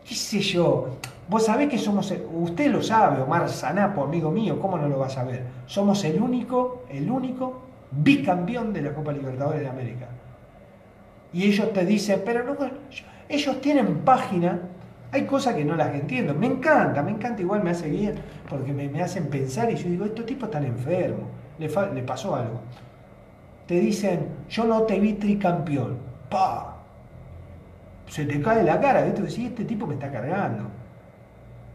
¿Qué 0.07 0.13
sé 0.13 0.39
yo? 0.39 0.97
Vos 1.27 1.45
sabés 1.45 1.69
que 1.69 1.79
somos, 1.79 2.13
usted 2.33 2.69
lo 2.69 2.83
sabe, 2.83 3.21
Omar 3.23 3.49
Sanapo, 3.49 4.03
amigo 4.03 4.29
mío, 4.29 4.59
¿cómo 4.59 4.77
no 4.77 4.87
lo 4.87 4.99
va 4.99 5.07
a 5.07 5.09
saber? 5.09 5.43
Somos 5.65 6.03
el 6.03 6.21
único, 6.21 6.83
el 6.89 7.09
único 7.09 7.61
bicampeón 7.89 8.71
de 8.71 8.83
la 8.83 8.93
Copa 8.93 9.11
Libertadores 9.11 9.61
de 9.61 9.67
América 9.67 10.07
y 11.35 11.43
ellos 11.43 11.73
te 11.73 11.83
dicen, 11.83 12.21
pero 12.23 12.45
no, 12.45 12.55
ellos 13.27 13.59
tienen 13.59 13.97
página, 14.05 14.57
hay 15.11 15.25
cosas 15.25 15.53
que 15.55 15.65
no 15.65 15.75
las 15.75 15.93
entiendo, 15.93 16.33
me 16.33 16.47
encanta, 16.47 17.03
me 17.03 17.11
encanta, 17.11 17.41
igual 17.41 17.61
me 17.61 17.71
hace 17.71 17.89
bien, 17.89 18.15
porque 18.49 18.71
me, 18.71 19.03
hacen 19.03 19.27
pensar 19.27 19.69
y 19.69 19.75
yo 19.75 19.89
digo, 19.89 20.05
estos 20.05 20.25
tipos 20.25 20.47
están 20.47 20.63
enfermos, 20.63 21.27
le, 21.59 21.67
le 21.93 22.03
pasó 22.03 22.35
algo. 22.35 22.61
Te 23.67 23.79
dicen, 23.79 24.27
yo 24.49 24.65
no 24.65 24.83
te 24.83 24.99
vi 24.99 25.13
tricampeón, 25.13 25.97
pa, 26.29 26.75
se 28.07 28.25
te 28.25 28.41
cae 28.41 28.63
la 28.63 28.79
cara, 28.79 29.03
¿viste? 29.03 29.21
Decís, 29.21 29.47
este 29.47 29.65
tipo 29.65 29.87
me 29.87 29.95
está 29.95 30.11
cargando. 30.11 30.65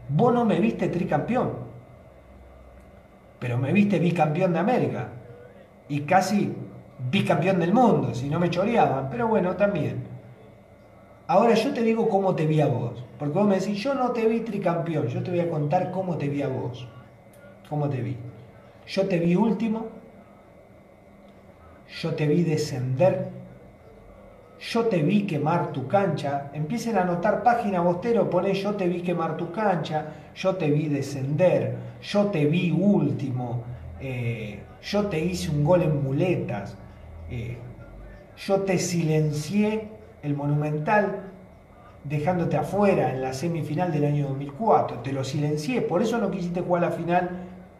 Vos 0.09 0.33
no 0.33 0.45
me 0.45 0.59
viste 0.59 0.87
tricampeón, 0.87 1.51
pero 3.39 3.57
me 3.57 3.73
viste 3.73 3.99
bicampeón 3.99 4.53
de 4.53 4.59
América. 4.59 5.09
Y 5.89 6.01
casi 6.01 6.53
bicampeón 7.09 7.59
del 7.59 7.73
mundo, 7.73 8.13
si 8.13 8.29
no 8.29 8.39
me 8.39 8.49
choreaban, 8.49 9.09
pero 9.09 9.27
bueno, 9.27 9.55
también. 9.55 10.03
Ahora 11.27 11.53
yo 11.53 11.73
te 11.73 11.81
digo 11.81 12.09
cómo 12.09 12.35
te 12.35 12.45
vi 12.45 12.61
a 12.61 12.67
vos, 12.67 13.03
porque 13.17 13.33
vos 13.33 13.47
me 13.47 13.59
decís, 13.59 13.77
yo 13.81 13.93
no 13.93 14.11
te 14.11 14.27
vi 14.27 14.41
tricampeón, 14.41 15.07
yo 15.07 15.23
te 15.23 15.31
voy 15.31 15.39
a 15.39 15.49
contar 15.49 15.91
cómo 15.91 16.17
te 16.17 16.27
vi 16.29 16.41
a 16.41 16.47
vos, 16.47 16.87
cómo 17.69 17.89
te 17.89 18.01
vi. 18.01 18.17
Yo 18.87 19.07
te 19.07 19.19
vi 19.19 19.35
último, 19.35 19.87
yo 21.99 22.15
te 22.15 22.27
vi 22.27 22.43
descender, 22.43 23.29
yo 24.59 24.85
te 24.85 25.01
vi 25.01 25.23
quemar 25.25 25.71
tu 25.71 25.87
cancha, 25.87 26.51
empiecen 26.53 26.97
a 26.97 27.01
anotar 27.01 27.43
página 27.43 27.81
bostero, 27.81 28.29
pone 28.29 28.53
yo 28.53 28.75
te 28.75 28.87
vi 28.87 29.01
quemar 29.01 29.35
tu 29.35 29.51
cancha, 29.51 30.05
yo 30.35 30.55
te 30.55 30.69
vi 30.69 30.87
descender, 30.87 31.75
yo 32.01 32.27
te 32.27 32.45
vi 32.45 32.71
último, 32.71 33.63
eh, 33.99 34.59
yo 34.81 35.07
te 35.07 35.19
hice 35.19 35.49
un 35.49 35.63
gol 35.63 35.81
en 35.81 36.03
muletas, 36.03 36.77
eh, 37.29 37.57
yo 38.37 38.61
te 38.61 38.77
silencié 38.77 39.89
el 40.23 40.35
Monumental 40.35 41.23
dejándote 42.03 42.57
afuera 42.57 43.11
en 43.11 43.21
la 43.21 43.33
semifinal 43.33 43.91
del 43.91 44.05
año 44.05 44.27
2004, 44.29 44.99
te 44.99 45.11
lo 45.11 45.23
silencié, 45.23 45.81
por 45.81 46.01
eso 46.01 46.17
no 46.17 46.31
quisiste 46.31 46.61
jugar 46.61 46.83
la 46.83 46.91
final 46.91 47.29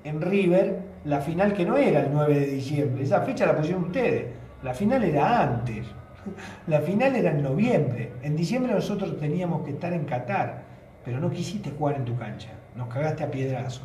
en 0.03 0.22
River, 0.22 0.90
la 1.05 1.21
final 1.21 1.53
que 1.53 1.65
no 1.65 1.77
era 1.77 2.01
el 2.01 2.13
9 2.13 2.39
de 2.39 2.45
diciembre, 2.47 3.03
esa 3.03 3.21
fecha 3.21 3.45
la 3.45 3.57
pusieron 3.57 3.85
ustedes, 3.85 4.27
la 4.63 4.73
final 4.73 5.03
era 5.03 5.41
antes, 5.41 5.85
la 6.67 6.79
final 6.81 7.15
era 7.15 7.31
en 7.31 7.41
noviembre, 7.41 8.13
en 8.21 8.35
diciembre 8.35 8.73
nosotros 8.73 9.19
teníamos 9.19 9.63
que 9.63 9.71
estar 9.71 9.93
en 9.93 10.05
Qatar, 10.05 10.63
pero 11.03 11.19
no 11.19 11.31
quisiste 11.31 11.71
jugar 11.71 11.95
en 11.95 12.05
tu 12.05 12.15
cancha, 12.17 12.49
nos 12.75 12.87
cagaste 12.87 13.23
a 13.23 13.31
piedrazo, 13.31 13.81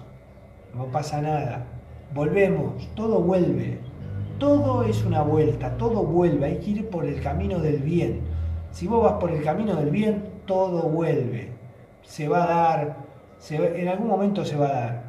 no 0.75 0.87
pasa 0.87 1.23
nada, 1.23 1.65
volvemos, 2.15 2.95
todo 2.95 3.21
vuelve, 3.21 3.79
todo 4.39 4.85
es 4.85 5.03
una 5.05 5.23
vuelta, 5.23 5.79
todo 5.79 6.03
vuelve, 6.03 6.45
hay 6.45 6.59
que 6.59 6.71
ir 6.71 6.91
por 6.91 7.07
el 7.07 7.23
camino 7.23 7.59
del 7.59 7.79
bien. 7.79 8.21
Si 8.71 8.87
vos 8.87 9.03
vas 9.03 9.15
por 9.15 9.31
el 9.31 9.43
camino 9.43 9.75
del 9.77 9.89
bien, 9.89 10.25
todo 10.45 10.83
vuelve. 10.83 11.53
Se 12.03 12.29
va 12.29 12.45
a 12.45 12.47
dar, 12.47 12.97
en 13.51 13.89
algún 13.89 14.09
momento 14.09 14.45
se 14.45 14.57
va 14.57 14.69
a 14.69 14.73
dar. 14.73 15.06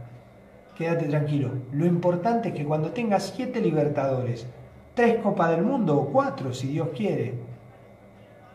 Quédate 0.77 1.07
tranquilo. 1.07 1.51
Lo 1.71 1.85
importante 1.87 2.49
es 2.49 2.55
que 2.55 2.65
cuando 2.65 2.91
tengas 2.91 3.33
siete 3.35 3.59
libertadores, 3.59 4.45
tres 4.93 5.17
Copas 5.23 5.49
del 5.51 5.63
Mundo 5.63 5.97
o 5.97 6.09
cuatro, 6.09 6.53
si 6.53 6.67
Dios 6.67 6.89
quiere, 6.95 7.33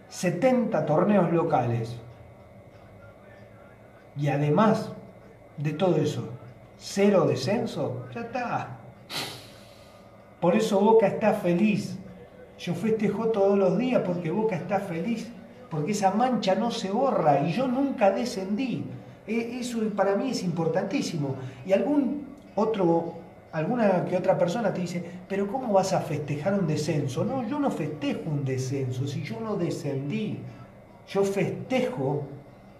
70 0.09 0.87
torneos 0.87 1.33
locales, 1.33 1.97
y 4.16 4.29
además 4.29 4.93
de 5.57 5.73
todo 5.73 5.97
eso, 5.97 6.29
cero 6.77 7.27
descenso, 7.27 8.07
ya 8.14 8.20
está. 8.20 8.79
Por 10.41 10.55
eso 10.55 10.81
Boca 10.81 11.07
está 11.07 11.33
feliz. 11.35 11.99
Yo 12.59 12.75
festejo 12.75 13.29
todos 13.29 13.59
los 13.59 13.79
días 13.79 14.03
porque 14.05 14.31
Boca 14.31 14.55
está 14.55 14.81
feliz, 14.81 15.29
porque 15.70 15.93
esa 15.93 16.12
mancha 16.12 16.55
no 16.55 16.70
se 16.70 16.91
borra 16.91 17.41
y 17.41 17.53
yo 17.53 17.66
nunca 17.66 18.11
descendí. 18.11 18.85
E, 19.27 19.59
eso 19.61 19.79
para 19.97 20.16
mí 20.16 20.31
es 20.31 20.43
importantísimo. 20.43 21.37
Y 21.66 21.73
algún 21.73 22.27
otro, 22.55 23.14
alguna 23.53 24.05
que 24.05 24.16
otra 24.16 24.37
persona 24.37 24.73
te 24.73 24.81
dice, 24.81 25.05
pero 25.29 25.47
¿cómo 25.47 25.73
vas 25.73 25.93
a 25.93 26.01
festejar 26.01 26.55
un 26.55 26.66
descenso? 26.66 27.25
No, 27.25 27.47
yo 27.47 27.59
no 27.59 27.70
festejo 27.70 28.31
un 28.31 28.45
descenso, 28.45 29.07
si 29.07 29.23
yo 29.23 29.41
no 29.41 29.57
descendí. 29.57 30.39
Yo 31.09 31.25
festejo 31.25 32.25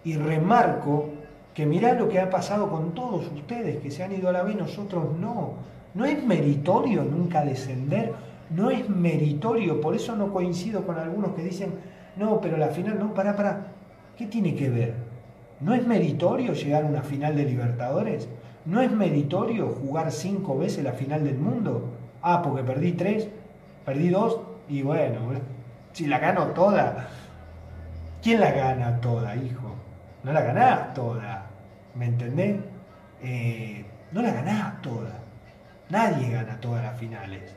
y 0.03 0.15
remarco 0.15 1.09
que 1.53 1.65
mirá 1.65 1.93
lo 1.93 2.09
que 2.09 2.19
ha 2.19 2.29
pasado 2.29 2.69
con 2.69 2.93
todos 2.93 3.31
ustedes 3.31 3.77
que 3.77 3.91
se 3.91 4.03
han 4.03 4.11
ido 4.11 4.29
a 4.29 4.31
la 4.31 4.43
B, 4.43 4.55
nosotros 4.55 5.05
no. 5.19 5.53
No 5.93 6.05
es 6.05 6.23
meritorio 6.25 7.03
nunca 7.03 7.45
descender, 7.45 8.13
no 8.49 8.71
es 8.71 8.89
meritorio, 8.89 9.79
por 9.79 9.95
eso 9.95 10.15
no 10.15 10.33
coincido 10.33 10.85
con 10.85 10.97
algunos 10.97 11.33
que 11.35 11.43
dicen, 11.43 11.73
no, 12.15 12.41
pero 12.41 12.57
la 12.57 12.69
final, 12.69 12.97
no, 12.97 13.13
para, 13.13 13.35
para, 13.35 13.67
¿qué 14.17 14.25
tiene 14.25 14.55
que 14.55 14.69
ver? 14.69 14.95
¿No 15.63 15.73
es 15.73 15.87
meritorio 15.87 16.51
llegar 16.51 16.83
a 16.83 16.87
una 16.87 17.03
final 17.03 17.37
de 17.37 17.45
Libertadores? 17.45 18.27
¿No 18.65 18.81
es 18.81 18.91
meritorio 18.91 19.69
jugar 19.69 20.11
cinco 20.11 20.57
veces 20.57 20.83
la 20.83 20.91
final 20.91 21.23
del 21.23 21.37
mundo? 21.37 21.89
Ah, 22.21 22.41
porque 22.41 22.63
perdí 22.63 22.91
tres, 22.91 23.29
perdí 23.85 24.09
dos, 24.09 24.41
y 24.67 24.81
bueno, 24.81 25.19
si 25.93 26.07
la 26.07 26.19
gano 26.19 26.47
toda, 26.47 27.07
¿quién 28.21 28.41
la 28.41 28.51
gana 28.51 28.99
toda, 28.99 29.37
hijo? 29.37 29.73
No 30.23 30.33
la 30.33 30.41
ganás 30.41 30.93
toda, 30.93 31.45
¿me 31.95 32.07
entendés? 32.07 32.57
Eh, 33.21 33.85
no 34.11 34.21
la 34.21 34.33
ganás 34.33 34.81
toda. 34.81 35.19
Nadie 35.89 36.29
gana 36.29 36.59
todas 36.59 36.83
las 36.83 36.99
finales. 36.99 37.55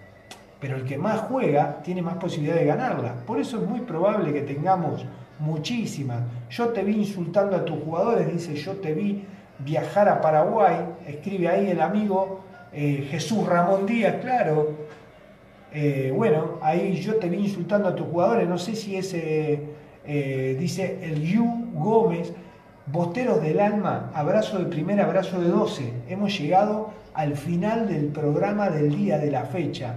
Pero 0.66 0.78
el 0.78 0.84
que 0.84 0.98
más 0.98 1.20
juega 1.20 1.80
tiene 1.84 2.02
más 2.02 2.16
posibilidad 2.16 2.56
de 2.56 2.64
ganarlas. 2.64 3.12
Por 3.24 3.38
eso 3.38 3.62
es 3.62 3.68
muy 3.68 3.82
probable 3.82 4.32
que 4.32 4.40
tengamos 4.40 5.06
muchísimas. 5.38 6.22
Yo 6.50 6.70
te 6.70 6.82
vi 6.82 6.96
insultando 6.96 7.54
a 7.54 7.64
tus 7.64 7.80
jugadores, 7.84 8.26
dice 8.32 8.56
yo 8.56 8.72
te 8.72 8.92
vi 8.92 9.24
viajar 9.60 10.08
a 10.08 10.20
Paraguay, 10.20 10.74
escribe 11.06 11.46
ahí 11.46 11.70
el 11.70 11.80
amigo 11.80 12.40
eh, 12.72 13.06
Jesús 13.08 13.46
Ramón 13.46 13.86
Díaz, 13.86 14.16
claro. 14.20 14.72
Eh, 15.72 16.12
bueno, 16.12 16.58
ahí 16.60 16.96
yo 16.96 17.14
te 17.14 17.28
vi 17.28 17.36
insultando 17.36 17.86
a 17.86 17.94
tus 17.94 18.08
jugadores, 18.08 18.48
no 18.48 18.58
sé 18.58 18.74
si 18.74 18.96
ese, 18.96 19.60
eh, 20.04 20.56
dice 20.58 20.98
el 21.00 21.22
Yu 21.22 21.44
Gómez, 21.74 22.32
Bosteros 22.86 23.40
del 23.40 23.60
Alma, 23.60 24.10
abrazo 24.12 24.58
de 24.58 24.64
primer, 24.64 25.00
abrazo 25.00 25.40
de 25.40 25.46
12. 25.46 25.92
Hemos 26.08 26.36
llegado 26.36 26.90
al 27.14 27.36
final 27.36 27.86
del 27.86 28.06
programa 28.06 28.68
del 28.68 28.96
día 28.96 29.18
de 29.18 29.30
la 29.30 29.44
fecha. 29.44 29.94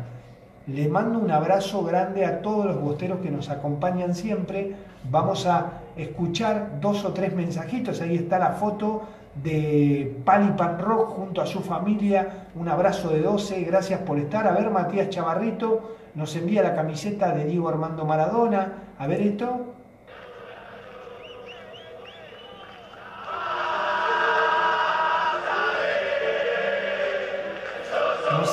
Le 0.73 0.87
mando 0.87 1.17
un 1.17 1.31
abrazo 1.31 1.83
grande 1.83 2.25
a 2.25 2.41
todos 2.41 2.65
los 2.65 2.79
bosteros 2.79 3.21
que 3.21 3.31
nos 3.31 3.49
acompañan 3.49 4.13
siempre. 4.13 4.75
Vamos 5.09 5.47
a 5.47 5.81
escuchar 5.97 6.79
dos 6.79 7.05
o 7.05 7.13
tres 7.13 7.33
mensajitos. 7.33 8.01
Ahí 8.01 8.15
está 8.15 8.37
la 8.37 8.51
foto 8.51 9.01
de 9.43 10.21
Pali 10.23 10.51
Pan 10.51 10.77
Rock 10.79 11.09
junto 11.15 11.41
a 11.41 11.47
su 11.47 11.61
familia. 11.61 12.45
Un 12.53 12.67
abrazo 12.69 13.09
de 13.09 13.21
12. 13.21 13.63
Gracias 13.63 14.01
por 14.01 14.19
estar. 14.19 14.47
A 14.47 14.51
ver, 14.51 14.69
Matías 14.69 15.09
Chavarrito 15.09 15.95
nos 16.13 16.35
envía 16.35 16.61
la 16.61 16.75
camiseta 16.75 17.33
de 17.33 17.45
Diego 17.45 17.67
Armando 17.67 18.05
Maradona. 18.05 18.73
A 18.99 19.07
ver 19.07 19.21
esto. 19.21 19.68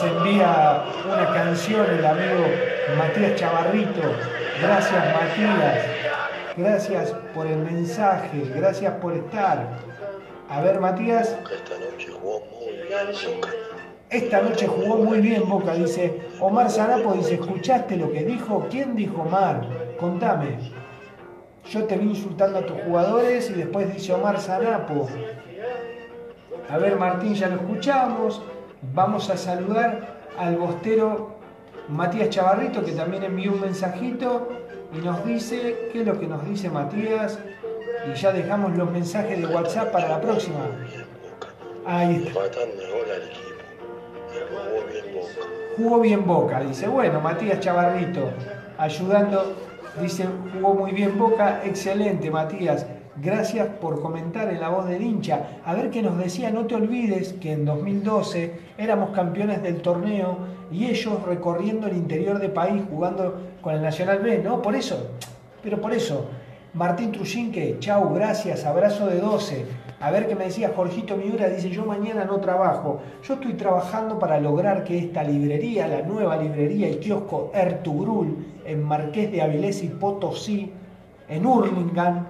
Envía 0.07 0.84
una 1.07 1.32
canción 1.32 1.86
el 1.90 2.04
amigo 2.04 2.46
Matías 2.96 3.34
Chavarrito. 3.36 4.02
Gracias 4.62 5.04
Matías. 5.14 5.84
Gracias 6.57 7.14
por 7.34 7.46
el 7.46 7.59
mensaje. 7.59 8.50
Gracias 8.54 8.92
por 8.94 9.14
estar. 9.14 9.66
A 10.48 10.61
ver 10.61 10.80
Matías. 10.80 11.36
Esta 11.38 11.78
noche 11.78 12.09
jugó 12.12 12.40
muy 12.50 12.76
bien 12.76 13.34
Boca. 13.34 13.48
Esta 14.09 14.40
noche 14.40 14.66
jugó 14.66 14.96
muy 14.96 15.20
bien 15.20 15.48
Boca, 15.48 15.74
dice 15.74 16.20
Omar 16.38 16.70
Zarapo, 16.70 17.12
dice, 17.14 17.34
¿escuchaste 17.34 17.96
lo 17.96 18.12
que 18.12 18.24
dijo? 18.24 18.68
¿Quién 18.70 18.94
dijo 18.94 19.22
Omar? 19.22 19.66
Contame. 19.98 20.59
Yo 21.70 21.84
te 21.84 21.96
vi 21.96 22.11
insultando 22.11 22.61
a 22.61 22.66
tus 22.66 22.80
jugadores 22.82 23.50
y 23.50 23.54
después 23.54 23.92
dice 23.92 24.12
Omar 24.12 24.38
Zarapo. 24.38 25.09
A 26.70 26.78
ver 26.78 26.96
Martín, 26.96 27.34
ya 27.34 27.48
lo 27.48 27.57
escuchamos. 27.57 28.42
Vamos 28.83 29.31
a 29.31 29.37
saludar 29.37 30.16
al 30.39 30.57
bostero 30.57 31.37
Matías 31.89 32.31
Chavarrito, 32.31 32.85
que 32.85 32.93
también 32.93 33.24
envió 33.24 33.53
un 33.53 33.61
mensajito 33.61 34.49
y 34.93 34.99
nos 34.99 35.24
dice, 35.24 35.91
¿qué 35.93 36.01
es 36.01 36.07
lo 36.07 36.18
que 36.18 36.27
nos 36.27 36.45
dice 36.47 36.70
Matías? 36.70 37.39
Y 38.11 38.14
ya 38.14 38.33
dejamos 38.33 38.77
los 38.77 38.91
mensajes 38.91 39.41
de 39.41 39.47
WhatsApp 39.47 39.93
para 39.93 40.09
la 40.09 40.20
próxima. 40.20 40.61
Ahí 41.85 42.27
está. 42.27 42.41
Jugó 45.77 46.01
bien 46.01 46.27
Boca, 46.27 46.61
dice. 46.61 46.89
Bueno, 46.89 47.20
Matías 47.20 47.61
Chavarrito, 47.61 48.31
ayudando, 48.79 49.55
dice, 50.01 50.27
jugó 50.53 50.74
muy 50.74 50.93
bien 50.93 51.18
Boca. 51.18 51.62
Excelente, 51.64 52.31
Matías. 52.31 52.87
Gracias 53.22 53.68
por 53.80 54.02
comentar 54.02 54.52
en 54.52 54.60
la 54.60 54.68
voz 54.68 54.86
del 54.86 55.02
hincha. 55.02 55.60
A 55.64 55.72
ver 55.72 55.90
qué 55.90 56.02
nos 56.02 56.18
decía, 56.18 56.50
no 56.50 56.66
te 56.66 56.74
olvides 56.74 57.32
que 57.34 57.52
en 57.52 57.64
2012 57.64 58.52
éramos 58.76 59.10
campeones 59.10 59.62
del 59.62 59.80
torneo 59.80 60.36
y 60.70 60.86
ellos 60.86 61.22
recorriendo 61.22 61.86
el 61.86 61.96
interior 61.96 62.38
del 62.38 62.52
país 62.52 62.82
jugando 62.90 63.40
con 63.62 63.74
el 63.74 63.80
Nacional 63.80 64.18
B, 64.18 64.42
¿no? 64.44 64.60
Por 64.60 64.76
eso, 64.76 65.12
pero 65.62 65.80
por 65.80 65.94
eso. 65.94 66.26
Martín 66.74 67.10
Trujinque, 67.10 67.78
chau, 67.78 68.12
gracias, 68.12 68.66
abrazo 68.66 69.06
de 69.06 69.18
12. 69.18 69.64
A 69.98 70.10
ver 70.10 70.28
qué 70.28 70.34
me 70.34 70.44
decía 70.44 70.72
Jorgito 70.76 71.16
Miura, 71.16 71.48
dice 71.48 71.70
yo 71.70 71.86
mañana 71.86 72.26
no 72.26 72.38
trabajo. 72.40 73.00
Yo 73.22 73.34
estoy 73.34 73.54
trabajando 73.54 74.18
para 74.18 74.38
lograr 74.38 74.84
que 74.84 74.98
esta 74.98 75.22
librería, 75.24 75.88
la 75.88 76.02
nueva 76.02 76.36
librería 76.36 76.90
y 76.90 76.96
kiosco 76.96 77.50
Ertugrul, 77.54 78.44
en 78.66 78.82
Marqués 78.82 79.32
de 79.32 79.40
Avilés 79.40 79.82
y 79.82 79.88
Potosí, 79.88 80.70
en 81.30 81.46
Hurlingham, 81.46 82.26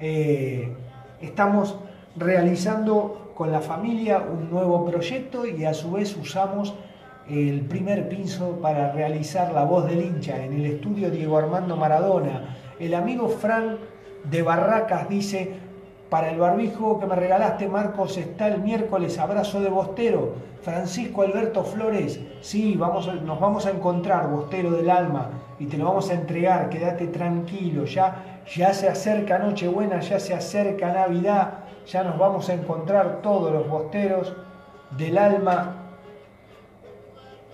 eh, 0.00 0.72
estamos 1.20 1.76
realizando 2.16 3.32
con 3.34 3.52
la 3.52 3.60
familia 3.60 4.18
un 4.18 4.50
nuevo 4.50 4.84
proyecto 4.86 5.46
y 5.46 5.64
a 5.64 5.74
su 5.74 5.92
vez 5.92 6.16
usamos 6.16 6.74
el 7.28 7.62
primer 7.62 8.08
piso 8.08 8.58
para 8.62 8.92
realizar 8.92 9.52
la 9.52 9.64
voz 9.64 9.86
del 9.86 10.00
hincha 10.00 10.42
en 10.42 10.52
el 10.54 10.66
estudio 10.66 11.10
Diego 11.10 11.38
Armando 11.38 11.76
Maradona. 11.76 12.56
El 12.78 12.94
amigo 12.94 13.28
Frank 13.28 13.78
de 14.24 14.42
Barracas 14.42 15.08
dice, 15.08 15.54
para 16.08 16.30
el 16.30 16.38
barbijo 16.38 17.00
que 17.00 17.06
me 17.06 17.16
regalaste 17.16 17.68
Marcos 17.68 18.16
está 18.16 18.48
el 18.48 18.60
miércoles, 18.60 19.18
abrazo 19.18 19.60
de 19.60 19.70
Bostero. 19.70 20.34
Francisco 20.62 21.22
Alberto 21.22 21.62
Flores, 21.64 22.20
sí, 22.40 22.76
vamos, 22.76 23.06
nos 23.22 23.38
vamos 23.38 23.66
a 23.66 23.70
encontrar, 23.70 24.28
Bostero 24.28 24.70
del 24.72 24.90
Alma, 24.90 25.30
y 25.58 25.66
te 25.66 25.78
lo 25.78 25.84
vamos 25.84 26.10
a 26.10 26.14
entregar, 26.14 26.68
quédate 26.68 27.06
tranquilo, 27.08 27.84
ya, 27.84 28.35
ya 28.54 28.72
se 28.72 28.88
acerca 28.88 29.38
Nochebuena, 29.38 30.00
ya 30.00 30.18
se 30.20 30.34
acerca 30.34 30.92
Navidad, 30.92 31.64
ya 31.86 32.04
nos 32.04 32.18
vamos 32.18 32.48
a 32.48 32.54
encontrar 32.54 33.20
todos 33.22 33.52
los 33.52 33.68
Bosteros 33.68 34.34
del 34.96 35.18
Alma 35.18 35.86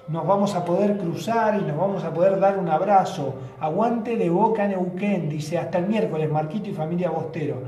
nos 0.09 0.27
vamos 0.27 0.55
a 0.55 0.65
poder 0.65 0.99
cruzar 0.99 1.59
y 1.61 1.65
nos 1.65 1.77
vamos 1.77 2.05
a 2.05 2.13
poder 2.13 2.39
dar 2.41 2.59
un 2.59 2.69
abrazo. 2.69 3.35
Aguante 3.61 4.17
de 4.17 4.29
Boca 4.29 4.67
Neuquén, 4.67 5.29
dice, 5.29 5.59
hasta 5.59 5.79
el 5.79 5.87
miércoles, 5.87 6.31
Marquito 6.31 6.69
y 6.71 6.75
familia 6.75 7.11
Bostero. 7.11 7.63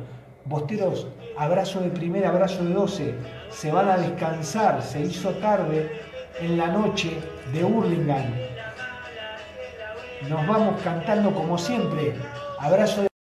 Bosteros, 0.44 1.06
abrazo 1.38 1.80
de 1.80 1.90
primera, 1.90 2.28
abrazo 2.28 2.64
de 2.64 2.74
12. 2.74 3.14
Se 3.50 3.72
van 3.72 3.88
a 3.88 3.96
descansar, 3.96 4.82
se 4.82 5.00
hizo 5.00 5.30
tarde 5.36 5.90
en 6.40 6.58
la 6.58 6.66
noche 6.66 7.18
de 7.52 7.64
Hurlingham. 7.64 8.34
Nos 10.28 10.46
vamos 10.46 10.80
cantando 10.82 11.32
como 11.32 11.56
siempre. 11.56 12.14
Abrazo 12.58 13.02
de 13.02 13.13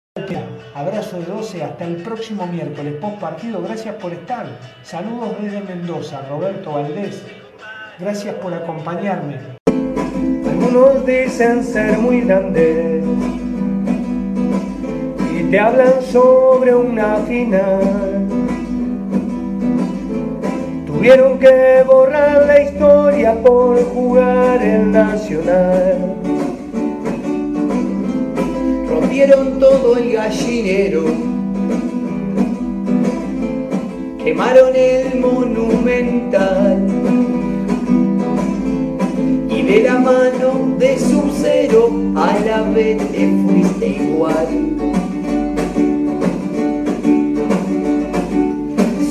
Abrazo 0.75 1.18
de 1.18 1.27
12 1.27 1.62
hasta 1.62 1.85
el 1.85 1.97
próximo 1.97 2.47
miércoles, 2.47 2.95
post 2.95 3.18
partido. 3.18 3.61
Gracias 3.61 3.95
por 3.97 4.11
estar. 4.11 4.47
Saludos 4.83 5.37
desde 5.43 5.61
Mendoza, 5.61 6.23
Roberto 6.31 6.73
Valdés. 6.73 7.23
Gracias 7.99 8.35
por 8.37 8.55
acompañarme. 8.55 9.39
Algunos 10.49 11.05
dicen 11.05 11.62
ser 11.62 11.99
muy 11.99 12.23
grandes 12.23 13.05
y 15.39 15.43
te 15.51 15.61
hablan 15.61 16.01
sobre 16.11 16.75
una 16.75 17.16
final. 17.16 18.27
Tuvieron 20.87 21.39
que 21.39 21.85
borrar 21.87 22.47
la 22.47 22.62
historia 22.62 23.35
por 23.43 23.85
jugar 23.93 24.62
el 24.62 24.91
Nacional. 24.91 26.22
Rompieron 29.13 29.59
todo 29.59 29.99
el 29.99 30.13
gallinero, 30.13 31.05
quemaron 34.25 34.75
el 34.75 35.21
monumental 35.21 36.89
y 39.51 39.63
de 39.65 39.83
la 39.83 39.99
mano 39.99 40.77
de 40.79 40.99
su 40.99 41.31
cero 41.43 41.91
a 42.17 42.39
la 42.47 42.63
vez 42.63 42.97
te 43.13 43.31
fuiste 43.43 43.87
igual. 43.87 44.49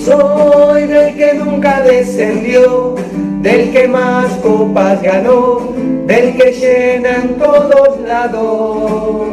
Soy 0.04 0.88
del 0.88 1.16
que 1.16 1.34
nunca 1.36 1.82
descendió, 1.84 2.96
del 3.44 3.72
que 3.72 3.88
más 3.88 4.32
copas 4.38 5.00
ganó, 5.04 5.60
del 6.08 6.36
que 6.38 6.54
llena 6.54 7.18
en 7.18 7.38
todos 7.38 8.00
lados. 8.00 9.31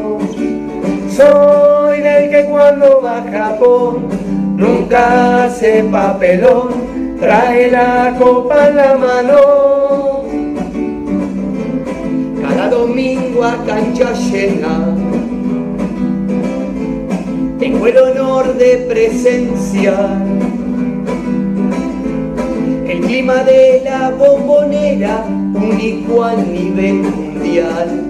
Soy 1.19 2.01
del 2.01 2.31
que 2.31 2.45
cuando 2.45 3.03
va 3.03 3.19
a 3.19 3.23
Japón 3.25 4.07
nunca 4.57 5.47
hace 5.47 5.83
papelón, 5.91 7.17
trae 7.19 7.73
la 7.73 8.15
copa 8.17 8.69
en 8.69 8.77
la 8.77 8.95
mano. 8.95 10.23
Cada 12.41 12.69
domingo 12.69 13.43
a 13.43 13.57
cancha 13.67 14.13
llena 14.13 14.95
tengo 17.59 17.89
el 17.89 17.99
honor 17.99 18.55
de 18.57 18.87
presenciar 18.89 20.19
el 22.87 23.01
clima 23.01 23.43
de 23.43 23.83
la 23.83 24.11
bombonera 24.11 25.25
único 25.53 26.23
a 26.23 26.37
nivel 26.37 27.03
mundial. 27.03 28.08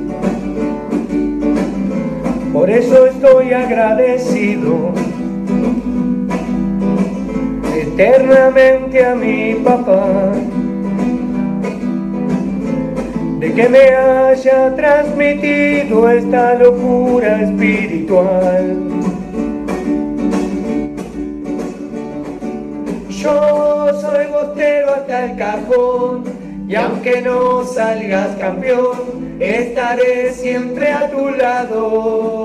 Por 2.68 2.76
eso 2.76 3.06
estoy 3.06 3.50
agradecido 3.54 4.92
eternamente 7.74 9.06
a 9.06 9.14
mi 9.14 9.54
papá 9.54 10.32
de 13.40 13.54
que 13.54 13.68
me 13.70 13.88
haya 13.88 14.74
transmitido 14.76 16.10
esta 16.10 16.56
locura 16.56 17.40
espiritual. 17.40 18.76
Yo 23.08 23.98
soy 23.98 24.26
bostero 24.26 24.94
hasta 24.94 25.24
el 25.24 25.38
cajón, 25.38 26.24
Y 26.68 26.74
aunque 26.74 27.22
no 27.22 27.64
salgas 27.64 28.36
campeón, 28.36 29.38
estaré 29.40 30.34
siempre 30.34 30.92
a 30.92 31.10
tu 31.10 31.30
lado. 31.30 32.27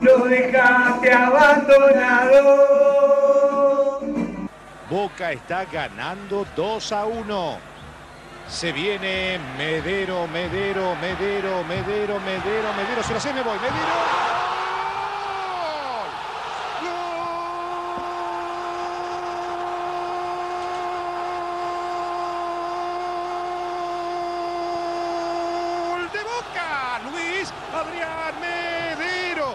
lo 0.00 0.18
dejaste 0.26 1.12
abandonado. 1.12 2.70
Boca 4.88 5.32
está 5.32 5.64
ganando 5.66 6.46
2 6.56 6.92
a 6.92 7.04
1. 7.04 7.58
Se 8.48 8.72
viene 8.72 9.38
Medero, 9.56 10.26
Medero, 10.26 10.96
Medero, 10.96 11.62
Medero, 11.64 12.18
Medero, 12.20 12.72
Medero. 12.74 13.02
Se 13.04 13.14
lo 13.14 13.20
sé, 13.20 13.32
me 13.32 13.42
voy. 13.42 13.56
Medero. 13.58 13.76
¡Gol 25.88 26.10
de 26.10 26.22
Boca! 26.24 27.00
Luis 27.12 27.52
Adrián 27.72 28.34
Medero. 28.40 29.54